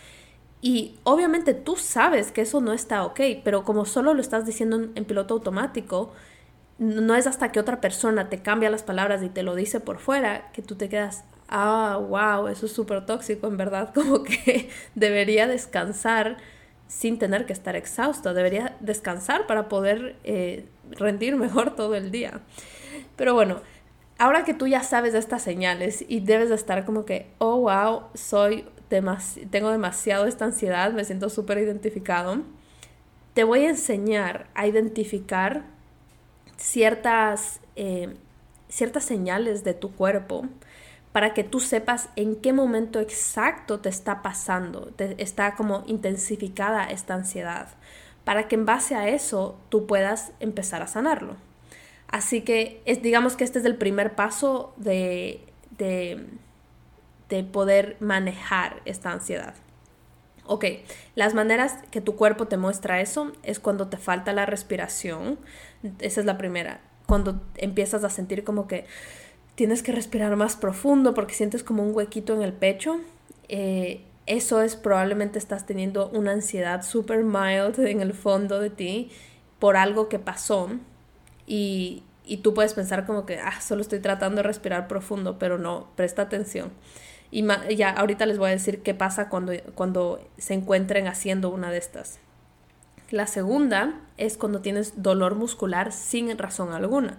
Y 0.62 0.96
obviamente 1.04 1.54
tú 1.54 1.76
sabes 1.76 2.32
que 2.32 2.40
eso 2.42 2.60
no 2.60 2.72
está 2.72 3.04
ok, 3.04 3.20
pero 3.44 3.62
como 3.64 3.84
solo 3.84 4.14
lo 4.14 4.20
estás 4.20 4.46
diciendo 4.46 4.88
en, 4.94 5.04
piloto 5.04 5.34
automático, 5.34 6.12
no 6.78 7.14
es 7.14 7.26
hasta 7.26 7.52
que 7.52 7.60
otra 7.60 7.80
persona 7.80 8.28
te 8.28 8.42
cambia 8.42 8.70
las 8.70 8.82
palabras 8.82 9.22
y 9.22 9.28
te 9.28 9.42
lo 9.42 9.54
dice 9.54 9.80
por 9.80 9.98
fuera 9.98 10.50
que 10.52 10.62
tú 10.62 10.74
te 10.74 10.88
quedas, 10.88 11.24
ah, 11.48 12.00
wow, 12.00 12.48
eso 12.48 12.66
es 12.66 12.72
súper 12.72 13.06
tóxico, 13.06 13.46
en 13.46 13.56
verdad, 13.56 13.92
como 13.94 14.22
que 14.22 14.70
debería 14.94 15.46
descansar 15.46 16.38
sin 16.88 17.18
tener 17.18 17.46
que 17.46 17.52
estar 17.52 17.76
exhausto, 17.76 18.32
debería 18.32 18.76
descansar 18.80 19.46
para 19.46 19.68
poder 19.68 20.16
eh, 20.24 20.66
rendir 20.90 21.36
mejor 21.36 21.74
todo 21.74 21.94
el 21.94 22.10
día. 22.10 22.40
Pero 23.16 23.34
bueno, 23.34 23.60
ahora 24.18 24.44
que 24.44 24.54
tú 24.54 24.66
ya 24.66 24.82
sabes 24.82 25.12
de 25.12 25.18
estas 25.18 25.42
señales 25.42 26.04
y 26.08 26.20
debes 26.20 26.48
de 26.48 26.54
estar 26.54 26.84
como 26.84 27.04
que, 27.04 27.30
oh, 27.38 27.60
wow, 27.60 28.04
soy 28.14 28.66
tengo 28.88 29.70
demasiado 29.70 30.26
esta 30.26 30.44
ansiedad, 30.44 30.92
me 30.92 31.04
siento 31.04 31.28
súper 31.28 31.58
identificado, 31.58 32.42
te 33.34 33.44
voy 33.44 33.64
a 33.64 33.70
enseñar 33.70 34.46
a 34.54 34.66
identificar 34.66 35.64
ciertas, 36.56 37.60
eh, 37.74 38.16
ciertas 38.68 39.04
señales 39.04 39.64
de 39.64 39.74
tu 39.74 39.92
cuerpo 39.92 40.46
para 41.12 41.34
que 41.34 41.44
tú 41.44 41.60
sepas 41.60 42.10
en 42.14 42.36
qué 42.36 42.52
momento 42.52 43.00
exacto 43.00 43.80
te 43.80 43.88
está 43.88 44.22
pasando, 44.22 44.92
te 44.96 45.20
está 45.22 45.54
como 45.54 45.82
intensificada 45.86 46.84
esta 46.84 47.14
ansiedad, 47.14 47.68
para 48.24 48.48
que 48.48 48.54
en 48.54 48.66
base 48.66 48.94
a 48.94 49.08
eso 49.08 49.58
tú 49.68 49.86
puedas 49.86 50.32
empezar 50.40 50.82
a 50.82 50.86
sanarlo. 50.86 51.36
Así 52.08 52.42
que 52.42 52.80
es, 52.84 53.02
digamos 53.02 53.36
que 53.36 53.44
este 53.44 53.58
es 53.58 53.64
el 53.64 53.76
primer 53.76 54.14
paso 54.14 54.74
de, 54.76 55.40
de, 55.76 56.26
de 57.28 57.44
poder 57.44 57.96
manejar 58.00 58.80
esta 58.84 59.10
ansiedad. 59.10 59.54
Ok, 60.46 60.64
las 61.16 61.34
maneras 61.34 61.74
que 61.90 62.00
tu 62.00 62.14
cuerpo 62.14 62.46
te 62.46 62.56
muestra 62.56 63.00
eso 63.00 63.32
es 63.42 63.58
cuando 63.58 63.88
te 63.88 63.96
falta 63.96 64.32
la 64.32 64.46
respiración, 64.46 65.38
esa 65.98 66.20
es 66.20 66.26
la 66.26 66.38
primera, 66.38 66.80
cuando 67.06 67.42
empiezas 67.56 68.04
a 68.04 68.10
sentir 68.10 68.44
como 68.44 68.68
que 68.68 68.86
tienes 69.56 69.82
que 69.82 69.90
respirar 69.90 70.36
más 70.36 70.54
profundo 70.54 71.14
porque 71.14 71.34
sientes 71.34 71.64
como 71.64 71.82
un 71.82 71.96
huequito 71.96 72.34
en 72.34 72.42
el 72.42 72.52
pecho. 72.52 73.00
Eh, 73.48 74.02
eso 74.26 74.60
es 74.60 74.76
probablemente 74.76 75.38
estás 75.38 75.66
teniendo 75.66 76.08
una 76.10 76.32
ansiedad 76.32 76.82
super 76.82 77.24
mild 77.24 77.78
en 77.80 78.00
el 78.00 78.12
fondo 78.12 78.60
de 78.60 78.70
ti 78.70 79.10
por 79.58 79.76
algo 79.76 80.08
que 80.08 80.18
pasó 80.18 80.70
y, 81.46 82.02
y 82.24 82.38
tú 82.38 82.54
puedes 82.54 82.74
pensar 82.74 83.06
como 83.06 83.24
que, 83.24 83.38
ah, 83.38 83.60
solo 83.60 83.82
estoy 83.82 84.00
tratando 84.00 84.38
de 84.38 84.42
respirar 84.42 84.88
profundo, 84.88 85.38
pero 85.38 85.58
no, 85.58 85.88
presta 85.96 86.22
atención. 86.22 86.72
Y 87.30 87.44
ya 87.76 87.90
ahorita 87.90 88.26
les 88.26 88.38
voy 88.38 88.48
a 88.48 88.52
decir 88.52 88.82
qué 88.82 88.94
pasa 88.94 89.28
cuando, 89.28 89.52
cuando 89.74 90.20
se 90.38 90.54
encuentren 90.54 91.06
haciendo 91.06 91.50
una 91.50 91.70
de 91.70 91.78
estas. 91.78 92.18
La 93.10 93.26
segunda 93.26 94.00
es 94.16 94.36
cuando 94.36 94.60
tienes 94.60 95.02
dolor 95.02 95.34
muscular 95.34 95.92
sin 95.92 96.36
razón 96.36 96.72
alguna. 96.72 97.18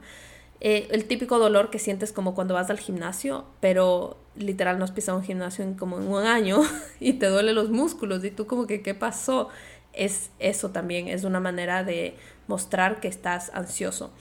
Eh, 0.59 0.87
el 0.91 1.05
típico 1.05 1.39
dolor 1.39 1.69
que 1.69 1.79
sientes 1.79 2.11
como 2.11 2.33
cuando 2.33 2.55
vas 2.55 2.69
al 2.69 2.79
gimnasio, 2.79 3.45
pero 3.59 4.17
literal 4.35 4.79
no 4.79 4.85
has 4.85 4.91
pisado 4.91 5.17
un 5.17 5.23
gimnasio 5.23 5.63
en 5.63 5.75
como 5.75 5.97
un 5.97 6.25
año 6.25 6.61
y 6.99 7.13
te 7.13 7.27
duele 7.27 7.53
los 7.53 7.69
músculos 7.69 8.23
y 8.25 8.31
tú 8.31 8.47
como 8.47 8.67
que 8.67 8.81
qué 8.81 8.95
pasó. 8.95 9.49
Es 9.93 10.29
eso 10.39 10.69
también, 10.69 11.07
es 11.07 11.23
una 11.23 11.39
manera 11.39 11.83
de 11.83 12.15
mostrar 12.47 12.99
que 12.99 13.07
estás 13.07 13.51
ansioso 13.53 14.11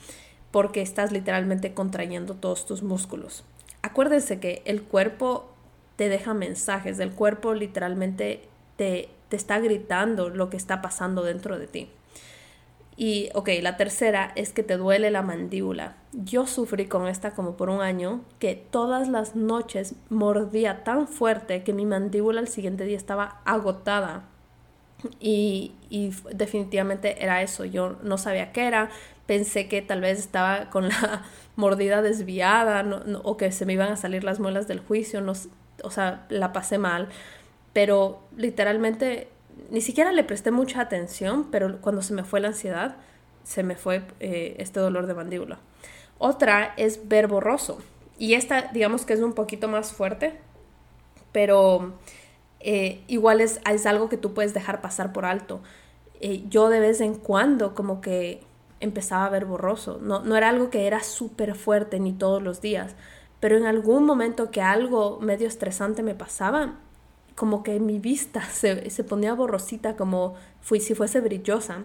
porque 0.51 0.81
estás 0.81 1.11
literalmente 1.11 1.73
contrayendo 1.73 2.35
todos 2.35 2.65
tus 2.65 2.83
músculos. 2.83 3.43
Acuérdense 3.81 4.39
que 4.39 4.61
el 4.65 4.81
cuerpo 4.81 5.51
te 5.95 6.09
deja 6.09 6.33
mensajes, 6.33 6.99
el 6.99 7.11
cuerpo 7.11 7.53
literalmente 7.53 8.41
te, 8.75 9.09
te 9.29 9.35
está 9.35 9.59
gritando 9.59 10.29
lo 10.29 10.49
que 10.49 10.57
está 10.57 10.81
pasando 10.81 11.23
dentro 11.23 11.59
de 11.59 11.67
ti. 11.67 11.89
Y, 12.99 13.29
ok, 13.35 13.49
la 13.61 13.77
tercera 13.77 14.31
es 14.35 14.53
que 14.53 14.63
te 14.63 14.75
duele 14.75 15.11
la 15.11 15.21
mandíbula. 15.21 15.97
Yo 16.13 16.47
sufrí 16.47 16.87
con 16.87 17.07
esta 17.07 17.35
como 17.35 17.55
por 17.55 17.69
un 17.69 17.81
año, 17.81 18.21
que 18.39 18.55
todas 18.55 19.07
las 19.07 19.35
noches 19.35 19.93
mordía 20.09 20.83
tan 20.83 21.07
fuerte 21.07 21.63
que 21.63 21.73
mi 21.73 21.85
mandíbula 21.85 22.39
al 22.39 22.47
siguiente 22.47 22.85
día 22.85 22.97
estaba 22.97 23.41
agotada. 23.45 24.23
Y, 25.19 25.73
definitivamente 26.33 27.23
era 27.23 27.41
eso, 27.41 27.63
yo 27.65 27.97
no 28.01 28.17
sabía 28.17 28.51
qué 28.51 28.65
era, 28.65 28.89
pensé 29.25 29.67
que 29.67 29.81
tal 29.81 30.01
vez 30.01 30.19
estaba 30.19 30.69
con 30.69 30.89
la 30.89 31.23
mordida 31.55 32.01
desviada 32.01 32.83
o 33.23 33.37
que 33.37 33.51
se 33.51 33.65
me 33.65 33.73
iban 33.73 33.91
a 33.91 33.95
salir 33.95 34.23
las 34.23 34.39
muelas 34.39 34.67
del 34.67 34.79
juicio, 34.79 35.21
no, 35.21 35.33
o 35.83 35.91
sea, 35.91 36.25
la 36.29 36.51
pasé 36.51 36.77
mal, 36.77 37.09
pero 37.73 38.21
literalmente 38.35 39.29
ni 39.69 39.81
siquiera 39.81 40.11
le 40.11 40.23
presté 40.23 40.51
mucha 40.51 40.81
atención, 40.81 41.47
pero 41.51 41.79
cuando 41.81 42.01
se 42.01 42.13
me 42.13 42.23
fue 42.23 42.39
la 42.39 42.49
ansiedad, 42.49 42.95
se 43.43 43.63
me 43.63 43.75
fue 43.75 44.03
eh, 44.19 44.55
este 44.59 44.79
dolor 44.79 45.07
de 45.07 45.13
mandíbula. 45.13 45.59
Otra 46.17 46.73
es 46.77 47.07
ver 47.07 47.27
borroso. 47.27 47.79
Y 48.17 48.33
esta, 48.33 48.69
digamos 48.73 49.05
que 49.05 49.13
es 49.13 49.19
un 49.19 49.33
poquito 49.33 49.67
más 49.67 49.93
fuerte, 49.93 50.39
pero 51.31 51.93
eh, 52.59 53.03
igual 53.07 53.41
es, 53.41 53.59
es, 53.69 53.85
algo 53.85 54.09
que 54.09 54.17
tú 54.17 54.33
puedes 54.33 54.53
dejar 54.53 54.81
pasar 54.81 55.13
por 55.13 55.25
alto. 55.25 55.61
Eh, 56.19 56.43
yo 56.49 56.69
de 56.69 56.79
vez 56.79 57.01
en 57.01 57.15
cuando 57.15 57.75
como 57.75 58.01
que 58.01 58.41
empezaba 58.79 59.25
a 59.25 59.29
ver 59.29 59.45
borroso. 59.45 59.99
No, 60.01 60.21
no 60.23 60.35
era 60.35 60.49
algo 60.49 60.69
que 60.69 60.87
era 60.87 61.03
súper 61.03 61.55
fuerte 61.55 61.99
ni 61.99 62.13
todos 62.13 62.41
los 62.41 62.61
días, 62.61 62.95
pero 63.39 63.57
en 63.57 63.65
algún 63.65 64.05
momento 64.05 64.51
que 64.51 64.61
algo 64.61 65.19
medio 65.21 65.47
estresante 65.47 66.03
me 66.03 66.15
pasaba, 66.15 66.75
como 67.35 67.63
que 67.63 67.79
mi 67.79 67.99
vista 67.99 68.41
se, 68.51 68.89
se 68.89 69.03
ponía 69.03 69.33
borrosita, 69.33 69.95
como 69.95 70.35
fui, 70.61 70.79
si 70.79 70.95
fuese 70.95 71.21
brillosa. 71.21 71.83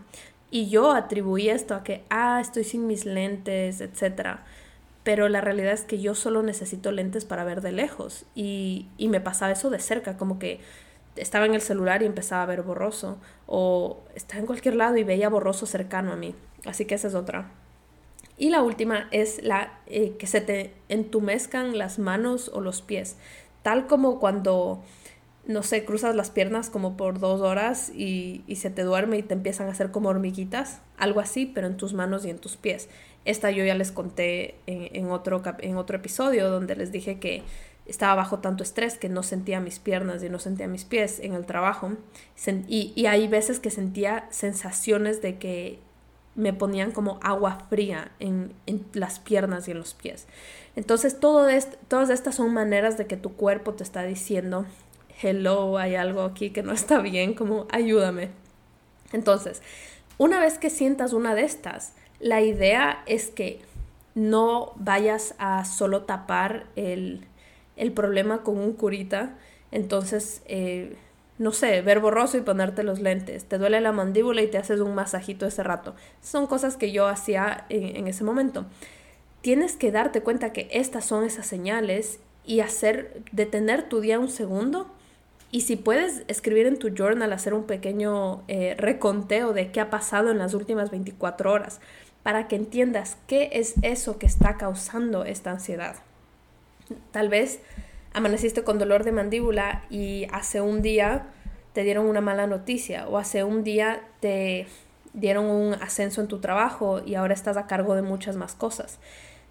Y 0.51 0.69
yo 0.69 0.93
atribuí 0.93 1.49
esto 1.49 1.75
a 1.75 1.83
que, 1.83 2.05
ah, 2.11 2.39
estoy 2.41 2.65
sin 2.65 2.87
mis 2.87 3.07
lentes, 3.07 3.81
etc. 3.81 4.41
Pero 5.03 5.29
la 5.29 5.41
realidad 5.41 5.73
es 5.73 5.83
que 5.83 6.01
yo 6.01 6.15
solo 6.15 6.43
necesito 6.43 6.93
lentes 6.93 7.25
para 7.25 7.45
ver 7.45 7.61
de 7.61 7.73
lejos. 7.73 8.25
Y, 8.35 8.89
y 8.97 9.09
me 9.09 9.21
pasaba 9.21 9.53
eso 9.53 9.71
de 9.71 9.79
cerca, 9.79 10.17
como 10.17 10.39
que 10.39 10.61
estaba 11.17 11.47
en 11.47 11.55
el 11.55 11.61
celular 11.61 12.03
y 12.03 12.07
empezaba 12.07 12.43
a 12.43 12.47
ver 12.47 12.63
borroso. 12.63 13.19
O 13.47 14.01
estaba 14.15 14.41
en 14.41 14.47
cualquier 14.47 14.77
lado 14.77 14.97
y 14.97 15.05
veía 15.05 15.29
borroso 15.29 15.67
cercano 15.67 16.13
a 16.13 16.17
mí. 16.17 16.35
Así 16.65 16.85
que 16.85 16.95
esa 16.95 17.09
es 17.09 17.15
otra. 17.15 17.51
Y 18.39 18.51
la 18.51 18.63
última 18.63 19.09
es 19.11 19.43
la 19.43 19.81
eh, 19.87 20.17
que 20.19 20.27
se 20.27 20.41
te 20.41 20.73
entumezcan 20.89 21.79
las 21.79 21.99
manos 21.99 22.51
o 22.55 22.61
los 22.61 22.83
pies. 22.83 23.17
Tal 23.63 23.87
como 23.87 24.19
cuando 24.19 24.83
no 25.47 25.63
sé, 25.63 25.85
cruzas 25.85 26.15
las 26.15 26.31
piernas 26.31 26.71
como 26.71 26.97
por 26.97 27.19
dos 27.19 27.41
horas 27.41 27.91
y, 27.95 28.45
se 28.55 28.71
te 28.71 28.83
duerme 28.83 29.19
y 29.19 29.23
te 29.23 29.35
empiezan 29.35 29.69
a 29.69 29.73
hacer 29.73 29.91
como 29.91 30.09
hormiguitas, 30.09 30.81
algo 30.97 31.21
así, 31.21 31.47
pero 31.47 31.67
en 31.67 31.77
tus 31.77 31.95
manos 31.95 32.25
y 32.25 32.31
en 32.31 32.39
tus 32.39 32.57
pies. 32.57 32.89
Esta 33.25 33.51
yo 33.51 33.65
ya 33.65 33.75
les 33.75 33.93
conté 33.93 34.57
en, 34.67 35.11
otro, 35.11 35.43
en 35.61 35.77
otro 35.77 35.97
episodio 35.97 36.51
donde 36.51 36.75
les 36.77 36.91
dije 36.91 37.19
que 37.19 37.43
estaba 37.87 38.15
bajo 38.15 38.39
tanto 38.39 38.63
estrés 38.63 38.99
que 38.99 39.09
no 39.09 39.23
sentía 39.23 39.61
mis 39.61 39.79
piernas 39.79 40.23
y 40.23 40.29
no 40.29 40.39
sentía 40.39 40.69
mis 40.69 40.85
pies 40.85 41.21
en 41.21 41.35
el 41.35 41.47
trabajo. 41.47 41.93
Y, 42.69 42.93
y 42.95 43.07
hay 43.07 43.29
veces 43.29 43.61
que 43.61 43.71
sentía 43.71 44.27
sensaciones 44.31 45.23
de 45.23 45.39
que 45.39 45.79
me 46.35 46.53
ponían 46.53 46.93
como 46.93 47.21
agua 47.23 47.67
fría 47.69 48.13
en, 48.19 48.55
en 48.67 48.87
las 48.95 49.19
piernas 49.19 49.69
y 49.69 49.73
en 49.73 49.79
los 49.79 49.95
pies. 49.95 50.27
Entonces, 50.77 51.21
todo 51.21 51.49
todas 51.89 52.11
estas 52.11 52.37
son 52.37 52.55
maneras 52.55 52.97
de 52.97 53.07
que 53.07 53.17
tu 53.17 53.35
cuerpo 53.35 53.75
te 53.75 53.83
está 53.83 54.03
diciendo 54.05 54.65
hello, 55.23 55.79
hay 55.79 55.95
algo 55.95 56.23
aquí 56.23 56.51
que 56.51 56.63
no 56.63 56.73
está 56.73 56.99
bien, 57.01 57.35
como 57.35 57.67
ayúdame. 57.71 58.31
Entonces, 59.13 59.63
una 60.19 60.41
vez 60.41 60.59
que 60.59 60.71
sientas 60.71 61.13
una 61.13 61.35
de 61.35 61.43
estas, 61.43 61.95
la 62.23 62.41
idea 62.41 63.03
es 63.07 63.29
que 63.31 63.61
no 64.15 64.73
vayas 64.77 65.35
a 65.39 65.65
solo 65.65 66.03
tapar 66.05 66.67
el, 66.77 67.27
problema 67.95 68.43
con 68.43 68.59
un 68.59 68.75
curita. 68.75 69.35
Entonces, 69.73 70.43
eh, 70.47 70.97
no 71.39 71.51
sé, 71.51 71.83
ver 71.83 71.99
borroso 71.99 72.39
y 72.39 72.43
ponerte 72.43 72.85
los 72.85 73.01
lentes. 73.01 73.45
Te 73.47 73.59
duele 73.59 73.81
la 73.81 73.91
mandíbula 73.91 74.41
y 74.41 74.47
te 74.47 74.59
haces 74.59 74.81
un 74.81 74.95
masajito 74.95 75.47
ese 75.47 75.65
rato. 75.65 75.97
Son 76.23 76.47
cosas 76.47 76.77
que 76.77 76.93
yo 76.93 77.09
hacía 77.09 77.67
en, 77.69 77.97
en 77.97 78.07
ese 78.07 78.23
momento. 78.23 78.67
Tienes 79.41 79.75
que 79.75 79.91
darte 79.91 80.23
cuenta 80.23 80.53
que 80.53 80.69
estas 80.71 81.05
son 81.05 81.25
esas 81.25 81.47
señales 81.47 82.21
y 82.47 82.61
hacer, 82.61 83.21
detener 83.33 83.89
tu 83.89 84.01
día 84.01 84.21
un 84.21 84.29
segundo 84.29 84.89
y 85.55 85.61
si 85.61 85.77
puedes 85.77 86.25
escribir 86.29 86.67
en 86.67 86.79
tu 86.79 86.89
journal, 86.89 87.31
hacer 87.31 87.53
un 87.53 87.65
pequeño 87.65 88.43
eh, 88.49 88.75
reconteo 88.79 89.53
de 89.53 89.71
qué 89.71 89.81
ha 89.81 89.91
pasado 89.91 90.31
en 90.31 90.39
las 90.39 90.55
últimas 90.55 90.91
24 90.91 91.53
horas, 91.53 91.79
para 92.23 92.49
que 92.49 92.57
entiendas 92.57 93.17
qué 93.27 93.51
es 93.53 93.75
eso 93.83 94.19
que 94.19 94.27
está 94.27 94.57
causando 94.57 95.25
esta 95.25 95.51
ansiedad. 95.51 95.97
Tal 97.11 97.29
vez 97.29 97.61
amaneciste 98.13 98.65
con 98.65 98.79
dolor 98.79 99.05
de 99.05 99.13
mandíbula 99.13 99.85
y 99.91 100.27
hace 100.33 100.61
un 100.61 100.83
día 100.83 101.27
te 101.73 101.83
dieron 101.83 102.07
una 102.07 102.21
mala 102.21 102.47
noticia 102.47 103.09
o 103.09 103.19
hace 103.19 103.45
un 103.45 103.65
día 103.65 104.03
te 104.21 104.67
dieron 105.15 105.47
un 105.47 105.75
ascenso 105.75 106.21
en 106.21 106.29
tu 106.29 106.39
trabajo 106.41 107.03
y 107.05 107.15
ahora 107.15 107.35
estás 107.35 107.57
a 107.57 107.67
cargo 107.67 107.95
de 107.95 108.03
muchas 108.03 108.37
más 108.37 108.55
cosas. 108.55 108.99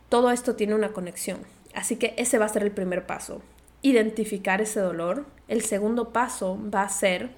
Todo 0.09 0.31
esto 0.31 0.55
tiene 0.55 0.75
una 0.75 0.93
conexión. 0.93 1.39
Así 1.73 1.95
que 1.95 2.13
ese 2.17 2.37
va 2.37 2.45
a 2.45 2.49
ser 2.49 2.63
el 2.63 2.71
primer 2.71 3.05
paso 3.05 3.41
identificar 3.81 4.61
ese 4.61 4.79
dolor. 4.79 5.25
El 5.47 5.61
segundo 5.61 6.09
paso 6.09 6.57
va 6.73 6.83
a 6.83 6.89
ser 6.89 7.31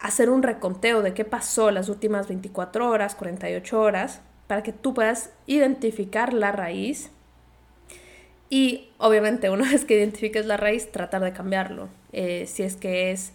hacer 0.00 0.30
un 0.30 0.42
reconteo 0.42 1.02
de 1.02 1.14
qué 1.14 1.24
pasó 1.24 1.70
las 1.70 1.88
últimas 1.88 2.28
24 2.28 2.88
horas, 2.88 3.14
48 3.14 3.80
horas, 3.80 4.20
para 4.48 4.64
que 4.64 4.72
tú 4.72 4.94
puedas 4.94 5.30
identificar 5.46 6.32
la 6.32 6.50
raíz. 6.50 7.10
Y 8.50 8.88
obviamente 8.98 9.50
una 9.50 9.64
vez 9.70 9.84
que 9.84 9.96
identifiques 9.96 10.46
la 10.46 10.56
raíz, 10.56 10.90
tratar 10.90 11.22
de 11.22 11.32
cambiarlo. 11.32 11.88
Eh, 12.12 12.46
si 12.46 12.64
es 12.64 12.74
que 12.74 13.12
es 13.12 13.32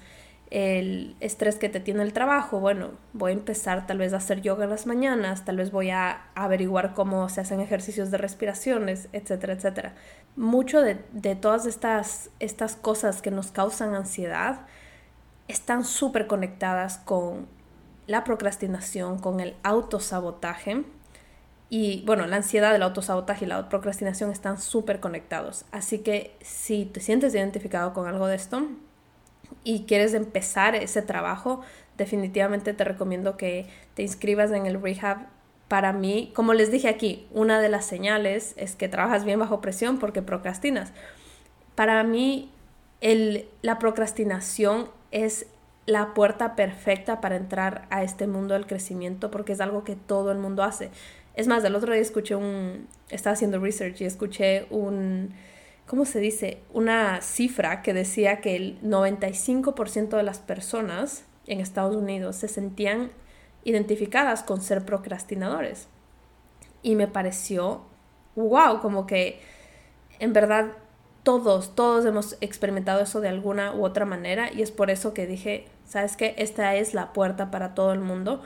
el 0.53 1.15
estrés 1.19 1.55
que 1.55 1.69
te 1.69 1.79
tiene 1.79 2.03
el 2.03 2.13
trabajo, 2.13 2.59
bueno, 2.59 2.91
voy 3.13 3.31
a 3.31 3.33
empezar 3.33 3.87
tal 3.87 3.97
vez 3.97 4.13
a 4.13 4.17
hacer 4.17 4.41
yoga 4.41 4.65
en 4.65 4.69
las 4.69 4.85
mañanas, 4.85 5.45
tal 5.45 5.57
vez 5.57 5.71
voy 5.71 5.89
a 5.89 6.27
averiguar 6.35 6.93
cómo 6.93 7.27
se 7.29 7.41
hacen 7.41 7.59
ejercicios 7.59 8.11
de 8.11 8.19
respiraciones, 8.19 9.09
etcétera, 9.13 9.53
etcétera. 9.53 9.95
Mucho 10.35 10.81
de, 10.83 10.95
todas 11.35 11.65
estas, 11.65 12.29
estas 12.39 12.75
cosas 12.75 13.23
que 13.23 13.31
nos 13.31 13.51
causan 13.51 13.95
ansiedad 13.95 14.67
están 15.47 15.85
súper 15.85 16.27
conectadas 16.27 16.99
con 16.99 17.47
la 18.05 18.23
procrastinación, 18.23 19.17
con 19.17 19.39
el 19.39 19.55
autosabotaje. 19.63 20.83
Y 21.75 22.03
bueno, 22.05 22.27
la 22.27 22.35
ansiedad, 22.35 22.75
el 22.75 22.83
autosabotaje 22.83 23.45
y 23.45 23.47
la 23.47 23.67
procrastinación 23.67 24.29
están 24.29 24.59
súper 24.59 24.99
conectados. 24.99 25.65
Así 25.71 25.97
que 25.97 26.35
si 26.39 26.85
te 26.85 26.99
sientes 26.99 27.33
identificado 27.33 27.93
con 27.93 28.05
algo 28.05 28.27
de 28.27 28.35
esto, 28.35 28.67
y 29.63 29.85
quieres 29.85 30.13
empezar 30.13 30.75
ese 30.75 31.01
trabajo, 31.01 31.61
definitivamente 31.97 32.75
te 32.75 32.83
recomiendo 32.83 33.37
que 33.37 33.65
te 33.95 34.03
inscribas 34.03 34.51
en 34.51 34.67
el 34.67 34.79
rehab. 34.79 35.25
Para 35.67 35.93
mí, 35.93 36.31
como 36.35 36.53
les 36.53 36.69
dije 36.69 36.89
aquí, 36.89 37.25
una 37.31 37.59
de 37.59 37.69
las 37.69 37.85
señales 37.85 38.53
es 38.55 38.75
que 38.75 38.87
trabajas 38.87 39.25
bien 39.25 39.39
bajo 39.39 39.59
presión 39.59 39.97
porque 39.97 40.21
procrastinas. 40.21 40.91
Para 41.73 42.03
mí, 42.03 42.51
el, 43.01 43.49
la 43.63 43.79
procrastinación 43.79 44.91
es 45.09 45.47
la 45.87 46.13
puerta 46.13 46.55
perfecta 46.55 47.19
para 47.19 47.35
entrar 47.35 47.87
a 47.89 48.03
este 48.03 48.27
mundo 48.27 48.53
del 48.53 48.67
crecimiento 48.67 49.31
porque 49.31 49.53
es 49.53 49.59
algo 49.59 49.83
que 49.83 49.95
todo 49.95 50.31
el 50.31 50.37
mundo 50.37 50.61
hace. 50.61 50.91
Es 51.35 51.47
más, 51.47 51.63
el 51.63 51.75
otro 51.75 51.93
día 51.93 52.01
escuché 52.01 52.35
un, 52.35 52.87
estaba 53.09 53.33
haciendo 53.33 53.59
research 53.59 54.01
y 54.01 54.05
escuché 54.05 54.67
un, 54.69 55.33
¿cómo 55.87 56.05
se 56.05 56.19
dice? 56.19 56.59
Una 56.73 57.21
cifra 57.21 57.81
que 57.81 57.93
decía 57.93 58.39
que 58.39 58.55
el 58.55 58.81
95% 58.81 60.15
de 60.15 60.23
las 60.23 60.39
personas 60.39 61.25
en 61.47 61.59
Estados 61.59 61.95
Unidos 61.95 62.35
se 62.35 62.47
sentían 62.47 63.11
identificadas 63.63 64.43
con 64.43 64.61
ser 64.61 64.85
procrastinadores. 64.85 65.87
Y 66.83 66.95
me 66.95 67.07
pareció, 67.07 67.81
wow, 68.35 68.79
como 68.81 69.07
que 69.07 69.39
en 70.19 70.33
verdad 70.33 70.73
todos, 71.23 71.73
todos 71.73 72.05
hemos 72.05 72.37
experimentado 72.41 73.01
eso 73.01 73.21
de 73.21 73.29
alguna 73.29 73.73
u 73.73 73.85
otra 73.85 74.05
manera 74.05 74.51
y 74.51 74.61
es 74.61 74.71
por 74.71 74.91
eso 74.91 75.13
que 75.13 75.25
dije, 75.25 75.65
¿sabes 75.85 76.17
qué? 76.17 76.35
Esta 76.37 76.75
es 76.75 76.93
la 76.93 77.13
puerta 77.13 77.49
para 77.49 77.73
todo 77.73 77.93
el 77.93 78.01
mundo. 78.01 78.41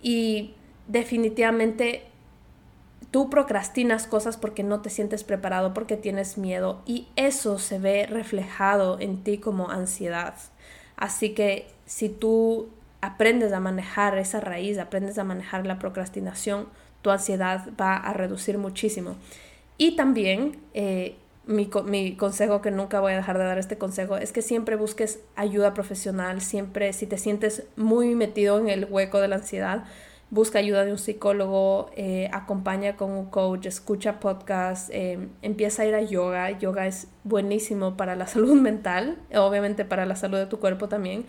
Y 0.00 0.54
definitivamente 0.86 2.04
tú 3.14 3.30
procrastinas 3.30 4.08
cosas 4.08 4.36
porque 4.36 4.64
no 4.64 4.80
te 4.80 4.90
sientes 4.90 5.22
preparado, 5.22 5.72
porque 5.72 5.96
tienes 5.96 6.36
miedo 6.36 6.82
y 6.84 7.06
eso 7.14 7.60
se 7.60 7.78
ve 7.78 8.08
reflejado 8.10 8.98
en 8.98 9.22
ti 9.22 9.38
como 9.38 9.70
ansiedad. 9.70 10.34
Así 10.96 11.32
que 11.32 11.68
si 11.86 12.08
tú 12.08 12.70
aprendes 13.02 13.52
a 13.52 13.60
manejar 13.60 14.18
esa 14.18 14.40
raíz, 14.40 14.80
aprendes 14.80 15.16
a 15.18 15.22
manejar 15.22 15.64
la 15.64 15.78
procrastinación, 15.78 16.66
tu 17.02 17.10
ansiedad 17.10 17.68
va 17.80 17.94
a 17.94 18.14
reducir 18.14 18.58
muchísimo. 18.58 19.14
Y 19.78 19.94
también 19.94 20.58
eh, 20.74 21.14
mi, 21.46 21.70
mi, 21.84 22.16
consejo 22.16 22.62
que 22.62 22.72
nunca 22.72 22.98
voy 22.98 23.12
a 23.12 23.16
dejar 23.16 23.38
de 23.38 23.44
dar 23.44 23.58
este 23.58 23.78
consejo 23.78 24.16
es 24.16 24.32
que 24.32 24.42
siempre 24.42 24.74
busques 24.74 25.20
ayuda 25.36 25.72
profesional, 25.72 26.40
siempre 26.40 26.92
si 26.92 27.06
te 27.06 27.18
sientes 27.18 27.62
muy 27.76 28.16
metido 28.16 28.58
en 28.58 28.68
el 28.68 28.86
hueco 28.86 29.20
de 29.20 29.28
la 29.28 29.36
ansiedad, 29.36 29.84
busca 30.34 30.58
ayuda 30.58 30.84
de 30.84 30.90
un 30.90 30.98
psicólogo, 30.98 31.90
eh, 31.94 32.28
acompaña 32.32 32.96
con 32.96 33.12
un 33.12 33.26
coach, 33.26 33.66
escucha 33.66 34.18
podcasts, 34.18 34.90
eh, 34.92 35.28
empieza 35.42 35.82
a 35.82 35.86
ir 35.86 35.94
a 35.94 36.02
yoga. 36.02 36.50
Yoga 36.58 36.88
es 36.88 37.06
buenísimo 37.22 37.96
para 37.96 38.16
la 38.16 38.26
salud 38.34 38.60
mental, 38.60 39.16
obviamente 39.32 39.84
para 39.84 40.06
la 40.06 40.16
salud 40.16 40.38
de 40.38 40.46
tu 40.46 40.58
cuerpo 40.58 40.88
también, 40.88 41.24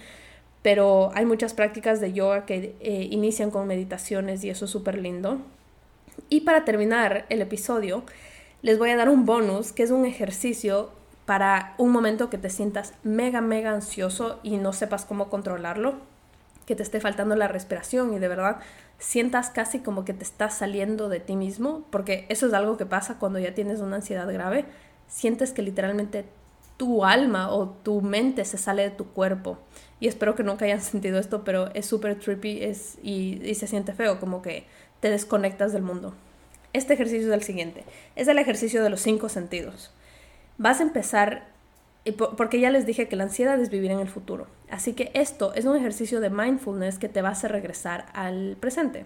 pero 0.63 1.11
hay 1.13 1.25
muchas 1.25 1.53
prácticas 1.53 2.01
de 2.01 2.13
yoga 2.13 2.47
que 2.47 2.75
eh, 2.79 3.07
inician 3.11 3.51
con 3.51 3.67
meditaciones 3.67 4.43
y 4.43 4.49
eso 4.49 4.65
es 4.65 4.71
súper 4.71 4.97
lindo. 4.97 5.37
Y 6.29 6.41
para 6.41 6.65
terminar 6.65 7.27
el 7.29 7.43
episodio, 7.43 8.03
les 8.63 8.79
voy 8.79 8.89
a 8.89 8.95
dar 8.95 9.09
un 9.09 9.27
bonus 9.27 9.71
que 9.71 9.83
es 9.83 9.91
un 9.91 10.05
ejercicio 10.05 10.89
para 11.27 11.75
un 11.77 11.91
momento 11.91 12.31
que 12.31 12.39
te 12.39 12.49
sientas 12.49 12.95
mega, 13.03 13.41
mega 13.41 13.71
ansioso 13.71 14.39
y 14.41 14.57
no 14.57 14.73
sepas 14.73 15.05
cómo 15.05 15.29
controlarlo, 15.29 15.95
que 16.65 16.75
te 16.75 16.83
esté 16.83 16.99
faltando 16.99 17.35
la 17.35 17.47
respiración 17.47 18.13
y 18.13 18.19
de 18.19 18.27
verdad 18.27 18.57
sientas 18.97 19.49
casi 19.49 19.79
como 19.79 20.05
que 20.05 20.13
te 20.13 20.23
estás 20.23 20.57
saliendo 20.57 21.09
de 21.09 21.19
ti 21.19 21.35
mismo, 21.35 21.85
porque 21.91 22.25
eso 22.29 22.47
es 22.47 22.53
algo 22.53 22.77
que 22.77 22.85
pasa 22.85 23.19
cuando 23.19 23.39
ya 23.39 23.53
tienes 23.53 23.79
una 23.79 23.97
ansiedad 23.97 24.31
grave, 24.31 24.65
sientes 25.07 25.51
que 25.51 25.61
literalmente 25.61 26.25
tu 26.77 27.05
alma 27.05 27.51
o 27.51 27.69
tu 27.69 28.01
mente 28.01 28.45
se 28.45 28.57
sale 28.57 28.83
de 28.83 28.91
tu 28.91 29.05
cuerpo. 29.07 29.57
Y 29.99 30.07
espero 30.07 30.35
que 30.35 30.43
nunca 30.43 30.65
hayan 30.65 30.81
sentido 30.81 31.19
esto, 31.19 31.43
pero 31.43 31.73
es 31.73 31.85
súper 31.85 32.19
trippy 32.19 32.63
es, 32.63 32.97
y, 33.03 33.41
y 33.43 33.55
se 33.55 33.67
siente 33.67 33.93
feo, 33.93 34.19
como 34.19 34.41
que 34.41 34.65
te 34.99 35.09
desconectas 35.09 35.73
del 35.73 35.83
mundo. 35.83 36.13
Este 36.73 36.93
ejercicio 36.93 37.27
es 37.27 37.33
el 37.33 37.43
siguiente, 37.43 37.85
es 38.15 38.27
el 38.27 38.37
ejercicio 38.37 38.83
de 38.83 38.89
los 38.89 39.01
cinco 39.01 39.29
sentidos. 39.29 39.93
Vas 40.57 40.79
a 40.79 40.83
empezar 40.83 41.54
porque 42.11 42.59
ya 42.59 42.69
les 42.69 42.85
dije 42.85 43.07
que 43.07 43.15
la 43.15 43.23
ansiedad 43.23 43.59
es 43.59 43.69
vivir 43.69 43.91
en 43.91 43.99
el 43.99 44.07
futuro. 44.07 44.47
Así 44.69 44.93
que 44.93 45.11
esto 45.13 45.53
es 45.53 45.65
un 45.65 45.75
ejercicio 45.75 46.19
de 46.19 46.29
mindfulness 46.29 46.99
que 46.99 47.09
te 47.09 47.21
va 47.21 47.29
a 47.29 47.31
hacer 47.31 47.51
regresar 47.51 48.05
al 48.13 48.57
presente. 48.59 49.05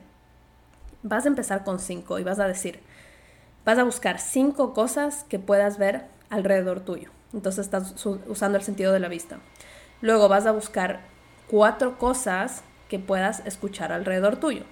Vas 1.01 1.25
a 1.25 1.29
empezar 1.29 1.63
con 1.63 1.79
cinco 1.79 2.19
y 2.19 2.23
vas 2.23 2.39
a 2.39 2.47
decir, 2.47 2.81
vas 3.65 3.77
a 3.77 3.85
buscar 3.85 4.19
cinco 4.19 4.73
cosas 4.73 5.23
que 5.29 5.39
puedas 5.39 5.77
ver 5.77 6.05
alrededor 6.29 6.81
tuyo. 6.81 7.09
Entonces 7.33 7.65
estás 7.65 8.05
usando 8.27 8.57
el 8.57 8.63
sentido 8.63 8.91
de 8.91 8.99
la 8.99 9.07
vista. 9.07 9.39
Luego 10.01 10.27
vas 10.27 10.45
a 10.45 10.51
buscar 10.51 11.01
cuatro 11.47 11.97
cosas 11.97 12.63
que 12.89 12.99
puedas 12.99 13.45
escuchar 13.45 13.93
alrededor 13.93 14.37
tuyo. 14.37 14.63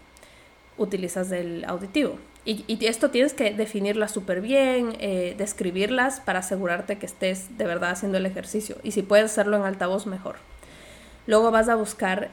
Utilizas 0.78 1.32
el 1.32 1.64
auditivo. 1.66 2.18
Y, 2.50 2.86
esto 2.86 3.10
tienes 3.12 3.34
que 3.34 3.52
definirlas 3.54 4.12
súper 4.12 4.40
bien, 4.40 4.96
eh, 5.02 5.36
describirlas 5.38 6.22
para 6.22 6.40
asegurarte 6.40 6.98
que 6.98 7.06
estés 7.06 7.58
de 7.58 7.66
verdad 7.66 7.90
haciendo 7.90 8.18
el 8.18 8.26
ejercicio. 8.26 8.78
Y 8.84 8.92
si 8.92 9.02
puedes 9.02 9.26
hacerlo 9.26 9.58
en 9.58 9.64
altavoz, 9.64 10.06
mejor. 10.06 10.38
Luego 11.26 11.52
vas 11.52 11.68
a 11.68 11.76
buscar 11.76 12.30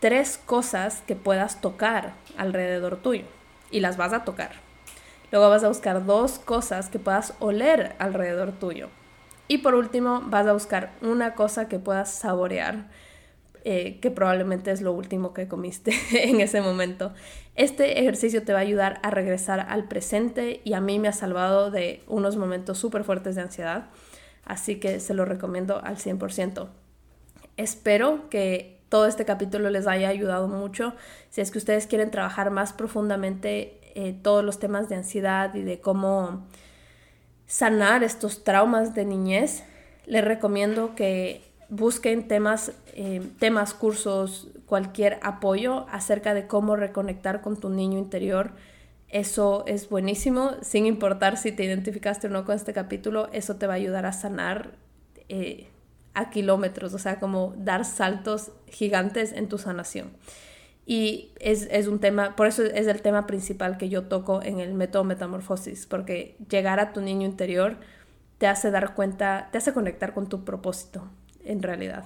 tres 0.00 0.40
cosas 0.42 1.02
que 1.06 1.16
puedas 1.16 1.60
tocar 1.60 2.14
alrededor 2.38 2.96
tuyo 2.96 3.26
y 3.70 3.80
las 3.80 3.98
vas 3.98 4.14
a 4.14 4.24
tocar. 4.24 4.52
Luego 5.30 5.50
vas 5.50 5.64
a 5.64 5.68
buscar 5.68 6.06
dos 6.06 6.38
cosas 6.38 6.88
que 6.88 6.98
puedas 6.98 7.34
oler 7.38 7.94
alrededor 7.98 8.52
tuyo. 8.52 8.88
Y 9.48 9.58
por 9.58 9.74
último, 9.74 10.22
vas 10.24 10.46
a 10.46 10.54
buscar 10.54 10.92
una 11.02 11.34
cosa 11.34 11.68
que 11.68 11.78
puedas 11.78 12.10
saborear 12.10 12.86
eh, 13.68 13.98
que 13.98 14.12
probablemente 14.12 14.70
es 14.70 14.80
lo 14.80 14.92
último 14.92 15.34
que 15.34 15.48
comiste 15.48 15.90
en 16.12 16.40
ese 16.40 16.60
momento. 16.60 17.12
Este 17.56 17.98
ejercicio 17.98 18.44
te 18.44 18.52
va 18.52 18.60
a 18.60 18.62
ayudar 18.62 19.00
a 19.02 19.10
regresar 19.10 19.58
al 19.58 19.88
presente 19.88 20.60
y 20.62 20.74
a 20.74 20.80
mí 20.80 21.00
me 21.00 21.08
ha 21.08 21.12
salvado 21.12 21.72
de 21.72 22.00
unos 22.06 22.36
momentos 22.36 22.78
súper 22.78 23.02
fuertes 23.02 23.34
de 23.34 23.40
ansiedad, 23.40 23.86
así 24.44 24.76
que 24.76 25.00
se 25.00 25.14
lo 25.14 25.24
recomiendo 25.24 25.82
al 25.82 25.96
100%. 25.96 26.68
Espero 27.56 28.30
que 28.30 28.78
todo 28.88 29.06
este 29.06 29.24
capítulo 29.24 29.68
les 29.68 29.88
haya 29.88 30.10
ayudado 30.10 30.46
mucho. 30.46 30.94
Si 31.30 31.40
es 31.40 31.50
que 31.50 31.58
ustedes 31.58 31.88
quieren 31.88 32.12
trabajar 32.12 32.52
más 32.52 32.72
profundamente 32.72 33.80
eh, 33.96 34.16
todos 34.22 34.44
los 34.44 34.60
temas 34.60 34.88
de 34.88 34.94
ansiedad 34.94 35.52
y 35.56 35.62
de 35.62 35.80
cómo 35.80 36.46
sanar 37.48 38.04
estos 38.04 38.44
traumas 38.44 38.94
de 38.94 39.04
niñez, 39.04 39.64
les 40.04 40.24
recomiendo 40.24 40.94
que 40.94 41.42
busquen 41.68 42.28
temas, 42.28 42.72
eh, 42.94 43.22
temas, 43.38 43.74
cursos, 43.74 44.48
cualquier 44.66 45.18
apoyo 45.22 45.86
acerca 45.90 46.34
de 46.34 46.46
cómo 46.46 46.76
reconectar 46.76 47.40
con 47.40 47.58
tu 47.58 47.68
niño 47.68 47.98
interior. 47.98 48.52
Eso 49.08 49.64
es 49.66 49.88
buenísimo, 49.88 50.52
sin 50.62 50.86
importar 50.86 51.36
si 51.36 51.52
te 51.52 51.64
identificaste 51.64 52.26
o 52.26 52.30
no 52.30 52.44
con 52.44 52.56
este 52.56 52.72
capítulo, 52.72 53.28
eso 53.32 53.56
te 53.56 53.66
va 53.66 53.74
a 53.74 53.76
ayudar 53.76 54.04
a 54.04 54.12
sanar 54.12 54.72
eh, 55.28 55.68
a 56.14 56.30
kilómetros, 56.30 56.94
o 56.94 56.98
sea, 56.98 57.20
como 57.20 57.54
dar 57.58 57.84
saltos 57.84 58.50
gigantes 58.68 59.32
en 59.32 59.48
tu 59.48 59.58
sanación. 59.58 60.10
Y 60.86 61.32
es, 61.40 61.68
es, 61.70 61.88
un 61.88 61.98
tema, 61.98 62.36
por 62.36 62.46
eso 62.46 62.62
es 62.64 62.86
el 62.86 63.02
tema 63.02 63.26
principal 63.26 63.76
que 63.76 63.88
yo 63.88 64.04
toco 64.04 64.40
en 64.42 64.60
el 64.60 64.72
método 64.72 65.04
Metamorfosis, 65.04 65.86
porque 65.86 66.36
llegar 66.48 66.80
a 66.80 66.92
tu 66.92 67.00
niño 67.00 67.26
interior 67.26 67.76
te 68.38 68.46
hace 68.46 68.70
dar 68.70 68.94
cuenta, 68.94 69.48
te 69.50 69.58
hace 69.58 69.72
conectar 69.72 70.14
con 70.14 70.28
tu 70.28 70.44
propósito, 70.44 71.08
en 71.46 71.62
realidad. 71.62 72.04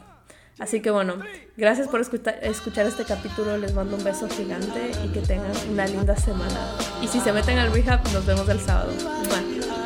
Así 0.59 0.80
que 0.82 0.91
bueno, 0.91 1.14
gracias 1.57 1.88
por 1.88 2.01
escuchar, 2.01 2.38
este 2.43 3.05
capítulo, 3.05 3.57
les 3.57 3.72
mando 3.72 3.97
un 3.97 4.05
beso 4.05 4.28
gigante 4.28 4.93
y 5.05 5.09
que 5.09 5.20
tengan 5.20 5.53
una 5.70 5.86
linda 5.86 6.14
semana. 6.16 6.76
Y 7.03 7.09
si 7.09 7.18
se 7.20 7.32
meten 7.32 7.59
al 7.59 7.72
rehab, 7.72 8.03
nos 8.12 8.26
vemos 8.26 8.49
el 8.49 8.61
sábado. 8.61 8.93
Bye. 9.30 9.79